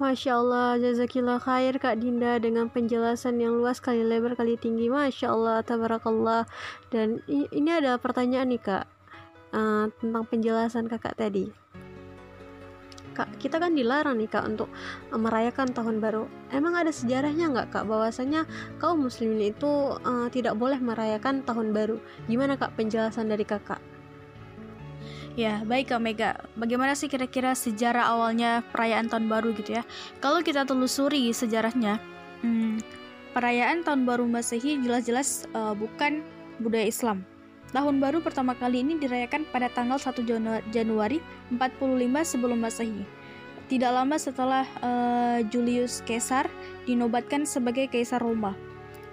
Masya 0.00 0.32
Allah, 0.32 0.80
jazakillah 0.80 1.42
khair 1.42 1.76
Kak 1.76 2.00
Dinda 2.00 2.40
dengan 2.40 2.72
penjelasan 2.72 3.36
yang 3.36 3.58
luas 3.60 3.84
kali 3.84 4.00
lebar 4.00 4.32
kali 4.32 4.56
tinggi 4.56 4.88
Masya 4.88 5.28
Allah, 5.28 5.60
tabarakallah 5.60 6.48
Dan 6.88 7.20
ini 7.28 7.68
ada 7.68 8.00
pertanyaan 8.00 8.48
nih 8.48 8.64
Kak 8.64 8.99
eh, 9.54 9.84
Tentang 10.00 10.24
penjelasan 10.26 10.86
kakak 10.86 11.18
tadi 11.18 11.50
Kak, 13.10 13.42
kita 13.42 13.58
kan 13.58 13.74
dilarang 13.74 14.22
nih 14.22 14.30
Kak 14.30 14.46
untuk 14.46 14.70
eh, 15.10 15.18
merayakan 15.18 15.74
tahun 15.74 15.98
baru 15.98 16.24
Emang 16.54 16.78
ada 16.78 16.94
sejarahnya 16.94 17.50
nggak 17.50 17.68
Kak 17.74 17.84
bahwasanya 17.90 18.46
kaum 18.78 19.02
muslimin 19.02 19.50
itu 19.50 19.98
eh, 20.00 20.28
tidak 20.30 20.54
boleh 20.56 20.78
merayakan 20.78 21.42
tahun 21.42 21.74
baru 21.74 21.98
Gimana 22.30 22.54
Kak 22.54 22.78
penjelasan 22.78 23.28
dari 23.28 23.42
kakak? 23.42 23.82
Ya, 25.38 25.62
baik 25.62 25.94
Kak 25.94 26.02
Mega. 26.02 26.42
Bagaimana 26.58 26.98
sih 26.98 27.06
kira-kira 27.06 27.54
sejarah 27.54 28.10
awalnya 28.10 28.66
perayaan 28.74 29.06
tahun 29.06 29.30
baru 29.30 29.54
gitu 29.54 29.78
ya? 29.78 29.86
Kalau 30.18 30.42
kita 30.42 30.66
telusuri 30.66 31.30
sejarahnya, 31.30 32.02
hmm, 32.42 32.82
perayaan 33.30 33.86
tahun 33.86 34.10
baru 34.10 34.26
Masehi 34.26 34.82
jelas-jelas 34.82 35.46
eh, 35.54 35.74
bukan 35.78 36.26
budaya 36.58 36.86
Islam. 36.90 37.22
Tahun 37.70 38.02
baru 38.02 38.18
pertama 38.18 38.58
kali 38.58 38.82
ini 38.82 38.98
dirayakan 38.98 39.46
pada 39.54 39.70
tanggal 39.70 39.94
1 39.94 40.26
Janu- 40.26 40.64
Januari 40.74 41.22
45 41.54 42.26
sebelum 42.26 42.58
Masehi. 42.58 43.06
Tidak 43.70 43.92
lama 43.94 44.18
setelah 44.18 44.66
eh, 44.82 45.46
Julius 45.46 46.02
Caesar 46.02 46.50
dinobatkan 46.90 47.46
sebagai 47.46 47.86
kaisar 47.86 48.18
Roma. 48.18 48.58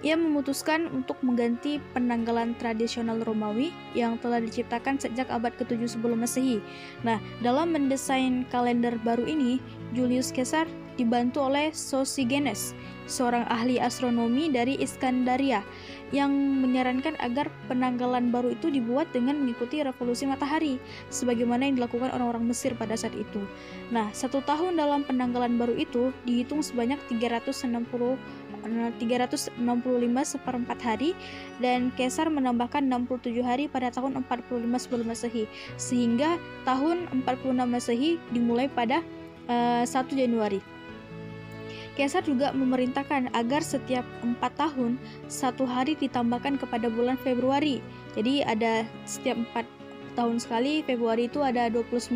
Ia 0.02 0.14
memutuskan 0.14 0.90
untuk 0.94 1.18
mengganti 1.26 1.82
penanggalan 1.90 2.54
tradisional 2.58 3.18
Romawi 3.22 3.74
yang 3.98 4.14
telah 4.18 4.38
diciptakan 4.38 4.98
sejak 4.98 5.26
abad 5.26 5.54
ke-7 5.58 5.98
sebelum 5.98 6.22
Masehi. 6.22 6.62
Nah, 7.02 7.18
dalam 7.42 7.74
mendesain 7.74 8.46
kalender 8.50 8.94
baru 9.02 9.26
ini, 9.26 9.58
Julius 9.94 10.30
Caesar 10.30 10.70
dibantu 10.98 11.46
oleh 11.46 11.74
Sosigenes, 11.74 12.78
seorang 13.10 13.46
ahli 13.50 13.82
astronomi 13.82 14.50
dari 14.50 14.78
Iskandaria, 14.78 15.66
yang 16.10 16.32
menyarankan 16.32 17.16
agar 17.20 17.52
penanggalan 17.68 18.32
baru 18.32 18.56
itu 18.56 18.72
dibuat 18.72 19.10
dengan 19.12 19.40
mengikuti 19.40 19.84
revolusi 19.84 20.24
matahari, 20.24 20.80
sebagaimana 21.12 21.68
yang 21.68 21.76
dilakukan 21.80 22.12
orang-orang 22.12 22.48
Mesir 22.48 22.72
pada 22.76 22.96
saat 22.96 23.12
itu. 23.12 23.44
Nah, 23.92 24.08
satu 24.16 24.40
tahun 24.44 24.80
dalam 24.80 25.04
penanggalan 25.04 25.60
baru 25.60 25.76
itu 25.76 26.10
dihitung 26.24 26.64
sebanyak 26.64 26.98
360 27.12 27.68
365 28.68 29.54
seperempat 30.26 30.78
hari 30.82 31.14
dan 31.62 31.94
Kaisar 31.94 32.28
menambahkan 32.28 32.84
67 32.84 33.40
hari 33.40 33.64
pada 33.70 33.88
tahun 33.88 34.20
45 34.26 34.82
sebelum 34.82 35.06
Masehi 35.08 35.44
sehingga 35.78 36.36
tahun 36.66 37.06
46 37.24 37.54
Masehi 37.54 38.10
dimulai 38.34 38.66
pada 38.68 39.00
uh, 39.48 39.84
eh, 39.84 39.84
1 39.86 40.10
Januari. 40.12 40.77
Kaisar 41.98 42.22
juga 42.22 42.54
memerintahkan 42.54 43.34
agar 43.34 43.58
setiap 43.58 44.06
empat 44.22 44.54
tahun 44.54 45.02
satu 45.26 45.66
hari 45.66 45.98
ditambahkan 45.98 46.62
kepada 46.62 46.86
bulan 46.86 47.18
Februari. 47.18 47.82
Jadi 48.14 48.46
ada 48.46 48.86
setiap 49.02 49.34
empat 49.34 49.66
tahun 50.14 50.38
sekali 50.38 50.86
Februari 50.86 51.26
itu 51.26 51.42
ada 51.42 51.66
29 51.66 52.14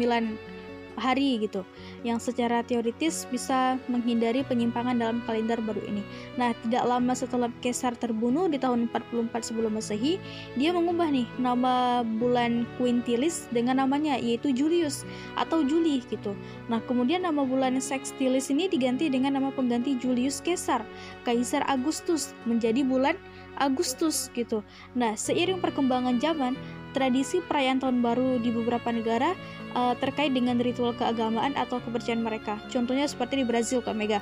hari 0.94 1.42
gitu 1.42 1.66
yang 2.02 2.18
secara 2.18 2.66
teoritis 2.66 3.26
bisa 3.30 3.78
menghindari 3.86 4.42
penyimpangan 4.42 4.98
dalam 4.98 5.18
kalender 5.24 5.58
baru 5.62 5.78
ini. 5.86 6.02
Nah, 6.34 6.50
tidak 6.66 6.82
lama 6.86 7.14
setelah 7.14 7.48
Kaisar 7.62 7.94
terbunuh 7.94 8.50
di 8.50 8.58
tahun 8.58 8.90
44 8.90 9.30
sebelum 9.46 9.78
Masehi, 9.78 10.18
dia 10.58 10.74
mengubah 10.74 11.08
nih 11.08 11.26
nama 11.38 12.02
bulan 12.02 12.66
Quintilis 12.76 13.46
dengan 13.54 13.78
namanya 13.78 14.18
yaitu 14.18 14.50
Julius 14.50 15.06
atau 15.38 15.62
Juli 15.62 16.02
gitu. 16.10 16.34
Nah, 16.66 16.82
kemudian 16.90 17.22
nama 17.22 17.46
bulan 17.46 17.78
Sextilis 17.78 18.50
ini 18.50 18.66
diganti 18.66 19.06
dengan 19.06 19.38
nama 19.38 19.54
pengganti 19.54 19.94
Julius 19.96 20.42
Caesar, 20.42 20.82
Kaisar 21.22 21.62
Agustus 21.70 22.34
menjadi 22.44 22.82
bulan 22.82 23.14
Agustus 23.62 24.26
gitu. 24.34 24.66
Nah, 24.98 25.14
seiring 25.14 25.62
perkembangan 25.62 26.18
zaman, 26.18 26.58
tradisi 26.92 27.40
perayaan 27.44 27.80
tahun 27.80 27.98
baru 28.04 28.38
di 28.40 28.52
beberapa 28.52 28.92
negara 28.92 29.32
uh, 29.74 29.94
terkait 29.98 30.32
dengan 30.32 30.56
ritual 30.60 30.96
keagamaan 30.96 31.56
atau 31.58 31.82
kepercayaan 31.82 32.22
mereka. 32.22 32.60
Contohnya 32.72 33.04
seperti 33.08 33.42
di 33.42 33.44
Brazil, 33.44 33.84
Kak 33.84 33.96
Mega. 33.96 34.20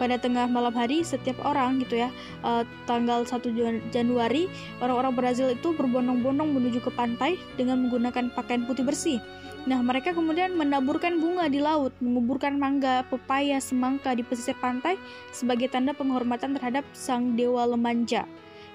Pada 0.00 0.18
tengah 0.18 0.50
malam 0.50 0.74
hari, 0.74 1.06
setiap 1.06 1.38
orang 1.46 1.78
gitu 1.84 2.00
ya, 2.00 2.10
uh, 2.42 2.66
tanggal 2.90 3.22
1 3.22 3.92
Januari, 3.94 4.50
orang-orang 4.82 5.14
Brazil 5.14 5.52
itu 5.52 5.70
berbondong-bondong 5.76 6.50
menuju 6.50 6.82
ke 6.82 6.90
pantai 6.90 7.38
dengan 7.54 7.86
menggunakan 7.86 8.32
pakaian 8.34 8.66
putih 8.66 8.82
bersih. 8.82 9.18
Nah, 9.62 9.78
mereka 9.78 10.10
kemudian 10.10 10.58
menaburkan 10.58 11.22
bunga 11.22 11.46
di 11.46 11.62
laut, 11.62 11.94
menguburkan 12.02 12.58
mangga, 12.58 13.06
pepaya, 13.06 13.62
semangka 13.62 14.10
di 14.10 14.26
pesisir 14.26 14.58
pantai 14.58 14.98
sebagai 15.30 15.70
tanda 15.70 15.94
penghormatan 15.94 16.58
terhadap 16.58 16.82
sang 16.90 17.38
dewa 17.38 17.62
Lemanja 17.62 18.26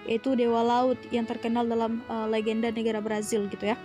yaitu 0.08 0.34
dewa 0.40 0.64
laut 0.64 0.96
yang 1.12 1.28
terkenal 1.28 1.68
dalam 1.68 2.00
uh, 2.08 2.26
legenda 2.26 2.72
negara 2.72 3.04
Brazil 3.04 3.46
gitu 3.52 3.76
ya. 3.76 3.78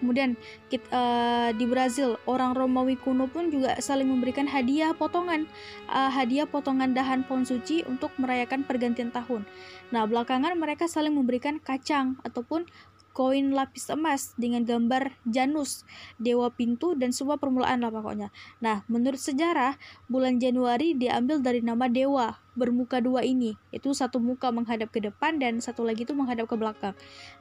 Kemudian 0.00 0.34
kita, 0.72 0.88
uh, 0.90 0.98
eh, 0.98 1.50
di 1.54 1.68
Brazil 1.68 2.16
orang 2.24 2.56
Romawi 2.56 2.96
kuno 2.96 3.28
pun 3.28 3.52
juga 3.52 3.76
saling 3.78 4.08
memberikan 4.08 4.48
hadiah 4.48 4.96
potongan 4.96 5.44
uh, 5.92 6.08
hadiah 6.08 6.48
potongan 6.48 6.96
dahan 6.96 7.22
pohon 7.28 7.44
suci 7.44 7.84
untuk 7.84 8.10
merayakan 8.16 8.64
pergantian 8.64 9.12
tahun. 9.12 9.44
Nah 9.92 10.08
belakangan 10.08 10.56
mereka 10.56 10.88
saling 10.88 11.12
memberikan 11.12 11.60
kacang 11.60 12.16
ataupun 12.24 12.64
koin 13.10 13.50
lapis 13.50 13.90
emas 13.90 14.32
dengan 14.38 14.62
gambar 14.62 15.14
Janus, 15.26 15.82
dewa 16.16 16.48
pintu 16.54 16.94
dan 16.94 17.10
semua 17.10 17.36
permulaan 17.36 17.82
lah 17.82 17.90
pokoknya. 17.90 18.28
Nah, 18.62 18.86
menurut 18.86 19.18
sejarah, 19.18 19.76
bulan 20.06 20.38
Januari 20.38 20.94
diambil 20.94 21.42
dari 21.42 21.60
nama 21.60 21.90
dewa 21.90 22.38
bermuka 22.58 23.00
dua 23.00 23.24
ini, 23.24 23.56
itu 23.70 23.94
satu 23.94 24.18
muka 24.20 24.50
menghadap 24.52 24.90
ke 24.92 25.00
depan 25.00 25.38
dan 25.40 25.62
satu 25.62 25.86
lagi 25.86 26.04
itu 26.04 26.12
menghadap 26.12 26.50
ke 26.50 26.54
belakang. 26.58 26.94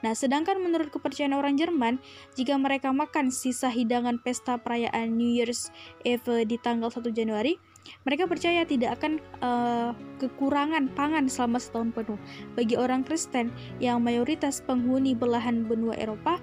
Nah, 0.05 0.13
sedangkan 0.13 0.61
menurut 0.61 0.93
kepercayaan 0.93 1.35
orang 1.35 1.57
Jerman, 1.59 1.99
jika 2.37 2.55
mereka 2.55 2.93
makan 2.93 3.33
sisa 3.33 3.67
hidangan 3.67 4.21
pesta 4.21 4.61
perayaan 4.61 5.17
New 5.17 5.27
Year's 5.27 5.73
Eve 6.05 6.45
di 6.45 6.55
tanggal 6.61 6.93
1 6.93 7.09
Januari, 7.11 7.57
mereka 8.03 8.25
percaya 8.25 8.63
tidak 8.65 8.99
akan 8.99 9.21
uh, 9.43 9.91
kekurangan 10.19 10.91
pangan 10.93 11.25
selama 11.29 11.57
setahun 11.61 11.91
penuh. 11.95 12.19
Bagi 12.53 12.75
orang 12.75 13.05
Kristen 13.05 13.53
yang 13.83 14.03
mayoritas 14.03 14.63
penghuni 14.63 15.15
belahan 15.15 15.65
benua 15.65 15.95
Eropa, 15.95 16.37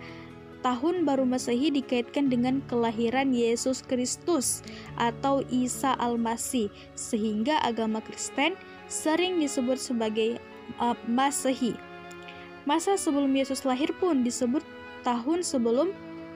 tahun 0.66 1.07
baru 1.07 1.22
Masehi 1.22 1.70
dikaitkan 1.70 2.26
dengan 2.26 2.59
kelahiran 2.66 3.30
Yesus 3.30 3.86
Kristus 3.86 4.66
atau 4.99 5.47
Isa 5.53 5.94
Al-Masih, 6.03 6.72
sehingga 6.99 7.62
agama 7.62 8.03
Kristen 8.03 8.59
sering 8.90 9.38
disebut 9.38 9.78
sebagai 9.78 10.42
uh, 10.82 10.99
Masehi. 11.07 11.78
Masa 12.66 12.99
sebelum 12.99 13.30
Yesus 13.30 13.62
lahir 13.62 13.94
pun 14.03 14.26
disebut 14.26 14.66
tahun 15.07 15.47
sebelum 15.47 15.94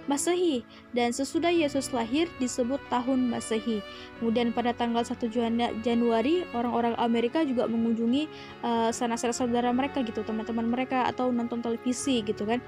Masehi 0.09 0.65
dan 0.97 1.13
sesudah 1.13 1.53
Yesus 1.53 1.93
lahir 1.93 2.31
disebut 2.41 2.81
tahun 2.89 3.29
Masehi. 3.29 3.85
Kemudian 4.21 4.55
pada 4.55 4.73
tanggal 4.73 5.05
1 5.05 5.19
Januari 5.85 6.47
orang-orang 6.57 6.97
Amerika 6.97 7.45
juga 7.45 7.69
mengunjungi 7.69 8.31
uh, 8.65 8.91
sanak 8.95 9.21
saudara 9.21 9.73
mereka 9.75 10.01
gitu, 10.01 10.25
teman-teman 10.25 10.69
mereka 10.69 11.05
atau 11.09 11.29
nonton 11.29 11.61
televisi 11.61 12.25
gitu 12.25 12.49
kan. 12.49 12.63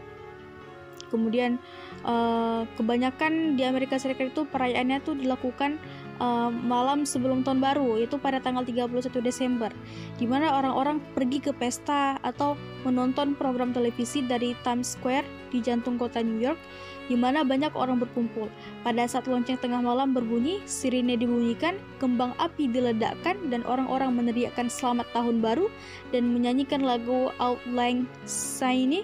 Kemudian 1.12 1.60
uh, 2.08 2.64
kebanyakan 2.80 3.60
di 3.60 3.68
Amerika 3.68 4.00
Serikat 4.00 4.32
itu 4.32 4.48
perayaannya 4.48 5.04
tuh 5.04 5.12
dilakukan 5.12 5.76
uh, 6.16 6.48
malam 6.48 7.04
sebelum 7.04 7.44
tahun 7.44 7.60
baru 7.60 8.00
itu 8.00 8.16
pada 8.16 8.40
tanggal 8.40 8.64
31 8.64 9.12
Desember 9.20 9.68
di 10.16 10.24
mana 10.24 10.56
orang-orang 10.56 11.04
pergi 11.12 11.44
ke 11.44 11.52
pesta 11.52 12.16
atau 12.24 12.56
menonton 12.88 13.36
program 13.36 13.76
televisi 13.76 14.24
dari 14.24 14.56
Times 14.64 14.96
Square 14.96 15.28
di 15.52 15.60
jantung 15.60 16.00
kota 16.00 16.24
New 16.24 16.40
York 16.40 16.58
di 17.06 17.16
mana 17.18 17.42
banyak 17.42 17.74
orang 17.74 17.98
berkumpul. 17.98 18.46
Pada 18.86 19.06
saat 19.06 19.26
lonceng 19.26 19.58
tengah 19.58 19.82
malam 19.82 20.14
berbunyi, 20.14 20.62
sirine 20.68 21.18
dibunyikan, 21.18 21.78
kembang 21.98 22.34
api 22.38 22.70
diledakkan, 22.70 23.38
dan 23.50 23.66
orang-orang 23.66 24.14
meneriakkan 24.14 24.70
selamat 24.70 25.06
tahun 25.16 25.42
baru 25.42 25.66
dan 26.14 26.30
menyanyikan 26.30 26.82
lagu 26.82 27.30
Outline 27.42 28.06
Saini 28.28 29.02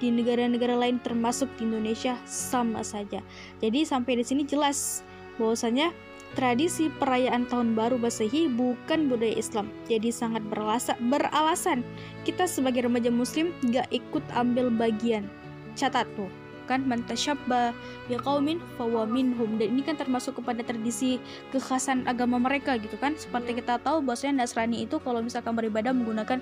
di 0.00 0.08
negara-negara 0.08 0.74
lain 0.74 0.96
termasuk 1.04 1.46
di 1.60 1.68
Indonesia 1.68 2.16
sama 2.24 2.80
saja. 2.80 3.20
Jadi 3.60 3.84
sampai 3.84 4.18
di 4.18 4.24
sini 4.24 4.42
jelas 4.48 5.04
bahwasanya 5.36 5.92
tradisi 6.34 6.88
perayaan 6.88 7.44
tahun 7.50 7.76
baru 7.76 8.00
Masehi 8.00 8.48
bukan 8.48 9.12
budaya 9.12 9.36
Islam. 9.36 9.68
Jadi 9.90 10.08
sangat 10.08 10.40
beralasan, 10.48 10.96
beralasan 11.12 11.84
kita 12.24 12.48
sebagai 12.48 12.88
remaja 12.88 13.12
muslim 13.12 13.52
gak 13.68 13.90
ikut 13.92 14.24
ambil 14.32 14.72
bagian. 14.72 15.28
Catat 15.76 16.08
tuh 16.16 16.39
kan 16.70 16.86
man 16.86 17.02
tasyabba 17.02 17.74
biqaumin 18.06 18.62
fawa 18.78 19.02
minhum. 19.10 19.58
Dan 19.58 19.74
ini 19.74 19.82
kan 19.82 19.98
termasuk 19.98 20.38
kepada 20.38 20.62
tradisi 20.62 21.18
kekhasan 21.50 22.06
agama 22.06 22.38
mereka 22.38 22.78
gitu 22.78 22.94
kan. 23.02 23.18
Seperti 23.18 23.58
kita 23.58 23.82
tahu 23.82 23.98
bahwasanya 24.06 24.46
Nasrani 24.46 24.86
itu 24.86 25.02
kalau 25.02 25.18
misalkan 25.18 25.58
beribadah 25.58 25.90
menggunakan 25.90 26.38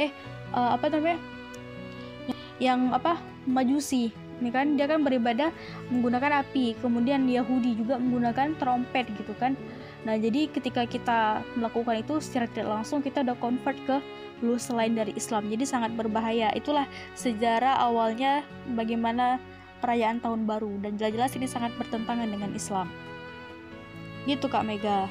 eh 0.00 0.08
uh, 0.56 0.72
apa 0.72 0.88
namanya 0.88 1.20
yang 2.56 2.96
apa 2.96 3.20
majusi 3.44 4.08
ini 4.40 4.48
kan. 4.48 4.80
Dia 4.80 4.88
kan 4.88 5.04
beribadah 5.04 5.52
menggunakan 5.92 6.40
api 6.40 6.80
kemudian 6.80 7.28
Yahudi 7.28 7.76
juga 7.76 8.00
menggunakan 8.00 8.56
trompet 8.56 9.12
gitu 9.20 9.36
kan. 9.36 9.52
Nah 10.08 10.16
jadi 10.16 10.48
ketika 10.48 10.88
kita 10.88 11.44
melakukan 11.58 12.00
itu 12.00 12.16
secara 12.24 12.48
tidak 12.48 12.80
langsung 12.80 13.04
kita 13.04 13.26
udah 13.26 13.36
convert 13.36 13.76
ke 13.84 14.00
lu 14.44 14.60
selain 14.60 14.92
dari 14.92 15.16
Islam. 15.16 15.48
Jadi 15.48 15.64
sangat 15.64 15.96
berbahaya. 15.96 16.52
Itulah 16.52 16.84
sejarah 17.16 17.80
awalnya 17.80 18.44
bagaimana 18.76 19.40
perayaan 19.78 20.22
tahun 20.22 20.48
baru 20.48 20.80
dan 20.82 20.96
jelas-jelas 20.96 21.36
ini 21.36 21.46
sangat 21.48 21.72
bertentangan 21.76 22.28
dengan 22.28 22.50
Islam. 22.52 22.88
Gitu 24.26 24.46
Kak 24.50 24.66
Mega. 24.66 25.06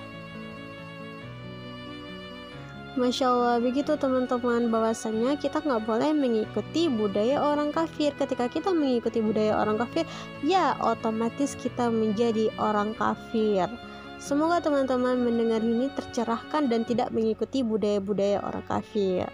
Masya 2.95 3.27
Allah, 3.27 3.59
begitu 3.59 3.99
teman-teman 3.99 4.71
bahwasanya 4.71 5.35
kita 5.35 5.59
nggak 5.59 5.83
boleh 5.83 6.15
mengikuti 6.15 6.87
budaya 6.87 7.43
orang 7.43 7.75
kafir. 7.75 8.15
Ketika 8.15 8.47
kita 8.47 8.71
mengikuti 8.71 9.19
budaya 9.19 9.59
orang 9.59 9.75
kafir, 9.75 10.07
ya 10.47 10.79
otomatis 10.79 11.59
kita 11.59 11.91
menjadi 11.91 12.47
orang 12.55 12.95
kafir. 12.95 13.67
Semoga 14.15 14.63
teman-teman 14.63 15.19
mendengar 15.19 15.59
ini 15.59 15.91
tercerahkan 15.91 16.71
dan 16.71 16.87
tidak 16.87 17.11
mengikuti 17.11 17.67
budaya-budaya 17.67 18.39
orang 18.39 18.63
kafir. 18.63 19.27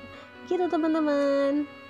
Gitu 0.50 0.66
teman-teman. 0.66 1.81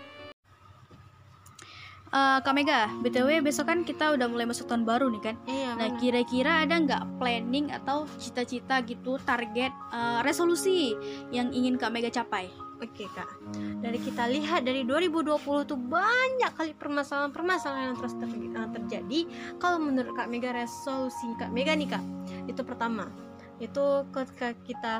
Eh, 2.11 2.39
Kak 2.43 2.51
Mega, 2.51 2.91
BTW 2.99 3.39
besok 3.39 3.71
kan 3.71 3.87
kita 3.87 4.11
udah 4.11 4.27
mulai 4.27 4.43
masuk 4.43 4.67
tahun 4.67 4.83
baru 4.83 5.07
nih 5.15 5.31
kan. 5.31 5.35
Iya. 5.47 5.79
Nah, 5.79 5.95
kira-kira 5.95 6.67
ada 6.67 6.75
nggak 6.75 7.15
planning 7.15 7.71
atau 7.71 8.03
cita-cita 8.19 8.83
gitu, 8.83 9.15
target, 9.23 9.71
eh, 9.71 10.19
resolusi 10.19 10.91
yang 11.31 11.55
ingin 11.55 11.79
Kak 11.79 11.95
Mega 11.95 12.11
capai? 12.11 12.51
Oke 12.81 13.05
kak, 13.13 13.29
dari 13.77 14.01
kita 14.01 14.25
lihat 14.25 14.65
dari 14.65 14.81
2020 14.81 15.61
tuh 15.69 15.77
banyak 15.77 16.49
kali 16.57 16.73
permasalahan-permasalahan 16.73 17.93
yang 17.93 17.97
terus 18.01 18.17
ter- 18.17 18.33
eh, 18.33 18.69
terjadi. 18.73 19.19
Kalau 19.61 19.77
menurut 19.77 20.17
Kak 20.17 20.25
Mega 20.33 20.49
resolusi 20.49 21.29
Kak 21.37 21.53
Mega 21.53 21.77
nih 21.77 21.93
kak, 21.93 22.01
itu 22.49 22.65
pertama, 22.65 23.05
itu 23.61 23.85
ketika 24.09 24.57
kita 24.65 24.93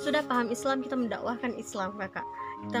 sudah 0.00 0.24
paham 0.24 0.48
Islam 0.48 0.80
kita 0.80 0.96
mendakwahkan 0.96 1.52
Islam 1.60 2.00
kakak. 2.00 2.24
Kita 2.68 2.80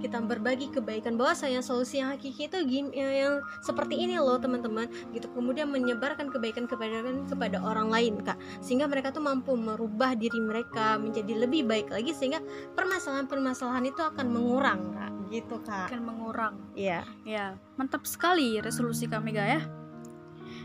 kita 0.00 0.18
berbagi 0.24 0.68
kebaikan 0.70 1.16
bahwasanya 1.16 1.60
solusi 1.64 2.00
yang 2.00 2.12
hakiki 2.12 2.48
itu 2.48 2.58
gim- 2.68 2.94
ya, 2.94 3.08
yang 3.10 3.34
seperti 3.64 3.98
ini 3.98 4.18
loh 4.20 4.36
teman-teman 4.38 4.86
gitu. 5.12 5.30
Kemudian 5.32 5.70
menyebarkan 5.70 6.30
kebaikan 6.30 6.68
kepada 6.68 7.02
kepada 7.28 7.58
orang 7.62 7.88
lain 7.90 8.20
kak. 8.22 8.36
Sehingga 8.60 8.86
mereka 8.86 9.10
tuh 9.10 9.24
mampu 9.24 9.56
merubah 9.56 10.14
diri 10.14 10.38
mereka 10.40 10.96
menjadi 11.00 11.46
lebih 11.46 11.66
baik 11.66 11.90
lagi 11.90 12.12
sehingga 12.12 12.40
permasalahan-permasalahan 12.78 13.84
itu 13.88 14.00
akan 14.00 14.26
mengurang 14.30 14.80
kak. 14.94 15.12
Gitu 15.32 15.56
kak. 15.64 15.88
Akan 15.90 16.02
mengurang. 16.04 16.54
iya. 16.76 17.02
Ya, 17.24 17.56
mantap 17.78 18.04
sekali 18.04 18.58
resolusi 18.60 19.06
Kak 19.06 19.22
Mega 19.24 19.44
ya. 19.44 19.62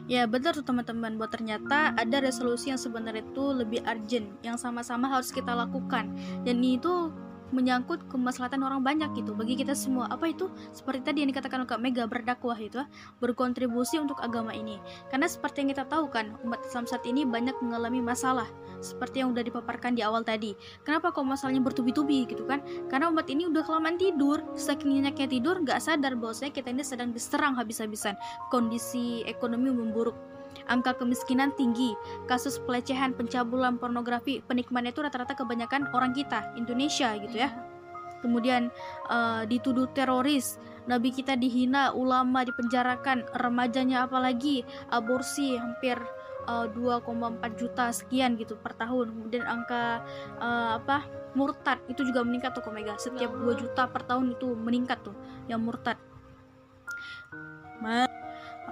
Ya 0.10 0.26
benar 0.26 0.58
tuh 0.58 0.66
teman-teman 0.66 1.22
buat 1.22 1.30
ternyata 1.30 1.94
ada 1.94 2.18
resolusi 2.18 2.74
yang 2.74 2.82
sebenarnya 2.82 3.22
itu 3.22 3.46
lebih 3.54 3.86
urgent 3.86 4.26
yang 4.42 4.58
sama-sama 4.58 5.06
harus 5.06 5.30
kita 5.30 5.54
lakukan. 5.54 6.10
Dan 6.42 6.66
itu 6.66 7.14
menyangkut 7.52 8.06
kemaslahatan 8.10 8.62
orang 8.66 8.82
banyak 8.82 9.10
gitu. 9.18 9.34
Bagi 9.34 9.58
kita 9.60 9.74
semua 9.74 10.10
apa 10.10 10.30
itu? 10.30 10.50
Seperti 10.74 11.02
tadi 11.06 11.18
yang 11.26 11.30
dikatakan 11.34 11.66
oleh 11.66 11.80
Mega 11.82 12.06
berdakwah 12.06 12.58
itu 12.58 12.82
ah, 12.82 12.88
berkontribusi 13.24 14.00
untuk 14.02 14.20
agama 14.22 14.54
ini. 14.54 14.78
Karena 15.10 15.26
seperti 15.26 15.66
yang 15.66 15.70
kita 15.74 15.86
tahu 15.90 16.10
kan 16.10 16.36
umat 16.46 16.62
Islam 16.66 16.86
saat 16.86 17.04
ini 17.06 17.26
banyak 17.26 17.56
mengalami 17.62 18.02
masalah 18.04 18.48
seperti 18.80 19.22
yang 19.22 19.36
udah 19.36 19.44
dipaparkan 19.44 19.96
di 19.96 20.02
awal 20.02 20.24
tadi. 20.24 20.56
Kenapa 20.88 21.12
kok 21.12 21.24
masalahnya 21.28 21.60
bertubi-tubi 21.64 22.26
gitu 22.28 22.48
kan? 22.48 22.64
Karena 22.88 23.12
umat 23.12 23.28
ini 23.28 23.48
udah 23.48 23.64
kelamaan 23.64 24.00
tidur. 24.00 24.40
Saking 24.56 25.00
nyenyaknya 25.00 25.28
tidur 25.28 25.60
nggak 25.62 25.80
sadar 25.84 26.16
bahwasanya 26.16 26.56
kita 26.56 26.72
ini 26.72 26.84
sedang 26.84 27.12
diserang 27.12 27.56
habis-habisan. 27.60 28.16
Kondisi 28.48 29.24
ekonomi 29.28 29.72
memburuk 29.72 30.16
angka 30.70 30.96
kemiskinan 30.96 31.52
tinggi. 31.58 31.98
Kasus 32.30 32.62
pelecehan 32.64 33.18
pencabulan 33.18 33.82
pornografi 33.82 34.40
penikmatnya 34.46 34.94
itu 34.94 35.02
rata-rata 35.02 35.34
kebanyakan 35.34 35.90
orang 35.92 36.14
kita 36.14 36.54
Indonesia 36.56 37.16
gitu 37.18 37.36
ya. 37.36 37.50
Kemudian 38.22 38.70
eh, 39.10 39.44
dituduh 39.48 39.90
teroris. 39.92 40.60
Nabi 40.90 41.14
kita 41.14 41.38
dihina 41.38 41.94
ulama 41.94 42.42
dipenjarakan 42.42 43.30
remajanya 43.38 44.10
apalagi 44.10 44.66
aborsi 44.90 45.54
hampir 45.56 45.98
eh, 46.50 46.68
2,4 46.74 47.60
juta 47.60 47.94
sekian 47.94 48.36
gitu 48.36 48.60
per 48.60 48.76
tahun. 48.76 49.16
Kemudian 49.16 49.46
angka 49.48 50.04
eh, 50.40 50.72
apa 50.80 51.06
murtad 51.38 51.80
itu 51.88 52.02
juga 52.06 52.26
meningkat 52.26 52.58
tuh 52.58 52.64
Komega 52.66 52.98
setiap 52.98 53.32
2 53.32 53.54
juta 53.56 53.86
per 53.88 54.04
tahun 54.06 54.34
itu 54.36 54.54
meningkat 54.58 55.02
tuh 55.06 55.16
yang 55.48 55.62
murtad. 55.62 55.98
Ma- 57.80 58.10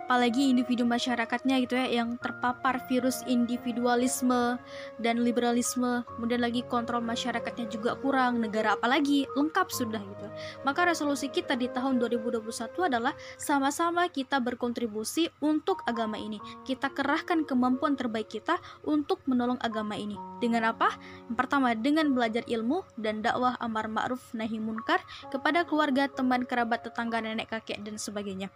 apalagi 0.07 0.55
individu 0.55 0.87
masyarakatnya 0.87 1.67
gitu 1.67 1.75
ya 1.75 1.99
yang 1.99 2.15
terpapar 2.23 2.79
virus 2.87 3.27
individualisme 3.27 4.55
dan 5.03 5.19
liberalisme. 5.19 6.07
Kemudian 6.15 6.39
lagi 6.39 6.63
kontrol 6.63 7.03
masyarakatnya 7.03 7.67
juga 7.67 7.99
kurang 7.99 8.39
negara 8.39 8.79
apalagi 8.79 9.27
lengkap 9.35 9.67
sudah 9.67 9.99
gitu. 9.99 10.31
Maka 10.63 10.87
resolusi 10.87 11.27
kita 11.27 11.59
di 11.59 11.67
tahun 11.67 11.99
2021 11.99 12.39
adalah 12.87 13.11
sama-sama 13.35 14.07
kita 14.07 14.39
berkontribusi 14.39 15.27
untuk 15.43 15.83
agama 15.83 16.15
ini. 16.15 16.39
Kita 16.63 16.87
kerahkan 16.87 17.43
kemampuan 17.43 17.99
terbaik 17.99 18.31
kita 18.31 18.63
untuk 18.87 19.19
menolong 19.27 19.59
agama 19.59 19.99
ini. 19.99 20.15
Dengan 20.39 20.71
apa? 20.71 20.95
Yang 21.27 21.35
pertama 21.35 21.75
dengan 21.75 22.15
belajar 22.15 22.47
ilmu 22.47 22.87
dan 22.95 23.19
dakwah 23.19 23.59
amar 23.59 23.91
ma'ruf 23.91 24.31
nahi 24.31 24.55
munkar 24.55 25.03
kepada 25.27 25.67
keluarga 25.67 26.07
teman 26.07 26.47
kerabat 26.47 26.87
tetangga 26.87 27.19
nenek 27.19 27.51
kakek 27.51 27.83
dan 27.83 27.99
sebagainya 27.99 28.47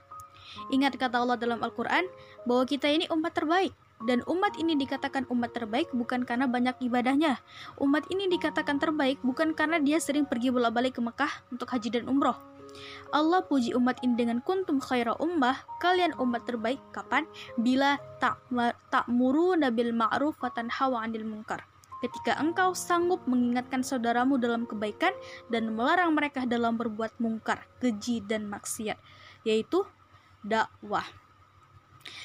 Ingat 0.72 0.98
kata 1.00 1.22
Allah 1.22 1.38
dalam 1.38 1.62
Al-Quran 1.62 2.08
bahwa 2.46 2.64
kita 2.66 2.90
ini 2.90 3.08
umat 3.12 3.36
terbaik. 3.36 3.74
Dan 4.02 4.26
umat 4.26 4.58
ini 4.58 4.74
dikatakan 4.74 5.30
umat 5.30 5.54
terbaik 5.54 5.94
bukan 5.94 6.26
karena 6.26 6.50
banyak 6.50 6.74
ibadahnya. 6.82 7.38
Umat 7.78 8.10
ini 8.10 8.26
dikatakan 8.34 8.82
terbaik 8.82 9.22
bukan 9.22 9.54
karena 9.54 9.78
dia 9.78 10.02
sering 10.02 10.26
pergi 10.26 10.50
bolak-balik 10.50 10.98
ke 10.98 11.02
Mekah 11.06 11.30
untuk 11.54 11.70
haji 11.70 12.02
dan 12.02 12.10
umroh. 12.10 12.34
Allah 13.12 13.44
puji 13.46 13.76
umat 13.76 14.00
ini 14.02 14.16
dengan 14.16 14.40
kuntum 14.42 14.80
khaira 14.80 15.14
ummah, 15.20 15.60
kalian 15.84 16.16
umat 16.18 16.48
terbaik 16.48 16.80
kapan? 16.96 17.28
Bila 17.60 18.00
tak 18.18 18.42
ta'muru 18.90 19.60
nabil 19.60 19.92
ma'ruf 19.92 20.40
wa 20.40 20.50
tanhawa 20.50 21.04
'anil 21.04 21.28
munkar. 21.28 21.68
Ketika 22.02 22.34
engkau 22.42 22.74
sanggup 22.74 23.22
mengingatkan 23.30 23.86
saudaramu 23.86 24.42
dalam 24.42 24.66
kebaikan 24.66 25.14
dan 25.54 25.78
melarang 25.78 26.18
mereka 26.18 26.50
dalam 26.50 26.74
berbuat 26.74 27.14
mungkar, 27.22 27.62
keji 27.78 28.26
dan 28.26 28.50
maksiat, 28.50 28.98
yaitu 29.46 29.86
dakwah. 30.42 31.06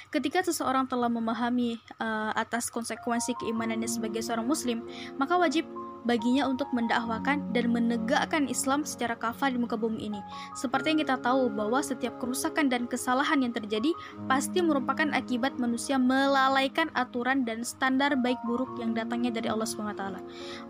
Ketika 0.09 0.41
seseorang 0.41 0.89
telah 0.89 1.13
memahami 1.13 1.77
uh, 2.01 2.33
atas 2.33 2.73
konsekuensi 2.73 3.37
keimanannya 3.37 3.87
sebagai 3.87 4.25
seorang 4.25 4.49
muslim, 4.49 4.81
maka 5.21 5.37
wajib 5.37 5.69
baginya 6.07 6.47
untuk 6.47 6.71
mendakwahkan 6.71 7.43
dan 7.51 7.75
menegakkan 7.75 8.47
Islam 8.47 8.87
secara 8.87 9.19
kafah 9.19 9.51
di 9.51 9.59
muka 9.59 9.75
bumi 9.75 10.07
ini. 10.07 10.23
Seperti 10.55 10.95
yang 10.95 11.01
kita 11.03 11.19
tahu 11.21 11.51
bahwa 11.51 11.83
setiap 11.83 12.17
kerusakan 12.23 12.71
dan 12.71 12.87
kesalahan 12.87 13.43
yang 13.43 13.51
terjadi 13.51 13.91
pasti 14.31 14.63
merupakan 14.63 15.11
akibat 15.13 15.59
manusia 15.59 15.99
melalaikan 15.99 16.89
aturan 16.95 17.43
dan 17.43 17.67
standar 17.67 18.15
baik 18.15 18.39
buruk 18.47 18.71
yang 18.79 18.95
datangnya 18.95 19.35
dari 19.35 19.51
Allah 19.51 19.67
SWT. 19.67 20.03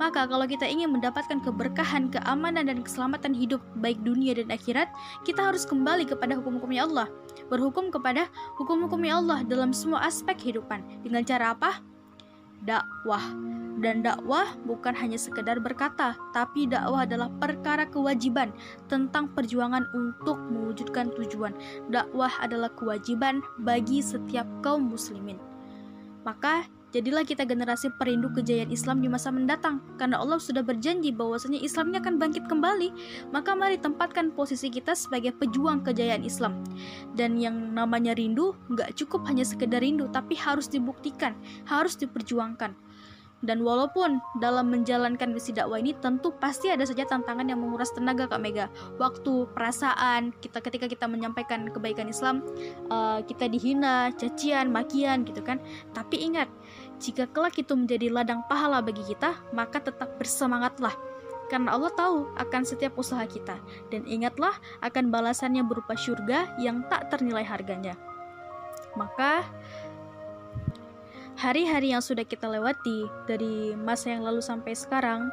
Maka 0.01 0.25
kalau 0.25 0.49
kita 0.49 0.65
ingin 0.65 0.97
mendapatkan 0.97 1.39
keberkahan, 1.45 2.09
keamanan 2.09 2.67
dan 2.73 2.81
keselamatan 2.81 3.37
hidup 3.37 3.61
baik 3.85 4.01
dunia 4.01 4.33
dan 4.33 4.49
akhirat, 4.49 4.89
kita 5.29 5.53
harus 5.53 5.69
kembali 5.69 6.09
kepada 6.09 6.41
hukum-hukumnya 6.41 6.89
Allah. 6.89 7.07
Berhukum 7.53 7.93
kepada 7.93 8.27
hukum-hukumnya 8.57 9.21
Allah 9.21 9.39
dalam 9.45 9.77
semua 9.77 10.03
aspek 10.09 10.41
kehidupan. 10.41 10.81
Dengan 11.05 11.23
cara 11.23 11.53
apa? 11.53 11.85
Dakwah 12.65 13.57
dan 13.77 14.01
dakwah 14.01 14.57
bukan 14.65 14.97
hanya 14.97 15.21
sekedar 15.21 15.61
berkata, 15.61 16.17
tapi 16.33 16.65
dakwah 16.65 17.05
adalah 17.05 17.29
perkara 17.37 17.85
kewajiban 17.85 18.49
tentang 18.89 19.29
perjuangan 19.37 19.85
untuk 19.93 20.41
mewujudkan 20.49 21.13
tujuan. 21.13 21.53
Dakwah 21.93 22.33
adalah 22.41 22.73
kewajiban 22.73 23.45
bagi 23.61 24.01
setiap 24.01 24.49
kaum 24.65 24.89
muslimin. 24.89 25.37
Maka 26.25 26.65
jadilah 26.97 27.29
kita 27.29 27.45
generasi 27.45 27.93
perindu 28.01 28.33
kejayaan 28.33 28.73
Islam 28.73 29.05
di 29.05 29.13
masa 29.13 29.29
mendatang 29.29 29.85
karena 30.01 30.17
Allah 30.17 30.41
sudah 30.41 30.65
berjanji 30.65 31.13
bahwasanya 31.13 31.61
Islamnya 31.61 32.01
akan 32.01 32.17
bangkit 32.17 32.49
kembali 32.49 32.89
maka 33.37 33.53
mari 33.53 33.77
tempatkan 33.77 34.33
posisi 34.33 34.73
kita 34.73 34.97
sebagai 34.97 35.37
pejuang 35.37 35.85
kejayaan 35.85 36.25
Islam 36.25 36.65
dan 37.13 37.37
yang 37.37 37.77
namanya 37.77 38.17
rindu 38.17 38.57
nggak 38.73 38.97
cukup 38.97 39.29
hanya 39.29 39.45
sekedar 39.45 39.85
rindu 39.85 40.09
tapi 40.09 40.39
harus 40.41 40.73
dibuktikan 40.73 41.37
harus 41.69 42.01
diperjuangkan 42.01 42.73
dan 43.45 43.61
walaupun 43.61 44.17
dalam 44.41 44.73
menjalankan 44.73 45.29
misi 45.29 45.53
dakwah 45.53 45.77
ini 45.77 45.93
tentu 46.01 46.33
pasti 46.41 46.73
ada 46.73 46.89
saja 46.89 47.05
tantangan 47.05 47.45
yang 47.45 47.61
menguras 47.61 47.93
tenaga 47.93 48.25
Kak 48.25 48.41
Mega. 48.41 48.73
Waktu, 48.97 49.53
perasaan, 49.53 50.33
kita 50.41 50.65
ketika 50.65 50.89
kita 50.89 51.05
menyampaikan 51.05 51.69
kebaikan 51.69 52.09
Islam, 52.09 52.41
uh, 52.89 53.21
kita 53.29 53.53
dihina, 53.53 54.09
cacian, 54.17 54.73
makian 54.73 55.29
gitu 55.29 55.45
kan. 55.45 55.61
Tapi 55.93 56.25
ingat, 56.25 56.49
jika 56.97 57.29
kelak 57.29 57.61
itu 57.61 57.77
menjadi 57.77 58.09
ladang 58.09 58.41
pahala 58.49 58.81
bagi 58.81 59.05
kita, 59.05 59.37
maka 59.53 59.85
tetap 59.85 60.17
bersemangatlah. 60.17 60.97
Karena 61.53 61.77
Allah 61.77 61.93
tahu 61.93 62.33
akan 62.41 62.63
setiap 62.65 62.97
usaha 62.97 63.23
kita. 63.29 63.61
Dan 63.93 64.09
ingatlah 64.09 64.57
akan 64.81 65.13
balasannya 65.13 65.63
berupa 65.63 65.93
surga 65.93 66.57
yang 66.57 66.89
tak 66.89 67.13
ternilai 67.13 67.45
harganya. 67.45 67.95
Maka 68.97 69.45
hari-hari 71.37 71.93
yang 71.93 72.01
sudah 72.01 72.25
kita 72.25 72.49
lewati 72.49 73.05
dari 73.29 73.77
masa 73.77 74.17
yang 74.17 74.25
lalu 74.25 74.41
sampai 74.41 74.73
sekarang 74.73 75.29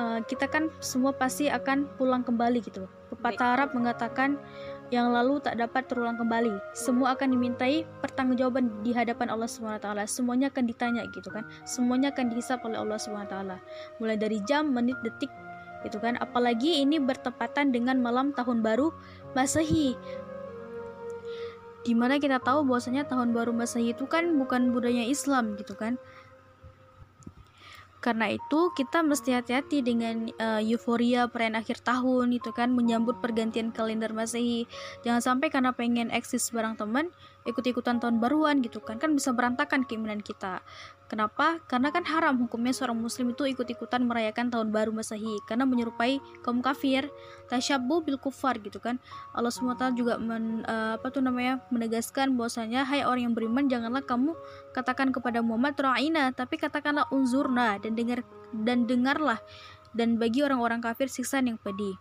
uh, 0.00 0.24
kita 0.24 0.48
kan 0.48 0.72
semua 0.80 1.12
pasti 1.12 1.52
akan 1.52 1.86
pulang 2.00 2.24
kembali 2.24 2.58
gitu. 2.64 2.88
Pepatah 3.12 3.58
Arab 3.60 3.76
mengatakan 3.76 4.40
yang 4.90 5.14
lalu 5.14 5.38
tak 5.38 5.60
dapat 5.60 5.86
terulang 5.86 6.18
kembali. 6.18 6.74
Semua 6.74 7.14
akan 7.14 7.30
dimintai 7.30 7.86
pertanggungjawaban 8.02 8.82
di 8.82 8.90
hadapan 8.90 9.30
Allah 9.30 9.46
swt 9.46 9.86
semuanya 10.10 10.50
akan 10.50 10.64
ditanya 10.66 11.06
gitu 11.14 11.30
kan. 11.30 11.46
Semuanya 11.62 12.10
akan 12.10 12.32
dihisap 12.32 12.64
oleh 12.66 12.80
Allah 12.80 12.98
swt 12.98 13.34
mulai 14.02 14.16
dari 14.18 14.42
jam 14.48 14.72
menit 14.72 14.98
detik 15.06 15.30
gitu 15.86 16.02
kan. 16.02 16.18
Apalagi 16.18 16.82
ini 16.82 16.98
bertepatan 16.98 17.70
dengan 17.70 18.02
malam 18.02 18.34
tahun 18.34 18.64
baru 18.66 18.90
Masehi 19.38 19.94
di 21.80 21.96
mana 21.96 22.20
kita 22.20 22.38
tahu 22.44 22.68
bahwasanya 22.68 23.08
tahun 23.08 23.32
baru 23.32 23.56
Masehi 23.56 23.96
itu 23.96 24.04
kan 24.04 24.28
bukan 24.36 24.72
budaya 24.74 25.04
Islam 25.04 25.56
gitu 25.56 25.72
kan 25.76 25.96
Karena 28.00 28.32
itu 28.32 28.72
kita 28.72 29.04
mesti 29.04 29.36
hati-hati 29.36 29.84
dengan 29.84 30.32
uh, 30.40 30.64
euforia 30.64 31.28
perayaan 31.28 31.60
akhir 31.60 31.84
tahun 31.84 32.32
itu 32.32 32.48
kan 32.48 32.72
menyambut 32.72 33.20
pergantian 33.20 33.76
kalender 33.76 34.16
Masehi. 34.16 34.64
Jangan 35.04 35.20
sampai 35.20 35.52
karena 35.52 35.76
pengen 35.76 36.08
eksis 36.08 36.48
bareng 36.48 36.80
teman 36.80 37.12
ikut-ikutan 37.44 38.00
tahun 38.00 38.16
baruan 38.16 38.64
gitu 38.64 38.80
kan 38.80 38.96
kan 38.96 39.12
bisa 39.12 39.36
berantakan 39.36 39.84
keimanan 39.84 40.24
kita. 40.24 40.64
Kenapa? 41.10 41.58
Karena 41.66 41.90
kan 41.90 42.06
haram 42.06 42.38
hukumnya 42.38 42.70
seorang 42.70 42.94
muslim 42.94 43.34
itu 43.34 43.42
ikut-ikutan 43.42 44.06
merayakan 44.06 44.46
tahun 44.46 44.70
baru 44.70 44.94
Masehi 44.94 45.42
karena 45.42 45.66
menyerupai 45.66 46.22
kaum 46.46 46.62
kafir, 46.62 47.10
tasyabbu 47.50 48.06
bil 48.06 48.14
kufar 48.14 48.62
gitu 48.62 48.78
kan. 48.78 49.02
Allah 49.34 49.50
SWT 49.50 49.98
juga 49.98 50.22
men, 50.22 50.62
uh, 50.70 50.94
apa 50.94 51.10
tuh 51.10 51.18
namanya? 51.18 51.58
menegaskan 51.74 52.38
bahwasanya 52.38 52.86
hai 52.86 53.02
orang 53.02 53.26
yang 53.26 53.34
beriman 53.34 53.66
janganlah 53.66 54.06
kamu 54.06 54.38
katakan 54.70 55.10
kepada 55.10 55.42
Muhammad 55.42 55.74
ra'ina 55.74 56.30
tapi 56.30 56.62
katakanlah 56.62 57.10
unzurna 57.10 57.82
dan 57.82 57.98
dengar 57.98 58.22
dan 58.54 58.86
dengarlah 58.86 59.42
dan 59.90 60.14
bagi 60.14 60.46
orang-orang 60.46 60.78
kafir 60.78 61.10
siksaan 61.10 61.50
yang 61.50 61.58
pedih. 61.58 61.98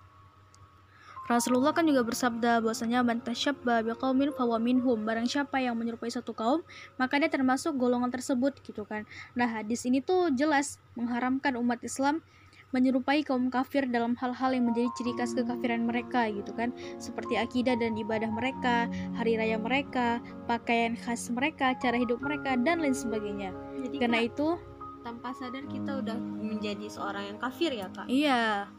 Rasulullah 1.30 1.78
kan 1.78 1.86
juga 1.86 2.02
bersabda 2.02 2.58
bahwasanya 2.66 3.06
man 3.06 3.22
tasyabba 3.22 3.86
biqaumin 3.86 4.34
fawa 4.34 4.58
minhum. 4.58 5.06
Barang 5.06 5.30
siapa 5.30 5.62
yang 5.62 5.78
menyerupai 5.78 6.10
satu 6.10 6.34
kaum, 6.34 6.66
maka 6.98 7.22
dia 7.22 7.30
termasuk 7.30 7.78
golongan 7.78 8.10
tersebut 8.10 8.58
gitu 8.66 8.82
kan. 8.90 9.06
Nah, 9.38 9.62
hadis 9.62 9.86
ini 9.86 10.02
tuh 10.02 10.34
jelas 10.34 10.82
mengharamkan 10.98 11.54
umat 11.62 11.86
Islam 11.86 12.26
menyerupai 12.70 13.26
kaum 13.26 13.50
kafir 13.50 13.90
dalam 13.90 14.14
hal-hal 14.18 14.54
yang 14.54 14.70
menjadi 14.70 14.90
ciri 14.98 15.14
khas 15.18 15.34
kekafiran 15.34 15.90
mereka 15.90 16.30
gitu 16.30 16.54
kan 16.54 16.70
seperti 17.02 17.34
akidah 17.34 17.74
dan 17.74 17.98
ibadah 17.98 18.30
mereka 18.30 18.86
hari 19.18 19.42
raya 19.42 19.58
mereka 19.58 20.22
pakaian 20.46 20.94
khas 20.94 21.34
mereka 21.34 21.74
cara 21.82 21.98
hidup 21.98 22.22
mereka 22.22 22.54
dan 22.62 22.82
lain 22.82 22.94
sebagainya 22.94 23.50
Jadi, 23.74 23.96
karena 23.98 24.22
kak, 24.22 24.30
itu 24.30 24.48
tanpa 25.02 25.34
sadar 25.34 25.66
kita 25.66 25.98
udah 26.06 26.18
menjadi 26.20 26.86
seorang 26.94 27.34
yang 27.34 27.40
kafir 27.42 27.74
ya 27.74 27.90
kak 27.90 28.06
iya 28.06 28.70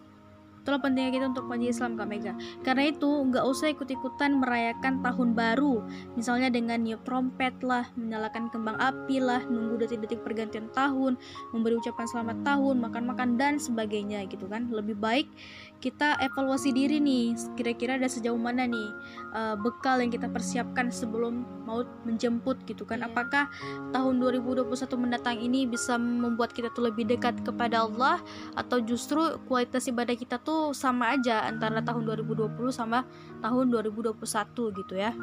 Itulah 0.60 0.80
pentingnya 0.80 1.12
kita 1.16 1.26
untuk 1.32 1.48
maju 1.48 1.64
Islam 1.64 1.96
Kak 1.96 2.06
Mega. 2.08 2.32
Karena 2.60 2.92
itu 2.92 3.08
nggak 3.08 3.44
usah 3.44 3.72
ikut-ikutan 3.72 4.40
merayakan 4.40 5.00
tahun 5.00 5.32
baru, 5.32 5.84
misalnya 6.14 6.52
dengan 6.52 6.84
niup 6.84 7.00
trompet 7.08 7.56
lah, 7.64 7.88
menyalakan 7.96 8.52
kembang 8.52 8.76
api 8.76 9.18
lah, 9.18 9.40
nunggu 9.48 9.80
detik-detik 9.86 10.20
pergantian 10.20 10.68
tahun, 10.76 11.16
memberi 11.56 11.80
ucapan 11.80 12.06
selamat 12.08 12.38
tahun, 12.44 12.76
makan-makan 12.84 13.40
dan 13.40 13.56
sebagainya 13.56 14.28
gitu 14.28 14.44
kan. 14.46 14.68
Lebih 14.68 15.00
baik 15.00 15.26
kita 15.80 16.20
evaluasi 16.20 16.76
diri 16.76 17.00
nih, 17.00 17.32
kira-kira 17.56 17.96
ada 17.96 18.04
sejauh 18.04 18.36
mana 18.36 18.68
nih 18.68 18.88
uh, 19.32 19.56
bekal 19.56 19.96
yang 20.04 20.12
kita 20.12 20.28
persiapkan 20.28 20.92
sebelum 20.92 21.48
mau 21.64 21.86
menjemput 22.04 22.60
gitu 22.66 22.82
kan. 22.84 23.00
Iya. 23.00 23.08
Apakah 23.08 23.44
tahun 23.94 24.14
2021 24.18 24.68
mendatang 24.98 25.38
ini 25.38 25.64
bisa 25.64 25.96
membuat 25.96 26.52
kita 26.52 26.68
tuh 26.74 26.90
lebih 26.90 27.06
dekat 27.06 27.40
kepada 27.46 27.86
Allah 27.86 28.18
atau 28.58 28.82
justru 28.82 29.38
kualitas 29.46 29.86
ibadah 29.86 30.18
kita 30.18 30.36
tuh 30.42 30.49
tuh 30.50 30.74
sama 30.74 31.14
aja 31.14 31.46
antara 31.46 31.78
tahun 31.78 32.02
2020 32.26 32.50
sama 32.74 33.06
tahun 33.38 33.70
2021 33.70 34.18
gitu 34.82 34.94
ya. 34.98 35.14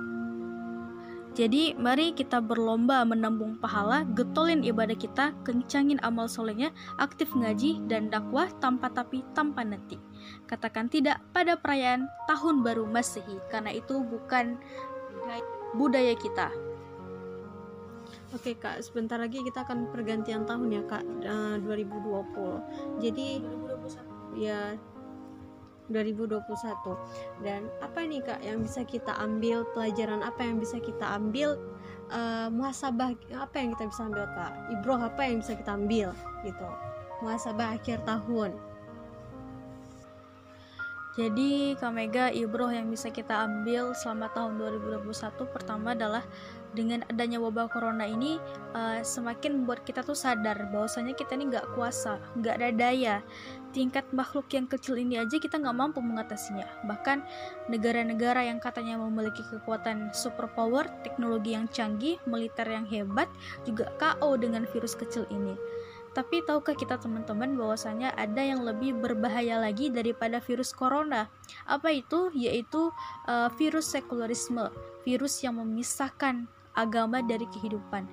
Jadi 1.37 1.77
mari 1.77 2.17
kita 2.17 2.41
berlomba 2.41 3.05
menambung 3.05 3.61
pahala, 3.61 4.01
getolin 4.17 4.65
ibadah 4.65 4.97
kita, 4.97 5.37
kencangin 5.45 6.01
amal 6.01 6.25
solehnya, 6.25 6.73
aktif 6.97 7.29
ngaji 7.29 7.85
dan 7.85 8.09
dakwah 8.09 8.49
tanpa 8.57 8.89
tapi 8.89 9.21
tanpa 9.37 9.61
nanti. 9.61 10.01
Katakan 10.49 10.89
tidak 10.89 11.21
pada 11.37 11.53
perayaan 11.53 12.09
tahun 12.25 12.65
baru 12.65 12.89
Masehi 12.89 13.37
karena 13.53 13.69
itu 13.69 14.01
bukan 14.01 14.57
budaya 15.77 16.17
kita. 16.17 16.49
Oke 18.33 18.57
kak, 18.57 18.81
sebentar 18.81 19.21
lagi 19.21 19.45
kita 19.45 19.61
akan 19.61 19.93
pergantian 19.93 20.41
tahun 20.41 20.73
ya 20.73 20.83
kak, 20.89 21.05
uh, 21.21 21.61
2020. 21.61 22.97
Jadi 22.97 23.45
2021. 23.45 24.41
ya 24.41 24.73
2021 25.89 26.43
dan 27.43 27.67
apa 27.79 27.99
nih 28.03 28.21
kak 28.23 28.41
yang 28.43 28.63
bisa 28.63 28.83
kita 28.83 29.15
ambil? 29.19 29.63
Pelajaran 29.71 30.23
apa 30.23 30.43
yang 30.43 30.59
bisa 30.59 30.77
kita 30.79 31.15
ambil? 31.15 31.55
Uh, 32.07 32.47
muhasabah 32.55 33.11
apa 33.35 33.55
yang 33.59 33.75
kita 33.75 33.91
bisa 33.91 34.01
ambil 34.07 34.25
kak? 34.31 34.53
Ibroh 34.79 35.01
apa 35.03 35.21
yang 35.27 35.43
bisa 35.43 35.53
kita 35.55 35.71
ambil 35.75 36.09
gitu. 36.43 36.69
Muhasabah 37.23 37.79
akhir 37.79 38.03
tahun. 38.05 38.55
Jadi 41.17 41.73
Kak 41.81 41.97
Mega 41.97 42.29
ibroh 42.29 42.69
yang 42.69 42.93
bisa 42.93 43.09
kita 43.09 43.49
ambil 43.49 43.97
selama 43.97 44.29
tahun 44.37 44.61
2021 44.85 45.49
pertama 45.49 45.97
adalah 45.97 46.21
dengan 46.77 47.01
adanya 47.09 47.41
wabah 47.41 47.73
corona 47.73 48.05
ini 48.05 48.37
uh, 48.77 49.01
semakin 49.01 49.65
membuat 49.65 49.81
kita 49.81 50.05
tuh 50.05 50.13
sadar 50.13 50.69
bahwasanya 50.69 51.17
kita 51.17 51.33
ini 51.33 51.49
nggak 51.49 51.73
kuasa, 51.73 52.21
nggak 52.37 52.53
ada 52.61 52.69
daya. 52.69 53.15
Tingkat 53.75 54.07
makhluk 54.15 54.47
yang 54.55 54.65
kecil 54.65 54.95
ini 54.97 55.19
aja 55.19 55.37
kita 55.37 55.59
nggak 55.59 55.77
mampu 55.77 55.99
mengatasinya. 55.99 56.65
Bahkan 56.87 57.23
negara-negara 57.67 58.47
yang 58.47 58.63
katanya 58.63 58.97
memiliki 58.97 59.43
kekuatan 59.47 60.11
superpower, 60.15 60.87
teknologi 61.03 61.53
yang 61.53 61.67
canggih, 61.69 62.17
militer 62.25 62.65
yang 62.65 62.87
hebat, 62.87 63.27
juga 63.67 63.91
KO 63.99 64.39
dengan 64.39 64.63
virus 64.71 64.95
kecil 64.95 65.27
ini. 65.29 65.53
Tapi 66.17 66.41
tahukah 66.41 66.73
kita 66.73 66.97
teman-teman 66.97 67.53
bahwasanya 67.53 68.09
ada 68.17 68.41
yang 68.41 68.65
lebih 68.65 68.97
berbahaya 68.97 69.61
lagi 69.61 69.93
daripada 69.93 70.41
virus 70.41 70.73
corona? 70.73 71.29
Apa 71.69 71.93
itu? 71.93 72.33
Yaitu 72.33 72.89
uh, 73.29 73.49
virus 73.53 73.93
sekularisme, 73.93 74.73
virus 75.05 75.45
yang 75.45 75.61
memisahkan 75.61 76.49
agama 76.73 77.21
dari 77.21 77.45
kehidupan. 77.53 78.09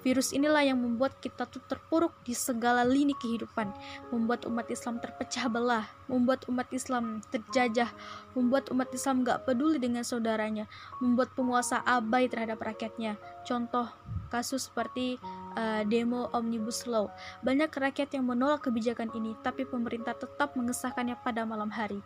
Virus 0.00 0.32
inilah 0.32 0.64
yang 0.64 0.80
membuat 0.80 1.16
kita 1.20 1.44
tuh 1.44 1.60
terpuruk 1.68 2.16
di 2.24 2.32
segala 2.32 2.88
lini 2.88 3.12
kehidupan, 3.12 3.68
membuat 4.08 4.48
umat 4.48 4.66
Islam 4.72 4.96
terpecah 4.96 5.46
belah, 5.52 5.84
membuat 6.08 6.48
umat 6.48 6.68
Islam 6.72 7.20
terjajah, 7.28 7.92
membuat 8.32 8.72
umat 8.72 8.88
Islam 8.96 9.20
gak 9.22 9.44
peduli 9.44 9.76
dengan 9.76 10.00
saudaranya, 10.00 10.64
membuat 11.04 11.36
penguasa 11.36 11.84
abai 11.84 12.32
terhadap 12.32 12.64
rakyatnya. 12.64 13.20
Contoh 13.44 13.92
kasus 14.32 14.72
seperti 14.72 15.20
uh, 15.58 15.84
demo 15.84 16.32
Omnibus 16.32 16.88
Law. 16.88 17.12
Banyak 17.44 17.68
rakyat 17.68 18.16
yang 18.16 18.24
menolak 18.24 18.64
kebijakan 18.64 19.12
ini, 19.12 19.36
tapi 19.44 19.68
pemerintah 19.68 20.16
tetap 20.16 20.56
mengesahkannya 20.56 21.18
pada 21.20 21.44
malam 21.44 21.68
hari 21.68 22.00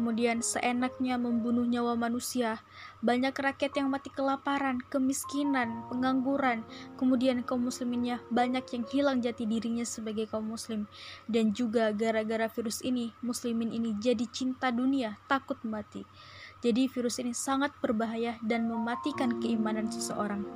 kemudian 0.00 0.40
seenaknya 0.40 1.20
membunuh 1.20 1.68
nyawa 1.68 1.92
manusia. 1.92 2.64
Banyak 3.04 3.36
rakyat 3.36 3.76
yang 3.76 3.92
mati 3.92 4.08
kelaparan, 4.08 4.80
kemiskinan, 4.88 5.84
pengangguran, 5.92 6.64
kemudian 6.96 7.44
kaum 7.44 7.68
musliminnya 7.68 8.24
banyak 8.32 8.64
yang 8.72 8.84
hilang 8.88 9.20
jati 9.20 9.44
dirinya 9.44 9.84
sebagai 9.84 10.24
kaum 10.24 10.48
muslim. 10.48 10.88
Dan 11.28 11.52
juga 11.52 11.92
gara-gara 11.92 12.48
virus 12.48 12.80
ini, 12.80 13.12
muslimin 13.20 13.76
ini 13.76 13.92
jadi 14.00 14.24
cinta 14.24 14.72
dunia, 14.72 15.20
takut 15.28 15.60
mati. 15.68 16.08
Jadi 16.64 16.88
virus 16.88 17.20
ini 17.20 17.36
sangat 17.36 17.76
berbahaya 17.84 18.40
dan 18.40 18.72
mematikan 18.72 19.36
keimanan 19.36 19.92
seseorang. 19.92 20.48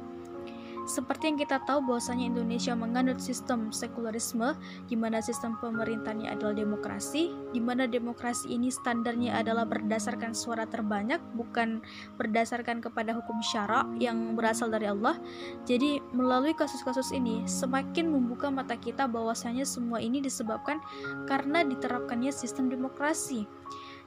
Seperti 0.85 1.33
yang 1.33 1.41
kita 1.41 1.65
tahu 1.65 1.81
bahwasanya 1.89 2.29
Indonesia 2.29 2.77
menganut 2.77 3.17
sistem 3.17 3.73
sekularisme 3.73 4.53
di 4.85 5.01
mana 5.01 5.25
sistem 5.25 5.57
pemerintahnya 5.57 6.37
adalah 6.37 6.53
demokrasi, 6.53 7.33
di 7.57 7.61
mana 7.61 7.89
demokrasi 7.89 8.53
ini 8.53 8.69
standarnya 8.69 9.41
adalah 9.41 9.65
berdasarkan 9.65 10.37
suara 10.37 10.69
terbanyak 10.69 11.25
bukan 11.33 11.81
berdasarkan 12.21 12.85
kepada 12.85 13.17
hukum 13.17 13.41
syara 13.41 13.89
yang 13.97 14.37
berasal 14.37 14.69
dari 14.69 14.85
Allah. 14.85 15.17
Jadi 15.65 16.05
melalui 16.13 16.53
kasus-kasus 16.53 17.17
ini 17.17 17.49
semakin 17.49 18.13
membuka 18.13 18.53
mata 18.53 18.77
kita 18.77 19.09
bahwasanya 19.09 19.65
semua 19.65 20.05
ini 20.05 20.21
disebabkan 20.21 20.85
karena 21.25 21.65
diterapkannya 21.65 22.29
sistem 22.29 22.69
demokrasi. 22.69 23.49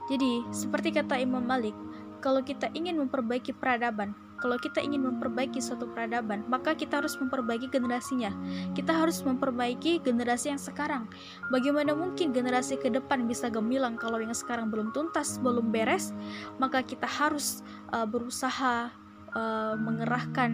Jadi, 0.08 0.46
seperti 0.56 0.96
kata 0.96 1.20
Imam 1.20 1.44
Malik, 1.44 1.76
kalau 2.24 2.40
kita 2.40 2.72
ingin 2.72 2.96
memperbaiki 2.96 3.52
peradaban, 3.52 4.16
kalau 4.38 4.58
kita 4.62 4.80
ingin 4.80 5.02
memperbaiki 5.02 5.58
suatu 5.58 5.90
peradaban, 5.90 6.46
maka 6.46 6.78
kita 6.78 7.02
harus 7.02 7.18
memperbaiki 7.18 7.74
generasinya. 7.74 8.30
Kita 8.78 8.94
harus 8.94 9.26
memperbaiki 9.26 10.06
generasi 10.06 10.54
yang 10.54 10.62
sekarang. 10.62 11.10
Bagaimana 11.50 11.98
mungkin 11.98 12.32
generasi 12.32 12.78
ke 12.78 12.94
depan 12.94 13.26
bisa 13.26 13.50
gemilang 13.50 13.98
kalau 13.98 14.22
yang 14.22 14.34
sekarang 14.34 14.70
belum 14.70 14.94
tuntas, 14.94 15.42
belum 15.42 15.74
beres? 15.74 16.14
Maka 16.62 16.86
kita 16.86 17.10
harus 17.10 17.66
uh, 17.90 18.06
berusaha 18.06 18.94
uh, 19.34 19.76
mengerahkan 19.76 20.52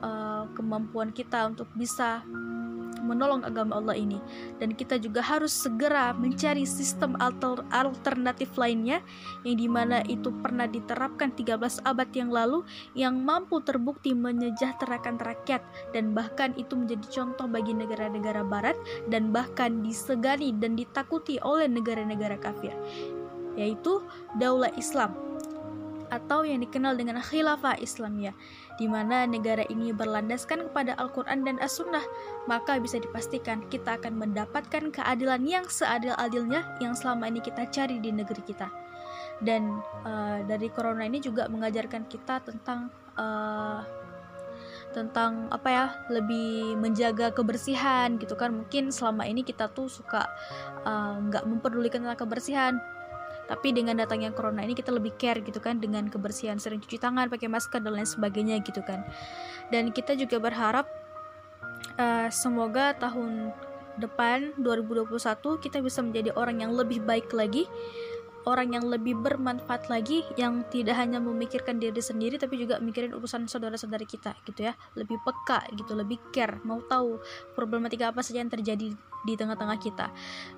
uh, 0.00 0.48
kemampuan 0.56 1.12
kita 1.12 1.46
untuk 1.52 1.68
bisa 1.76 2.24
menolong 3.02 3.46
agama 3.46 3.78
Allah 3.78 3.96
ini. 3.96 4.18
Dan 4.58 4.74
kita 4.74 4.98
juga 4.98 5.22
harus 5.22 5.54
segera 5.54 6.10
mencari 6.14 6.66
sistem 6.66 7.14
alter 7.18 7.62
alternatif 7.70 8.54
lainnya 8.58 9.00
yang 9.42 9.56
di 9.58 9.68
mana 9.70 10.02
itu 10.06 10.34
pernah 10.42 10.66
diterapkan 10.66 11.32
13 11.34 11.84
abad 11.86 12.08
yang 12.14 12.30
lalu 12.30 12.62
yang 12.94 13.20
mampu 13.22 13.62
terbukti 13.62 14.12
menyejahterakan 14.12 15.20
rakyat 15.22 15.62
dan 15.94 16.12
bahkan 16.12 16.54
itu 16.58 16.74
menjadi 16.74 17.06
contoh 17.22 17.46
bagi 17.46 17.72
negara-negara 17.74 18.42
barat 18.44 18.76
dan 19.10 19.30
bahkan 19.34 19.80
disegani 19.82 20.54
dan 20.56 20.74
ditakuti 20.74 21.40
oleh 21.42 21.66
negara-negara 21.66 22.38
kafir 22.38 22.74
yaitu 23.58 23.98
Daulah 24.38 24.70
Islam 24.78 25.28
atau 26.08 26.44
yang 26.44 26.64
dikenal 26.64 26.96
dengan 26.96 27.20
khilafah 27.20 27.76
Islamiyah, 27.84 28.32
di 28.78 28.86
mana 28.86 29.26
negara 29.26 29.66
ini 29.66 29.90
berlandaskan 29.90 30.70
kepada 30.70 30.94
Al-Quran 30.96 31.42
dan 31.42 31.58
As-Sunnah, 31.58 32.06
maka 32.46 32.78
bisa 32.78 33.02
dipastikan 33.02 33.66
kita 33.66 33.98
akan 33.98 34.14
mendapatkan 34.14 34.94
keadilan 34.94 35.42
yang 35.42 35.66
seadil-adilnya 35.66 36.78
yang 36.78 36.94
selama 36.94 37.26
ini 37.26 37.42
kita 37.42 37.66
cari 37.68 37.98
di 37.98 38.14
negeri 38.14 38.42
kita. 38.46 38.70
Dan 39.42 39.82
uh, 40.06 40.46
dari 40.46 40.70
corona 40.70 41.02
ini 41.06 41.18
juga 41.18 41.50
mengajarkan 41.50 42.06
kita 42.06 42.38
tentang 42.46 42.90
uh, 43.18 43.82
tentang 44.94 45.52
apa 45.52 45.68
ya 45.68 45.86
lebih 46.08 46.74
menjaga 46.80 47.30
kebersihan 47.30 48.16
gitu 48.16 48.34
kan 48.34 48.50
mungkin 48.56 48.88
selama 48.88 49.28
ini 49.28 49.44
kita 49.44 49.68
tuh 49.68 49.86
suka 49.86 50.24
nggak 51.28 51.44
uh, 51.44 51.48
memperdulikan 51.48 52.02
tentang 52.02 52.18
kebersihan 52.18 52.74
tapi 53.48 53.72
dengan 53.72 53.96
datangnya 53.96 54.30
corona 54.36 54.60
ini 54.60 54.76
kita 54.76 54.92
lebih 54.92 55.16
care 55.16 55.40
gitu 55.40 55.58
kan 55.58 55.80
dengan 55.80 56.06
kebersihan 56.12 56.60
sering 56.60 56.84
cuci 56.84 57.00
tangan 57.00 57.32
pakai 57.32 57.48
masker 57.48 57.80
dan 57.80 57.96
lain 57.96 58.04
sebagainya 58.04 58.60
gitu 58.60 58.84
kan. 58.84 59.02
Dan 59.72 59.90
kita 59.90 60.12
juga 60.14 60.36
berharap 60.36 60.84
uh, 61.96 62.28
semoga 62.28 62.92
tahun 63.00 63.56
depan 63.98 64.54
2021 64.62 65.10
kita 65.64 65.82
bisa 65.82 66.04
menjadi 66.04 66.30
orang 66.38 66.62
yang 66.62 66.70
lebih 66.76 67.02
baik 67.02 67.34
lagi 67.34 67.66
orang 68.46 68.72
yang 68.72 68.86
lebih 68.88 69.12
bermanfaat 69.18 69.92
lagi 69.92 70.24
yang 70.40 70.64
tidak 70.72 70.96
hanya 70.96 71.20
memikirkan 71.20 71.76
diri 71.76 72.00
sendiri 72.00 72.40
tapi 72.40 72.56
juga 72.56 72.80
mikirin 72.80 73.12
urusan 73.12 73.44
saudara-saudari 73.44 74.08
kita 74.08 74.32
gitu 74.48 74.70
ya. 74.70 74.72
Lebih 74.96 75.20
peka 75.20 75.68
gitu 75.76 75.92
lebih 75.92 76.16
care 76.32 76.56
mau 76.64 76.80
tahu 76.80 77.20
problematika 77.52 78.08
apa 78.08 78.24
saja 78.24 78.40
yang 78.40 78.48
terjadi 78.48 78.96
di 79.26 79.34
tengah-tengah 79.34 79.78
kita. 79.80 80.12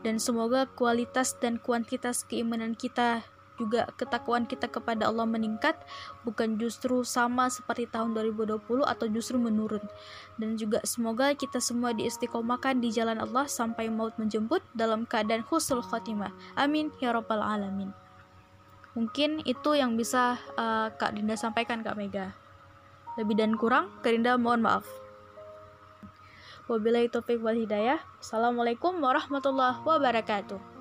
Dan 0.05 0.21
semoga 0.21 0.69
kualitas 0.73 1.37
dan 1.39 1.57
kuantitas 1.61 2.27
keimanan 2.27 2.77
kita 2.77 3.25
juga 3.61 3.93
ketakwaan 4.01 4.49
kita 4.49 4.73
kepada 4.73 5.13
Allah 5.13 5.29
meningkat 5.29 5.77
bukan 6.25 6.57
justru 6.57 7.05
sama 7.05 7.53
seperti 7.53 7.85
tahun 7.93 8.17
2020 8.17 8.57
atau 8.89 9.07
justru 9.13 9.37
menurun. 9.37 9.85
Dan 10.41 10.57
juga 10.57 10.81
semoga 10.89 11.37
kita 11.37 11.61
semua 11.61 11.93
diistiqomahkan 11.93 12.81
di 12.81 12.89
jalan 12.89 13.21
Allah 13.21 13.45
sampai 13.45 13.93
maut 13.93 14.17
menjemput 14.17 14.65
dalam 14.73 15.05
keadaan 15.05 15.45
husnul 15.45 15.85
khatimah. 15.85 16.33
Amin 16.57 16.89
ya 17.05 17.13
rabbal 17.13 17.45
alamin. 17.45 17.93
Mungkin 18.97 19.45
itu 19.47 19.77
yang 19.77 19.95
bisa 19.95 20.41
uh, 20.57 20.91
Kak 20.97 21.15
Dinda 21.15 21.37
sampaikan 21.37 21.85
Kak 21.85 21.95
Mega. 21.95 22.33
Lebih 23.21 23.37
dan 23.39 23.55
kurang 23.55 23.93
Kak 24.01 24.17
Dinda 24.17 24.41
mohon 24.41 24.65
maaf 24.65 25.00
Wabillahi 26.71 27.11
taufiq 27.11 27.43
wal 27.43 27.59
hidayah. 27.59 27.99
Assalamualaikum 28.23 28.95
warahmatullahi 29.03 29.83
wabarakatuh 29.83 30.81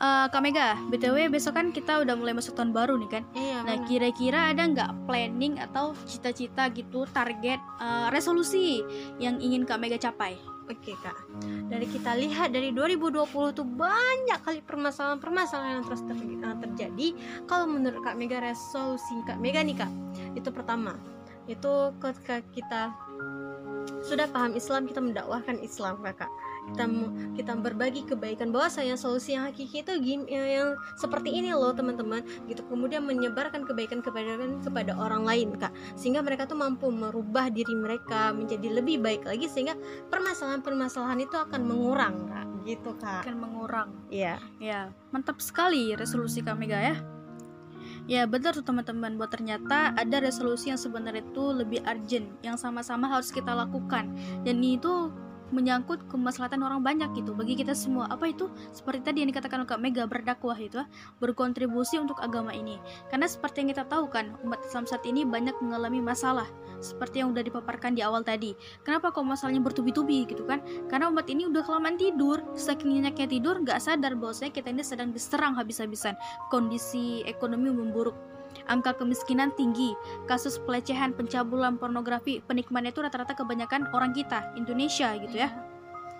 uh, 0.00 0.26
Kak 0.32 0.40
Mega, 0.42 0.80
BTW 0.88 1.28
besok 1.28 1.60
kan 1.60 1.70
kita 1.70 2.00
udah 2.00 2.16
mulai 2.16 2.32
masuk 2.32 2.56
tahun 2.56 2.72
baru 2.72 2.96
nih 2.96 3.10
kan. 3.20 3.22
Iya. 3.36 3.58
Nah, 3.62 3.76
kira-kira 3.84 4.50
ada 4.50 4.64
nggak 4.64 5.04
planning 5.04 5.60
atau 5.60 5.92
cita-cita 6.08 6.72
gitu, 6.72 7.04
target, 7.12 7.60
uh, 7.78 8.08
resolusi 8.08 8.80
yang 9.20 9.38
ingin 9.38 9.68
Kak 9.68 9.78
Mega 9.78 10.00
capai? 10.00 10.40
Oke 10.70 10.94
kak, 11.02 11.18
dari 11.66 11.82
kita 11.82 12.14
lihat 12.14 12.54
dari 12.54 12.70
2020 12.70 13.26
tuh 13.58 13.66
banyak 13.66 14.38
kali 14.38 14.62
permasalahan-permasalahan 14.62 15.82
yang 15.82 15.86
terus 15.90 16.06
ter 16.06 16.14
eh, 16.14 16.56
terjadi. 16.62 17.08
Kalau 17.50 17.66
menurut 17.66 17.98
Kak 18.06 18.14
Mega 18.14 18.38
resolusi 18.38 19.18
Kak 19.26 19.42
Mega 19.42 19.66
nih 19.66 19.74
kak, 19.74 19.90
itu 20.38 20.46
pertama, 20.54 20.94
itu 21.50 21.90
ketika 21.98 22.38
kita 22.54 22.94
sudah 24.00 24.26
paham 24.30 24.56
Islam 24.58 24.88
kita 24.88 24.98
mendakwahkan 24.98 25.60
Islam 25.62 26.00
kakak. 26.02 26.30
Kita 26.72 26.84
kita 27.36 27.52
berbagi 27.56 28.02
kebaikan. 28.04 28.50
Bahwa 28.50 28.68
saya 28.68 28.94
solusi 28.98 29.36
yang 29.36 29.48
hakiki 29.48 29.86
itu 29.86 29.92
gim, 30.02 30.20
ya, 30.28 30.44
yang 30.44 30.68
seperti 30.98 31.30
ini 31.32 31.54
loh 31.54 31.72
teman-teman. 31.72 32.24
Gitu. 32.50 32.60
Kemudian 32.66 33.06
menyebarkan 33.06 33.64
kebaikan 33.64 34.02
kepada 34.02 34.36
kepada 34.60 34.92
orang 34.96 35.24
lain 35.24 35.56
kak. 35.56 35.72
Sehingga 35.94 36.20
mereka 36.20 36.44
tuh 36.48 36.58
mampu 36.58 36.90
merubah 36.90 37.48
diri 37.48 37.72
mereka 37.72 38.34
menjadi 38.34 38.82
lebih 38.82 39.00
baik 39.00 39.24
lagi 39.24 39.46
sehingga 39.46 39.78
permasalahan-permasalahan 40.10 41.20
itu 41.22 41.36
akan 41.36 41.60
mengurang 41.64 42.16
kak. 42.28 42.46
Gitu 42.66 42.90
kak. 43.00 43.24
Akan 43.24 43.38
mengurang. 43.40 43.90
Iya. 44.12 44.36
Ya 44.60 44.92
mantap 45.10 45.42
sekali 45.42 45.94
resolusi 45.98 46.40
kami 46.40 46.70
ga 46.70 46.80
ya 46.94 46.96
Ya 48.10 48.26
benar 48.26 48.58
tuh 48.58 48.66
teman-teman. 48.66 49.14
Buat 49.14 49.38
ternyata 49.38 49.94
ada 49.94 50.18
resolusi 50.18 50.74
yang 50.74 50.80
sebenarnya 50.82 51.22
itu 51.22 51.44
lebih 51.54 51.78
urgent 51.86 52.26
yang 52.42 52.58
sama-sama 52.58 53.06
harus 53.06 53.30
kita 53.30 53.54
lakukan. 53.54 54.10
Dan 54.42 54.58
itu 54.66 55.14
menyangkut 55.50 56.02
kemaslahatan 56.10 56.62
orang 56.62 56.82
banyak 56.82 57.10
gitu. 57.14 57.34
Bagi 57.34 57.58
kita 57.58 57.74
semua 57.74 58.10
apa 58.10 58.30
itu? 58.30 58.50
Seperti 58.74 59.04
tadi 59.04 59.22
yang 59.22 59.30
dikatakan 59.30 59.66
Kak 59.66 59.78
Mega 59.82 60.06
berdakwah 60.06 60.56
itu 60.58 60.80
ah, 60.80 60.88
berkontribusi 61.18 61.98
untuk 61.98 62.18
agama 62.18 62.54
ini. 62.54 62.78
Karena 63.10 63.26
seperti 63.26 63.62
yang 63.62 63.70
kita 63.76 63.84
tahu 63.86 64.08
kan 64.10 64.34
umat 64.42 64.62
Islam 64.64 64.86
saat 64.86 65.02
ini 65.06 65.26
banyak 65.26 65.54
mengalami 65.62 66.00
masalah 66.00 66.48
seperti 66.80 67.20
yang 67.20 67.36
udah 67.36 67.44
dipaparkan 67.44 67.92
di 67.92 68.00
awal 68.00 68.24
tadi. 68.24 68.56
Kenapa 68.82 69.12
kok 69.12 69.22
masalahnya 69.22 69.60
bertubi-tubi 69.60 70.24
gitu 70.24 70.48
kan? 70.48 70.64
Karena 70.88 71.12
umat 71.12 71.28
ini 71.28 71.46
udah 71.46 71.62
kelamaan 71.62 72.00
tidur 72.00 72.40
saking 72.56 72.96
nyenyaknya 72.96 73.28
tidur 73.28 73.60
nggak 73.60 73.78
sadar 73.78 74.16
bahwasanya 74.16 74.50
kita 74.56 74.72
ini 74.72 74.82
sedang 74.82 75.12
diserang 75.12 75.54
habis-habisan. 75.54 76.16
Kondisi 76.48 77.20
ekonomi 77.28 77.68
memburuk 77.70 78.29
angka 78.70 78.96
kemiskinan 78.96 79.50
tinggi, 79.54 79.94
kasus 80.30 80.60
pelecehan, 80.62 81.12
pencabulan, 81.16 81.76
pornografi, 81.76 82.38
penikmatnya 82.44 82.94
itu 82.94 83.02
rata-rata 83.02 83.34
kebanyakan 83.34 83.90
orang 83.90 84.14
kita, 84.14 84.52
Indonesia 84.54 85.14
gitu 85.18 85.36
ya. 85.46 85.50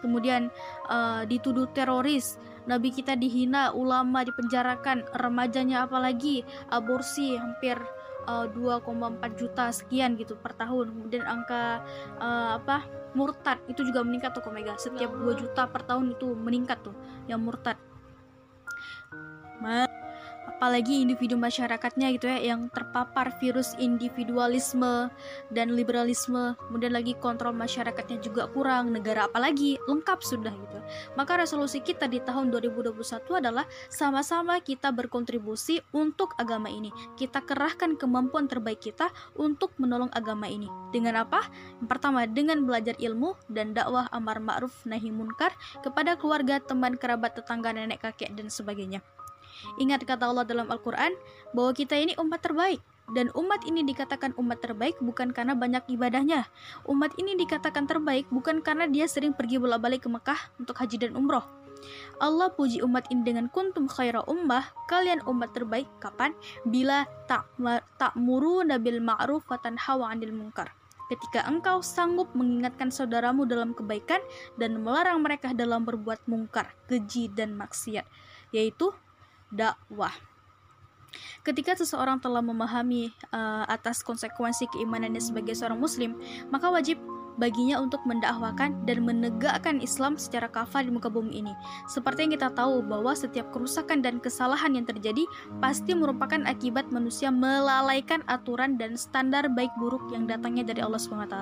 Kemudian 0.00 0.48
uh, 0.88 1.28
dituduh 1.28 1.68
teroris, 1.76 2.40
nabi 2.64 2.88
kita 2.90 3.14
dihina, 3.14 3.70
ulama 3.76 4.24
dipenjarakan, 4.24 5.04
remajanya 5.20 5.84
apalagi 5.84 6.42
aborsi 6.72 7.36
hampir 7.36 7.76
uh, 8.24 8.48
eh, 8.48 8.56
2,4 8.56 9.40
juta 9.40 9.68
sekian 9.70 10.16
gitu 10.16 10.36
per 10.40 10.56
tahun. 10.56 10.92
Kemudian 10.92 11.24
angka 11.28 11.84
uh, 12.18 12.56
apa? 12.60 13.00
murtad 13.10 13.58
itu 13.66 13.82
juga 13.82 14.06
meningkat 14.06 14.38
tuh 14.38 14.42
Komega. 14.46 14.78
Setiap 14.78 15.10
2 15.10 15.34
juta 15.34 15.66
per 15.66 15.82
tahun 15.82 16.14
itu 16.14 16.30
meningkat 16.30 16.78
tuh 16.86 16.94
yang 17.26 17.42
murtad. 17.42 17.74
Ma 19.58 19.99
apalagi 20.60 21.00
individu 21.00 21.40
masyarakatnya 21.40 22.12
gitu 22.20 22.28
ya 22.28 22.52
yang 22.52 22.68
terpapar 22.68 23.32
virus 23.40 23.72
individualisme 23.80 25.08
dan 25.48 25.72
liberalisme. 25.72 26.52
Kemudian 26.68 26.92
lagi 26.92 27.16
kontrol 27.16 27.56
masyarakatnya 27.56 28.20
juga 28.20 28.44
kurang 28.52 28.92
negara 28.92 29.24
apalagi 29.24 29.80
lengkap 29.88 30.20
sudah 30.20 30.52
gitu. 30.52 30.78
Maka 31.16 31.40
resolusi 31.40 31.80
kita 31.80 32.04
di 32.12 32.20
tahun 32.20 32.52
2021 32.52 32.92
adalah 33.40 33.64
sama-sama 33.88 34.60
kita 34.60 34.92
berkontribusi 34.92 35.80
untuk 35.96 36.36
agama 36.36 36.68
ini. 36.68 36.92
Kita 37.16 37.40
kerahkan 37.40 37.96
kemampuan 37.96 38.44
terbaik 38.44 38.84
kita 38.84 39.08
untuk 39.40 39.72
menolong 39.80 40.12
agama 40.12 40.44
ini. 40.44 40.68
Dengan 40.92 41.24
apa? 41.24 41.40
yang 41.80 41.88
pertama 41.88 42.28
dengan 42.28 42.68
belajar 42.68 42.92
ilmu 43.00 43.32
dan 43.48 43.72
dakwah 43.72 44.04
amar 44.12 44.36
ma'ruf 44.42 44.84
nahi 44.84 45.08
munkar 45.08 45.56
kepada 45.80 46.20
keluarga 46.20 46.60
teman 46.60 47.00
kerabat 47.00 47.32
tetangga 47.32 47.72
nenek 47.72 48.04
kakek 48.04 48.36
dan 48.36 48.52
sebagainya 48.52 49.00
Ingat 49.78 50.04
kata 50.04 50.30
Allah 50.30 50.44
dalam 50.46 50.68
Al-Quran 50.68 51.16
bahwa 51.56 51.72
kita 51.74 51.98
ini 51.98 52.14
umat 52.20 52.40
terbaik. 52.44 52.80
Dan 53.10 53.26
umat 53.34 53.66
ini 53.66 53.82
dikatakan 53.82 54.38
umat 54.38 54.62
terbaik 54.62 54.94
bukan 55.02 55.34
karena 55.34 55.58
banyak 55.58 55.82
ibadahnya. 55.90 56.46
Umat 56.86 57.10
ini 57.18 57.34
dikatakan 57.34 57.90
terbaik 57.90 58.30
bukan 58.30 58.62
karena 58.62 58.86
dia 58.86 59.10
sering 59.10 59.34
pergi 59.34 59.58
bolak-balik 59.58 60.06
ke 60.06 60.10
Mekah 60.10 60.38
untuk 60.62 60.78
haji 60.78 61.10
dan 61.10 61.18
umroh. 61.18 61.42
Allah 62.22 62.52
puji 62.54 62.84
umat 62.86 63.10
ini 63.10 63.24
dengan 63.26 63.50
kuntum 63.50 63.90
khaira 63.90 64.22
ummah, 64.30 64.62
kalian 64.86 65.24
umat 65.26 65.50
terbaik 65.56 65.90
kapan? 65.98 66.36
Bila 66.62 67.02
tak 67.26 67.50
muru 68.14 68.62
nabil 68.62 69.02
ma'ruf 69.02 69.42
wa 69.50 69.58
tanhawa 69.58 70.14
'anil 70.14 70.30
munkar. 70.30 70.70
Ketika 71.10 71.42
engkau 71.50 71.82
sanggup 71.82 72.30
mengingatkan 72.38 72.94
saudaramu 72.94 73.42
dalam 73.42 73.74
kebaikan 73.74 74.22
dan 74.54 74.78
melarang 74.78 75.18
mereka 75.18 75.50
dalam 75.50 75.82
berbuat 75.82 76.22
mungkar, 76.30 76.70
keji 76.86 77.26
dan 77.34 77.58
maksiat, 77.58 78.06
yaitu 78.54 78.94
dakwah. 79.50 80.14
Ketika 81.40 81.72
seseorang 81.72 82.20
telah 82.20 82.44
memahami 82.44 83.08
uh, 83.32 83.64
atas 83.64 84.04
konsekuensi 84.04 84.68
keimanannya 84.76 85.22
sebagai 85.22 85.56
seorang 85.56 85.80
muslim, 85.80 86.20
maka 86.52 86.68
wajib 86.68 87.00
baginya 87.40 87.80
untuk 87.80 88.04
mendakwakan 88.04 88.76
dan 88.84 89.00
menegakkan 89.08 89.80
Islam 89.80 90.20
secara 90.20 90.52
kafah 90.52 90.84
di 90.84 90.92
muka 90.92 91.08
bumi 91.08 91.40
ini. 91.40 91.56
Seperti 91.88 92.28
yang 92.28 92.32
kita 92.36 92.52
tahu 92.52 92.84
bahwa 92.84 93.16
setiap 93.16 93.48
kerusakan 93.48 94.04
dan 94.04 94.20
kesalahan 94.20 94.76
yang 94.76 94.84
terjadi 94.84 95.24
pasti 95.64 95.96
merupakan 95.96 96.44
akibat 96.44 96.92
manusia 96.92 97.32
melalaikan 97.32 98.20
aturan 98.28 98.76
dan 98.76 99.00
standar 99.00 99.48
baik 99.48 99.72
buruk 99.80 100.04
yang 100.12 100.28
datangnya 100.28 100.68
dari 100.68 100.84
Allah 100.84 101.00
SWT. 101.00 101.36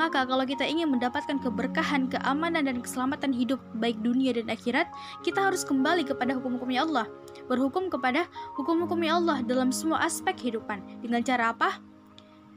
Maka 0.00 0.24
kalau 0.24 0.44
kita 0.48 0.64
ingin 0.64 0.88
mendapatkan 0.88 1.36
keberkahan, 1.44 2.08
keamanan 2.08 2.64
dan 2.64 2.80
keselamatan 2.80 3.36
hidup 3.36 3.60
baik 3.76 4.00
dunia 4.00 4.32
dan 4.32 4.48
akhirat, 4.48 4.88
kita 5.20 5.44
harus 5.44 5.60
kembali 5.68 6.08
kepada 6.08 6.32
hukum-hukumnya 6.32 6.88
Allah. 6.88 7.06
Berhukum 7.46 7.92
kepada 7.92 8.24
hukum-hukumnya 8.56 9.20
Allah 9.20 9.35
dalam 9.44 9.74
semua 9.74 10.04
aspek 10.06 10.36
kehidupan. 10.38 10.80
Dengan 11.04 11.20
cara 11.20 11.52
apa? 11.52 11.82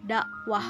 dakwah. 0.07 0.63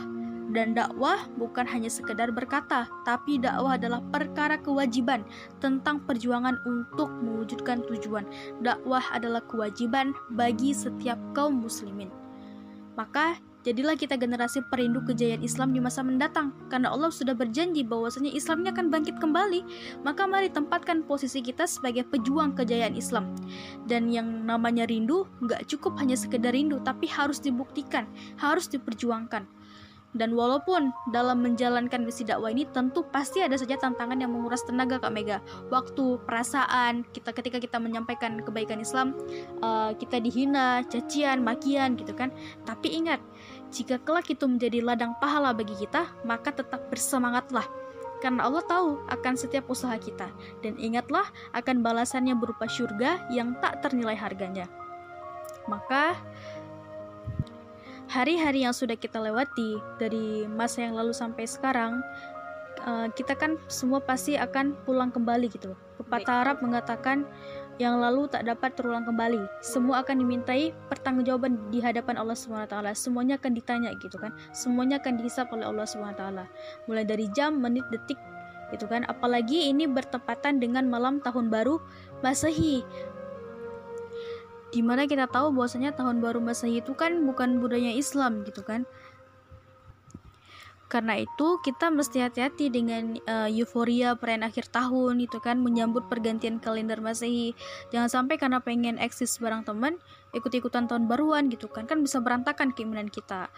Dan 0.50 0.74
dakwah 0.74 1.30
bukan 1.38 1.70
hanya 1.70 1.94
sekedar 1.94 2.34
berkata, 2.34 2.90
tapi 3.06 3.38
dakwah 3.38 3.78
adalah 3.78 4.02
perkara 4.10 4.58
kewajiban 4.58 5.22
tentang 5.62 6.02
perjuangan 6.10 6.58
untuk 6.66 7.14
mewujudkan 7.22 7.86
tujuan. 7.86 8.26
Dakwah 8.66 9.14
adalah 9.14 9.46
kewajiban 9.46 10.10
bagi 10.34 10.74
setiap 10.74 11.22
kaum 11.38 11.62
muslimin. 11.62 12.10
Maka 12.98 13.38
Jadilah 13.60 14.00
kita 14.00 14.16
generasi 14.16 14.64
perindu 14.72 15.04
kejayaan 15.04 15.44
Islam 15.44 15.76
di 15.76 15.84
masa 15.84 16.00
mendatang, 16.00 16.56
karena 16.72 16.96
Allah 16.96 17.12
sudah 17.12 17.36
berjanji 17.36 17.84
bahwasanya 17.84 18.32
Islamnya 18.32 18.72
akan 18.72 18.88
bangkit 18.88 19.20
kembali. 19.20 19.68
Maka 20.00 20.24
mari 20.24 20.48
tempatkan 20.48 21.04
posisi 21.04 21.44
kita 21.44 21.68
sebagai 21.68 22.08
pejuang 22.08 22.56
kejayaan 22.56 22.96
Islam. 22.96 23.36
Dan 23.84 24.08
yang 24.08 24.48
namanya 24.48 24.88
rindu, 24.88 25.28
nggak 25.44 25.68
cukup 25.68 26.00
hanya 26.00 26.16
sekedar 26.16 26.56
rindu, 26.56 26.80
tapi 26.88 27.12
harus 27.12 27.44
dibuktikan, 27.44 28.08
harus 28.40 28.72
diperjuangkan. 28.72 29.44
Dan 30.10 30.34
walaupun 30.34 30.90
dalam 31.14 31.46
menjalankan 31.46 32.02
misi 32.02 32.26
dakwah 32.26 32.50
ini 32.50 32.66
tentu 32.74 33.06
pasti 33.14 33.46
ada 33.46 33.54
saja 33.54 33.78
tantangan 33.78 34.18
yang 34.18 34.34
menguras 34.34 34.66
tenaga 34.66 34.98
Kak 34.98 35.14
Mega. 35.14 35.38
Waktu, 35.70 36.18
perasaan, 36.26 37.06
kita 37.14 37.30
ketika 37.30 37.62
kita 37.62 37.78
menyampaikan 37.78 38.42
kebaikan 38.42 38.82
Islam, 38.82 39.14
uh, 39.62 39.94
kita 39.94 40.18
dihina, 40.18 40.82
cacian, 40.90 41.46
makian 41.46 41.94
gitu 41.94 42.18
kan. 42.18 42.34
Tapi 42.66 42.90
ingat, 42.90 43.22
jika 43.70 44.02
kelak 44.02 44.30
itu 44.34 44.50
menjadi 44.50 44.82
ladang 44.82 45.14
pahala 45.22 45.54
bagi 45.54 45.78
kita, 45.78 46.10
maka 46.26 46.50
tetap 46.50 46.90
bersemangatlah. 46.90 47.66
Karena 48.20 48.50
Allah 48.50 48.66
tahu 48.66 49.00
akan 49.08 49.34
setiap 49.40 49.70
usaha 49.72 49.96
kita. 49.96 50.28
Dan 50.60 50.76
ingatlah 50.76 51.24
akan 51.56 51.80
balasannya 51.80 52.36
berupa 52.36 52.68
surga 52.68 53.30
yang 53.32 53.56
tak 53.64 53.80
ternilai 53.86 54.18
harganya. 54.18 54.68
Maka 55.70 56.18
hari-hari 58.10 58.66
yang 58.66 58.74
sudah 58.74 58.98
kita 58.98 59.22
lewati 59.22 59.78
dari 60.02 60.50
masa 60.50 60.84
yang 60.84 60.98
lalu 60.98 61.14
sampai 61.14 61.46
sekarang 61.46 62.02
uh, 62.84 63.08
kita 63.14 63.38
kan 63.38 63.56
semua 63.70 64.02
pasti 64.02 64.36
akan 64.36 64.74
pulang 64.84 65.14
kembali 65.14 65.48
gitu. 65.52 65.78
Pepatah 66.02 66.42
Arab 66.44 66.58
mengatakan 66.66 67.28
yang 67.80 68.04
lalu 68.04 68.28
tak 68.28 68.44
dapat 68.44 68.76
terulang 68.76 69.08
kembali. 69.08 69.64
Semua 69.64 70.04
akan 70.04 70.20
dimintai 70.20 70.76
pertanggungjawaban 70.92 71.72
di 71.72 71.80
hadapan 71.80 72.20
Allah 72.20 72.36
SWT. 72.36 72.76
Semuanya 72.94 73.40
akan 73.40 73.56
ditanya 73.56 73.96
gitu 74.04 74.20
kan. 74.20 74.36
Semuanya 74.52 75.00
akan 75.00 75.16
dihisap 75.16 75.48
oleh 75.56 75.64
Allah 75.64 75.88
SWT. 75.88 76.24
Mulai 76.92 77.08
dari 77.08 77.32
jam, 77.32 77.56
menit, 77.56 77.88
detik 77.88 78.20
gitu 78.76 78.84
kan. 78.86 79.08
Apalagi 79.08 79.72
ini 79.72 79.88
bertepatan 79.88 80.60
dengan 80.60 80.92
malam 80.92 81.24
tahun 81.24 81.48
baru 81.48 81.80
Masehi 82.20 82.84
di 84.70 84.86
mana 84.86 85.10
kita 85.10 85.26
tahu 85.26 85.50
bahwasanya 85.50 85.98
tahun 85.98 86.22
baru 86.22 86.38
Masehi 86.38 86.86
itu 86.86 86.94
kan 86.94 87.26
bukan 87.26 87.58
budaya 87.58 87.90
Islam 87.90 88.46
gitu 88.46 88.62
kan 88.62 88.86
karena 90.90 91.22
itu 91.22 91.62
kita 91.62 91.94
mesti 91.94 92.26
hati-hati 92.26 92.74
dengan 92.74 93.14
uh, 93.30 93.46
euforia 93.46 94.18
perayaan 94.18 94.50
akhir 94.50 94.74
tahun 94.74 95.22
itu 95.22 95.38
kan 95.38 95.62
menyambut 95.62 96.10
pergantian 96.10 96.58
kalender 96.58 96.98
Masehi. 96.98 97.54
Jangan 97.94 98.10
sampai 98.10 98.42
karena 98.42 98.58
pengen 98.58 98.98
eksis 98.98 99.38
bareng 99.38 99.62
teman 99.62 100.02
ikut-ikutan 100.36 100.86
tahun 100.86 101.10
baruan 101.10 101.50
gitu 101.50 101.66
kan 101.70 101.90
kan 101.90 102.00
bisa 102.02 102.22
berantakan 102.22 102.70
keimanan 102.74 103.10
kita. 103.10 103.50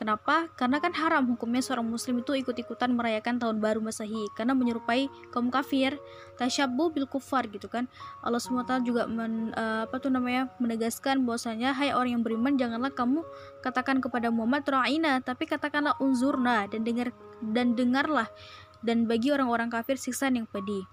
Kenapa? 0.00 0.48
Karena 0.56 0.80
kan 0.80 0.96
haram 0.96 1.28
hukumnya 1.28 1.60
seorang 1.60 1.84
muslim 1.84 2.24
itu 2.24 2.32
ikut-ikutan 2.32 2.88
merayakan 2.96 3.36
tahun 3.36 3.60
baru 3.60 3.84
Masehi 3.84 4.32
karena 4.32 4.56
menyerupai 4.56 5.12
kaum 5.28 5.52
kafir, 5.52 6.00
tasyabbu 6.40 6.96
bil 6.96 7.04
kufar 7.04 7.44
gitu 7.52 7.68
kan. 7.68 7.84
Allah 8.24 8.40
SWT 8.40 8.80
juga 8.80 9.04
men, 9.04 9.52
uh, 9.52 9.84
apa 9.84 10.00
tuh 10.00 10.08
namanya 10.08 10.48
menegaskan 10.56 11.20
bahwasanya 11.28 11.76
hai 11.76 11.92
orang 11.92 12.16
yang 12.16 12.24
beriman 12.24 12.56
janganlah 12.56 12.88
kamu 12.96 13.20
katakan 13.60 14.00
kepada 14.00 14.32
Muhammad 14.32 14.64
ra'ina 14.64 15.20
tapi 15.20 15.44
katakanlah 15.44 15.92
unzurna 16.00 16.64
dan 16.72 16.80
dengar 16.80 17.12
dan 17.44 17.76
dengarlah 17.76 18.32
dan 18.80 19.04
bagi 19.04 19.28
orang-orang 19.36 19.68
kafir 19.68 20.00
siksaan 20.00 20.40
yang 20.40 20.48
pedih. 20.48 20.88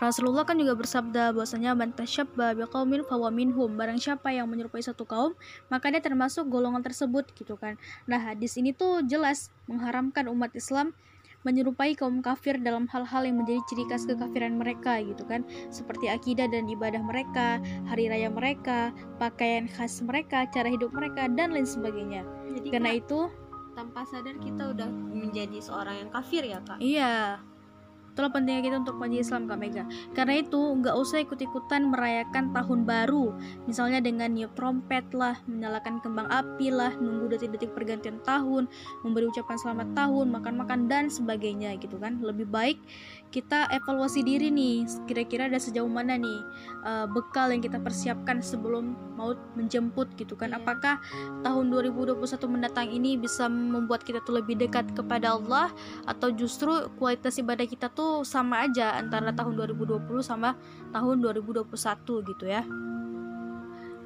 Rasulullah 0.00 0.42
kan 0.42 0.58
juga 0.58 0.74
bersabda 0.74 1.30
bahwasanya 1.36 1.76
man 1.76 1.92
tasyabba 1.94 2.58
biqaumin 2.58 3.04
fawa 3.06 3.28
minhum. 3.28 3.76
Barang 3.76 4.00
siapa 4.00 4.32
yang 4.32 4.48
menyerupai 4.50 4.82
satu 4.82 5.06
kaum, 5.06 5.36
maka 5.68 5.92
dia 5.92 6.02
termasuk 6.02 6.48
golongan 6.48 6.82
tersebut 6.82 7.28
gitu 7.36 7.54
kan. 7.60 7.78
Nah, 8.08 8.32
hadis 8.32 8.58
ini 8.58 8.74
tuh 8.74 9.04
jelas 9.06 9.52
mengharamkan 9.70 10.26
umat 10.32 10.50
Islam 10.58 10.96
menyerupai 11.42 11.98
kaum 11.98 12.22
kafir 12.22 12.58
dalam 12.62 12.86
hal-hal 12.90 13.26
yang 13.26 13.42
menjadi 13.42 13.60
ciri 13.66 13.84
khas 13.90 14.06
kekafiran 14.06 14.58
mereka 14.58 15.02
gitu 15.02 15.26
kan 15.26 15.42
seperti 15.74 16.06
akidah 16.06 16.46
dan 16.46 16.70
ibadah 16.70 17.02
mereka 17.02 17.58
hari 17.90 18.06
raya 18.06 18.30
mereka 18.30 18.94
pakaian 19.18 19.66
khas 19.66 19.98
mereka 20.06 20.46
cara 20.54 20.70
hidup 20.70 20.94
mereka 20.94 21.26
dan 21.34 21.50
lain 21.50 21.66
sebagainya 21.66 22.22
Jadi, 22.46 22.68
karena 22.70 22.94
kak, 22.94 23.00
itu 23.02 23.20
tanpa 23.74 24.06
sadar 24.06 24.36
kita 24.38 24.70
udah 24.70 24.88
menjadi 24.90 25.58
seorang 25.58 26.06
yang 26.06 26.10
kafir 26.14 26.42
ya 26.46 26.58
kak 26.62 26.78
iya 26.78 27.42
Itulah 28.12 28.28
pentingnya 28.28 28.60
kita 28.60 28.76
untuk 28.84 29.00
maju 29.00 29.16
Islam 29.16 29.48
Kak 29.48 29.56
Mega. 29.56 29.84
Karena 30.12 30.44
itu 30.44 30.60
nggak 30.60 30.94
usah 31.00 31.24
ikut-ikutan 31.24 31.88
merayakan 31.88 32.52
tahun 32.52 32.84
baru, 32.84 33.32
misalnya 33.64 34.04
dengan 34.04 34.36
niup 34.36 34.52
trompet 34.52 35.08
lah, 35.16 35.40
menyalakan 35.48 35.98
kembang 36.04 36.28
api 36.28 36.68
lah, 36.68 36.92
nunggu 37.00 37.32
detik-detik 37.32 37.72
pergantian 37.72 38.20
tahun, 38.28 38.68
memberi 39.00 39.32
ucapan 39.32 39.56
selamat 39.56 39.88
tahun, 39.96 40.28
makan-makan 40.28 40.92
dan 40.92 41.08
sebagainya 41.08 41.72
gitu 41.80 41.96
kan. 41.96 42.20
Lebih 42.20 42.52
baik 42.52 42.78
kita 43.32 43.72
evaluasi 43.72 44.20
diri 44.20 44.52
nih, 44.52 44.84
kira-kira 45.08 45.48
ada 45.48 45.56
sejauh 45.56 45.88
mana 45.88 46.20
nih 46.20 46.40
uh, 46.84 47.08
bekal 47.08 47.48
yang 47.48 47.64
kita 47.64 47.80
persiapkan 47.80 48.44
sebelum 48.44 48.92
mau 49.16 49.32
menjemput 49.56 50.12
gitu 50.20 50.36
kan. 50.36 50.52
Iya. 50.52 50.60
Apakah 50.60 51.00
tahun 51.40 51.72
2021 51.72 52.20
mendatang 52.44 52.92
ini 52.92 53.16
bisa 53.16 53.48
membuat 53.48 54.04
kita 54.04 54.20
tuh 54.20 54.36
lebih 54.36 54.60
dekat 54.60 54.92
kepada 54.92 55.40
Allah 55.40 55.72
atau 56.04 56.28
justru 56.28 56.92
kualitas 57.00 57.40
ibadah 57.40 57.64
kita 57.64 57.88
tuh 57.88 58.02
tuh 58.02 58.26
sama 58.26 58.66
aja 58.66 58.98
antara 58.98 59.30
tahun 59.30 59.54
2020 59.78 60.26
sama 60.26 60.58
tahun 60.90 61.22
2021 61.22 61.70
gitu 62.34 62.44
ya. 62.50 62.66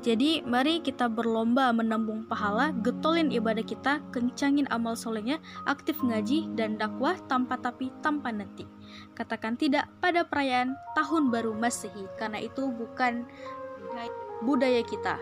Jadi 0.04 0.44
mari 0.44 0.84
kita 0.84 1.10
berlomba 1.10 1.72
menambung 1.72 2.28
pahala, 2.28 2.70
getolin 2.84 3.32
ibadah 3.32 3.64
kita, 3.64 3.98
kencangin 4.14 4.68
amal 4.70 4.94
solehnya, 4.94 5.40
aktif 5.66 5.98
ngaji 5.98 6.52
dan 6.54 6.76
dakwah 6.76 7.16
tanpa 7.26 7.58
tapi 7.58 7.90
tanpa 8.04 8.30
nanti. 8.30 8.68
Katakan 9.16 9.56
tidak 9.56 9.88
pada 9.98 10.26
perayaan 10.26 10.76
tahun 10.94 11.32
baru 11.32 11.52
Masehi 11.56 12.06
karena 12.20 12.42
itu 12.42 12.68
bukan 12.68 13.24
budaya 14.44 14.84
kita. 14.84 15.16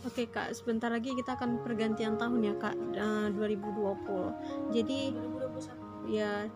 Oke 0.00 0.32
kak, 0.32 0.56
sebentar 0.56 0.88
lagi 0.88 1.12
kita 1.12 1.36
akan 1.36 1.60
pergantian 1.60 2.16
tahun 2.16 2.40
ya 2.40 2.54
kak, 2.56 2.76
uh, 2.96 3.28
2020. 3.36 4.72
Jadi 4.72 5.12
2021. 5.12 6.08
ya 6.08 6.48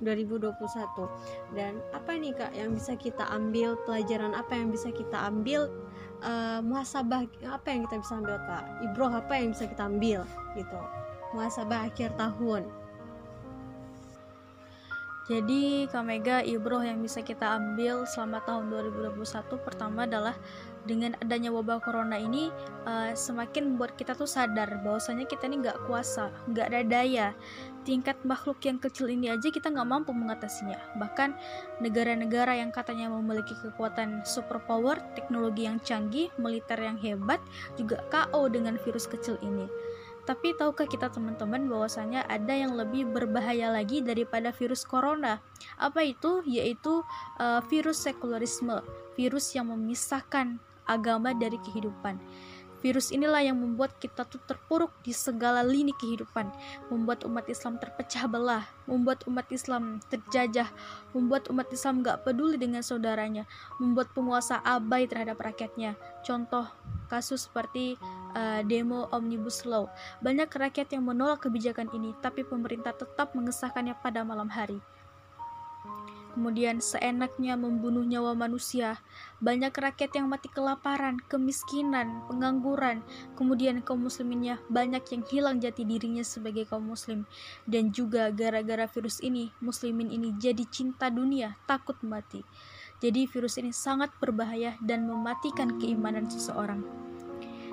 2021 0.00 0.56
dan 1.52 1.76
apa 1.92 2.16
nih 2.16 2.32
kak 2.32 2.52
yang 2.56 2.72
bisa 2.72 2.96
kita 2.96 3.28
ambil 3.28 3.76
pelajaran 3.84 4.32
apa 4.32 4.56
yang 4.56 4.72
bisa 4.72 4.88
kita 4.88 5.28
ambil 5.28 5.68
uh, 6.24 6.64
muhasabah 6.64 7.28
apa 7.44 7.68
yang 7.68 7.84
kita 7.84 8.00
bisa 8.00 8.16
ambil 8.16 8.40
kak 8.48 8.64
ibroh 8.80 9.12
apa 9.12 9.32
yang 9.36 9.52
bisa 9.52 9.68
kita 9.68 9.82
ambil 9.86 10.24
gitu 10.56 10.80
muhasabah 11.36 11.92
akhir 11.92 12.16
tahun 12.16 12.64
jadi 15.30 15.86
Kak 15.86 16.02
Mega 16.02 16.42
ibroh 16.42 16.82
yang 16.82 17.06
bisa 17.06 17.22
kita 17.22 17.54
ambil 17.54 18.02
selama 18.02 18.42
tahun 18.42 18.66
2021 18.98 19.62
pertama 19.62 20.02
adalah 20.02 20.34
dengan 20.90 21.14
adanya 21.22 21.54
wabah 21.54 21.78
corona 21.78 22.18
ini 22.18 22.50
uh, 22.82 23.14
semakin 23.14 23.70
membuat 23.70 23.94
kita 23.94 24.18
tuh 24.18 24.26
sadar 24.26 24.82
bahwasanya 24.82 25.30
kita 25.30 25.46
ini 25.46 25.62
nggak 25.62 25.86
kuasa, 25.86 26.34
nggak 26.50 26.66
ada 26.74 26.82
daya. 26.82 27.28
Tingkat 27.86 28.18
makhluk 28.26 28.58
yang 28.66 28.82
kecil 28.82 29.06
ini 29.06 29.30
aja 29.30 29.54
kita 29.54 29.70
nggak 29.70 29.86
mampu 29.86 30.10
mengatasinya. 30.10 30.98
Bahkan 30.98 31.30
negara-negara 31.78 32.58
yang 32.58 32.74
katanya 32.74 33.06
memiliki 33.14 33.54
kekuatan 33.54 34.26
superpower, 34.26 34.98
teknologi 35.14 35.70
yang 35.70 35.78
canggih, 35.86 36.26
militer 36.42 36.76
yang 36.82 36.98
hebat 36.98 37.38
juga 37.78 38.02
KO 38.10 38.50
dengan 38.50 38.74
virus 38.82 39.06
kecil 39.06 39.38
ini. 39.46 39.70
Tapi 40.28 40.54
tahukah 40.56 40.86
kita 40.86 41.08
teman-teman 41.10 41.66
bahwasanya 41.66 42.26
ada 42.28 42.52
yang 42.52 42.76
lebih 42.76 43.08
berbahaya 43.08 43.72
lagi 43.72 44.04
daripada 44.04 44.52
virus 44.52 44.84
corona? 44.84 45.40
Apa 45.80 46.04
itu? 46.04 46.44
Yaitu 46.44 47.02
uh, 47.40 47.60
virus 47.66 48.04
sekularisme, 48.04 48.84
virus 49.16 49.52
yang 49.56 49.72
memisahkan 49.72 50.60
agama 50.90 51.30
dari 51.30 51.56
kehidupan. 51.62 52.18
Virus 52.80 53.12
inilah 53.12 53.44
yang 53.44 53.60
membuat 53.60 53.96
kita 54.00 54.24
tuh 54.24 54.40
terpuruk 54.48 54.88
di 55.04 55.12
segala 55.12 55.60
lini 55.60 55.92
kehidupan, 55.92 56.48
membuat 56.88 57.28
umat 57.28 57.44
Islam 57.46 57.76
terpecah 57.76 58.24
belah, 58.24 58.64
membuat 58.88 59.24
umat 59.28 59.44
Islam 59.52 60.00
terjajah, 60.08 60.68
membuat 61.12 61.52
umat 61.52 61.68
Islam 61.68 62.00
gak 62.00 62.24
peduli 62.24 62.56
dengan 62.56 62.80
saudaranya, 62.80 63.44
membuat 63.76 64.08
penguasa 64.16 64.64
abai 64.64 65.04
terhadap 65.04 65.36
rakyatnya. 65.36 65.92
Contoh 66.24 66.64
kasus 67.12 67.50
seperti 67.50 68.00
uh, 68.32 68.64
demo 68.64 69.10
Omnibus 69.12 69.68
Law. 69.68 69.92
Banyak 70.24 70.48
rakyat 70.48 70.96
yang 70.96 71.04
menolak 71.04 71.44
kebijakan 71.44 71.92
ini, 71.92 72.16
tapi 72.24 72.46
pemerintah 72.46 72.96
tetap 72.96 73.36
mengesahkannya 73.36 73.98
pada 74.00 74.24
malam 74.24 74.48
hari. 74.48 74.80
Kemudian 76.32 76.78
seenaknya 76.78 77.58
membunuh 77.58 78.06
nyawa 78.06 78.38
manusia. 78.38 79.02
Banyak 79.42 79.74
rakyat 79.74 80.16
yang 80.16 80.30
mati 80.30 80.46
kelaparan, 80.48 81.18
kemiskinan, 81.26 82.22
pengangguran, 82.30 83.02
kemudian 83.34 83.82
kaum 83.82 84.06
musliminnya 84.06 84.62
banyak 84.70 85.02
yang 85.10 85.22
hilang 85.26 85.56
jati 85.58 85.82
dirinya 85.82 86.22
sebagai 86.22 86.70
kaum 86.70 86.86
muslim. 86.86 87.26
Dan 87.66 87.90
juga 87.90 88.30
gara-gara 88.30 88.86
virus 88.86 89.18
ini, 89.20 89.50
muslimin 89.58 90.14
ini 90.14 90.32
jadi 90.38 90.62
cinta 90.70 91.10
dunia, 91.10 91.58
takut 91.66 91.98
mati. 92.06 92.46
Jadi 93.00 93.24
virus 93.26 93.56
ini 93.56 93.72
sangat 93.72 94.12
berbahaya 94.20 94.76
dan 94.84 95.08
mematikan 95.08 95.80
keimanan 95.80 96.28
seseorang. 96.28 97.09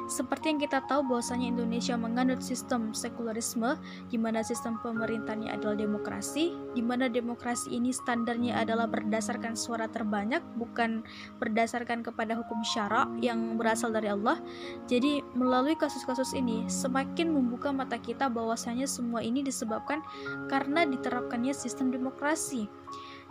Seperti 0.08 0.56
yang 0.56 0.60
kita 0.64 0.88
tahu 0.88 1.04
bahwasanya 1.04 1.52
Indonesia 1.52 2.00
menganut 2.00 2.40
sistem 2.40 2.96
sekularisme 2.96 3.76
di 4.08 4.16
mana 4.16 4.40
sistem 4.40 4.80
pemerintahnya 4.80 5.60
adalah 5.60 5.76
demokrasi, 5.76 6.56
di 6.72 6.80
mana 6.80 7.12
demokrasi 7.12 7.76
ini 7.76 7.92
standarnya 7.92 8.64
adalah 8.64 8.88
berdasarkan 8.88 9.60
suara 9.60 9.92
terbanyak 9.92 10.40
bukan 10.56 11.04
berdasarkan 11.44 12.08
kepada 12.08 12.40
hukum 12.40 12.64
syara 12.64 13.12
yang 13.20 13.60
berasal 13.60 13.92
dari 13.92 14.08
Allah. 14.08 14.40
Jadi 14.88 15.20
melalui 15.36 15.76
kasus-kasus 15.76 16.32
ini 16.32 16.64
semakin 16.72 17.28
membuka 17.28 17.76
mata 17.76 18.00
kita 18.00 18.32
bahwasanya 18.32 18.88
semua 18.88 19.20
ini 19.20 19.44
disebabkan 19.44 20.00
karena 20.48 20.88
diterapkannya 20.88 21.52
sistem 21.52 21.92
demokrasi. 21.92 22.72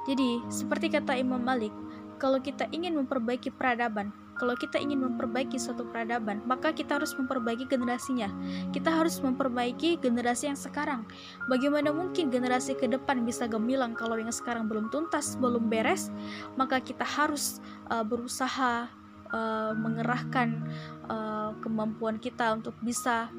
Jadi, 0.07 0.39
seperti 0.53 0.93
kata 0.93 1.19
Imam 1.19 1.43
Malik, 1.43 1.75
kalau 2.23 2.39
kita 2.39 2.71
ingin 2.71 2.95
memperbaiki 2.95 3.51
peradaban, 3.51 4.15
kalau 4.37 4.55
kita 4.57 4.77
ingin 4.77 5.01
memperbaiki 5.01 5.57
suatu 5.57 5.89
peradaban, 5.89 6.45
maka 6.45 6.73
kita 6.73 7.01
harus 7.01 7.17
memperbaiki 7.17 7.69
generasinya. 7.69 8.29
Kita 8.71 8.93
harus 8.93 9.19
memperbaiki 9.21 10.01
generasi 10.01 10.53
yang 10.53 10.61
sekarang. 10.61 11.09
Bagaimana 11.49 11.91
mungkin 11.93 12.29
generasi 12.29 12.77
ke 12.77 12.89
depan 12.89 13.25
bisa 13.25 13.49
gemilang 13.49 13.97
kalau 13.97 14.21
yang 14.21 14.33
sekarang 14.33 14.69
belum 14.69 14.93
tuntas, 14.93 15.35
belum 15.41 15.73
beres? 15.73 16.13
Maka 16.55 16.81
kita 16.85 17.05
harus 17.05 17.65
uh, 17.89 18.05
berusaha 18.05 18.89
uh, 19.33 19.73
mengerahkan 19.75 20.63
uh, 21.09 21.51
kemampuan 21.65 22.21
kita 22.21 22.53
untuk 22.55 22.77
bisa 22.85 23.33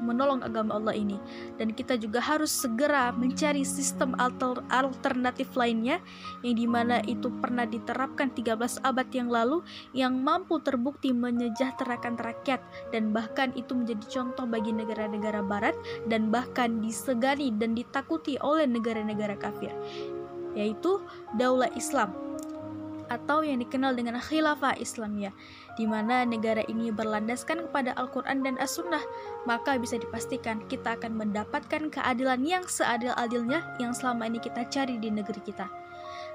menolong 0.00 0.40
agama 0.42 0.78
Allah 0.78 0.94
ini. 0.94 1.18
Dan 1.60 1.74
kita 1.74 1.98
juga 1.98 2.22
harus 2.22 2.50
segera 2.50 3.10
mencari 3.12 3.62
sistem 3.62 4.14
alter 4.16 4.62
alternatif 4.70 5.52
lainnya 5.54 6.00
yang 6.42 6.54
di 6.56 6.66
mana 6.66 7.02
itu 7.04 7.28
pernah 7.42 7.68
diterapkan 7.68 8.30
13 8.32 8.82
abad 8.82 9.08
yang 9.12 9.28
lalu 9.28 9.60
yang 9.92 10.18
mampu 10.18 10.58
terbukti 10.62 11.10
menyejahterakan 11.10 12.18
rakyat 12.18 12.62
dan 12.90 13.10
bahkan 13.10 13.50
itu 13.54 13.74
menjadi 13.74 14.04
contoh 14.08 14.46
bagi 14.46 14.70
negara-negara 14.74 15.42
barat 15.44 15.76
dan 16.06 16.30
bahkan 16.32 16.80
disegani 16.82 17.52
dan 17.54 17.74
ditakuti 17.74 18.38
oleh 18.40 18.66
negara-negara 18.66 19.34
kafir 19.38 19.72
yaitu 20.56 20.98
Daulah 21.36 21.70
Islam 21.76 22.28
atau 23.08 23.40
yang 23.40 23.58
dikenal 23.58 23.96
dengan 23.96 24.20
khilafah 24.20 24.76
Islamiyah 24.76 25.32
di 25.78 25.86
mana 25.86 26.26
negara 26.26 26.66
ini 26.66 26.90
berlandaskan 26.90 27.70
kepada 27.70 27.94
Al-Quran 27.94 28.42
dan 28.42 28.58
As-Sunnah, 28.58 29.00
maka 29.46 29.78
bisa 29.78 29.94
dipastikan 29.94 30.66
kita 30.66 30.98
akan 30.98 31.14
mendapatkan 31.14 31.86
keadilan 31.94 32.42
yang 32.42 32.66
seadil-adilnya 32.66 33.78
yang 33.78 33.94
selama 33.94 34.26
ini 34.26 34.42
kita 34.42 34.66
cari 34.66 34.98
di 34.98 35.14
negeri 35.14 35.38
kita. 35.46 35.70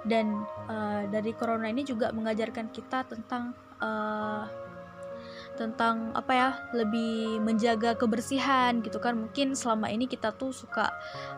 Dan 0.08 0.48
uh, 0.72 1.04
dari 1.12 1.36
corona 1.36 1.68
ini 1.68 1.84
juga 1.84 2.16
mengajarkan 2.16 2.72
kita 2.72 3.04
tentang 3.04 3.52
uh, 3.84 4.48
tentang 5.54 6.10
apa 6.18 6.32
ya 6.34 6.50
lebih 6.74 7.38
menjaga 7.38 7.94
kebersihan 7.94 8.82
gitu 8.82 8.98
kan 8.98 9.14
mungkin 9.14 9.54
selama 9.54 9.86
ini 9.86 10.10
kita 10.10 10.34
tuh 10.34 10.50
suka 10.50 10.90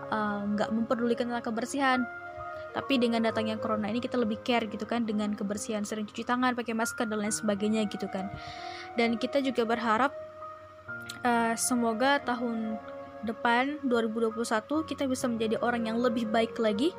eh, 0.08 0.40
nggak 0.56 0.72
uh, 0.72 0.74
memperdulikan 0.74 1.28
tentang 1.28 1.44
kebersihan 1.44 2.00
tapi 2.76 3.00
dengan 3.00 3.24
datangnya 3.24 3.56
corona 3.56 3.88
ini 3.88 4.04
kita 4.04 4.20
lebih 4.20 4.44
care 4.44 4.68
gitu 4.68 4.84
kan 4.84 5.08
dengan 5.08 5.32
kebersihan 5.32 5.88
sering 5.88 6.04
cuci 6.04 6.28
tangan 6.28 6.52
pakai 6.52 6.76
masker 6.76 7.08
dan 7.08 7.24
lain 7.24 7.32
sebagainya 7.32 7.88
gitu 7.88 8.12
kan. 8.12 8.28
Dan 9.00 9.16
kita 9.16 9.40
juga 9.40 9.64
berharap 9.64 10.12
uh, 11.24 11.56
semoga 11.56 12.20
tahun 12.20 12.76
depan 13.24 13.80
2021 13.88 14.36
kita 14.92 15.08
bisa 15.08 15.26
menjadi 15.32 15.56
orang 15.64 15.88
yang 15.88 15.98
lebih 15.98 16.28
baik 16.30 16.60
lagi 16.60 16.92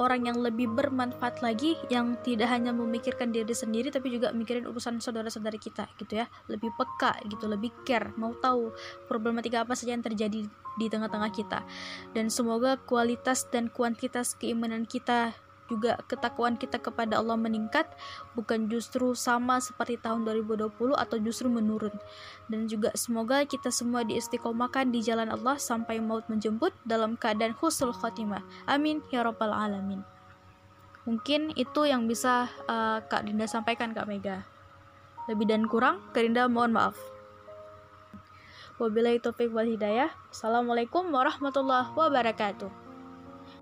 orang 0.00 0.24
yang 0.24 0.38
lebih 0.40 0.70
bermanfaat 0.72 1.44
lagi 1.44 1.76
yang 1.92 2.16
tidak 2.24 2.48
hanya 2.48 2.72
memikirkan 2.72 3.28
diri 3.34 3.52
sendiri 3.52 3.92
tapi 3.92 4.08
juga 4.08 4.32
mikirin 4.32 4.64
urusan 4.64 5.02
saudara-saudara 5.02 5.58
kita 5.60 5.90
gitu 6.00 6.22
ya. 6.22 6.26
Lebih 6.48 6.72
peka 6.78 7.20
gitu 7.28 7.44
lebih 7.50 7.74
care 7.84 8.14
mau 8.16 8.32
tahu 8.32 8.72
problematika 9.10 9.66
apa 9.66 9.76
saja 9.76 9.92
yang 9.92 10.04
terjadi 10.04 10.48
di 10.76 10.88
tengah-tengah 10.88 11.30
kita. 11.32 11.64
Dan 12.16 12.28
semoga 12.28 12.80
kualitas 12.80 13.48
dan 13.48 13.68
kuantitas 13.68 14.36
keimanan 14.38 14.88
kita 14.88 15.36
juga 15.72 15.96
ketakuan 16.04 16.60
kita 16.60 16.76
kepada 16.76 17.16
Allah 17.16 17.38
meningkat 17.40 17.88
bukan 18.36 18.68
justru 18.68 19.16
sama 19.16 19.56
seperti 19.56 19.96
tahun 19.96 20.28
2020 20.28 20.68
atau 20.92 21.16
justru 21.16 21.48
menurun. 21.48 21.94
Dan 22.52 22.68
juga 22.68 22.92
semoga 22.92 23.48
kita 23.48 23.72
semua 23.72 24.04
diistiqomahkan 24.04 24.92
di 24.92 25.00
jalan 25.00 25.32
Allah 25.32 25.56
sampai 25.56 25.96
maut 26.02 26.28
menjemput 26.28 26.76
dalam 26.84 27.16
keadaan 27.16 27.56
husnul 27.56 27.96
khotimah 27.96 28.44
amin 28.68 29.00
ya 29.08 29.24
rabbal 29.24 29.52
alamin. 29.52 30.04
Mungkin 31.02 31.56
itu 31.58 31.82
yang 31.82 32.06
bisa 32.06 32.46
uh, 32.70 33.02
Kak 33.02 33.26
Dinda 33.26 33.50
sampaikan 33.50 33.90
Kak 33.90 34.06
Mega. 34.06 34.46
Lebih 35.26 35.50
dan 35.50 35.66
kurang 35.66 35.98
Kak 36.14 36.22
Dinda 36.22 36.46
mohon 36.46 36.70
maaf 36.76 37.11
Wabillahi 38.82 39.22
taufiq 39.22 39.54
wal 39.54 39.70
hidayah. 39.70 40.10
Assalamualaikum 40.34 41.06
warahmatullahi 41.14 41.94
wabarakatuh. 41.94 42.81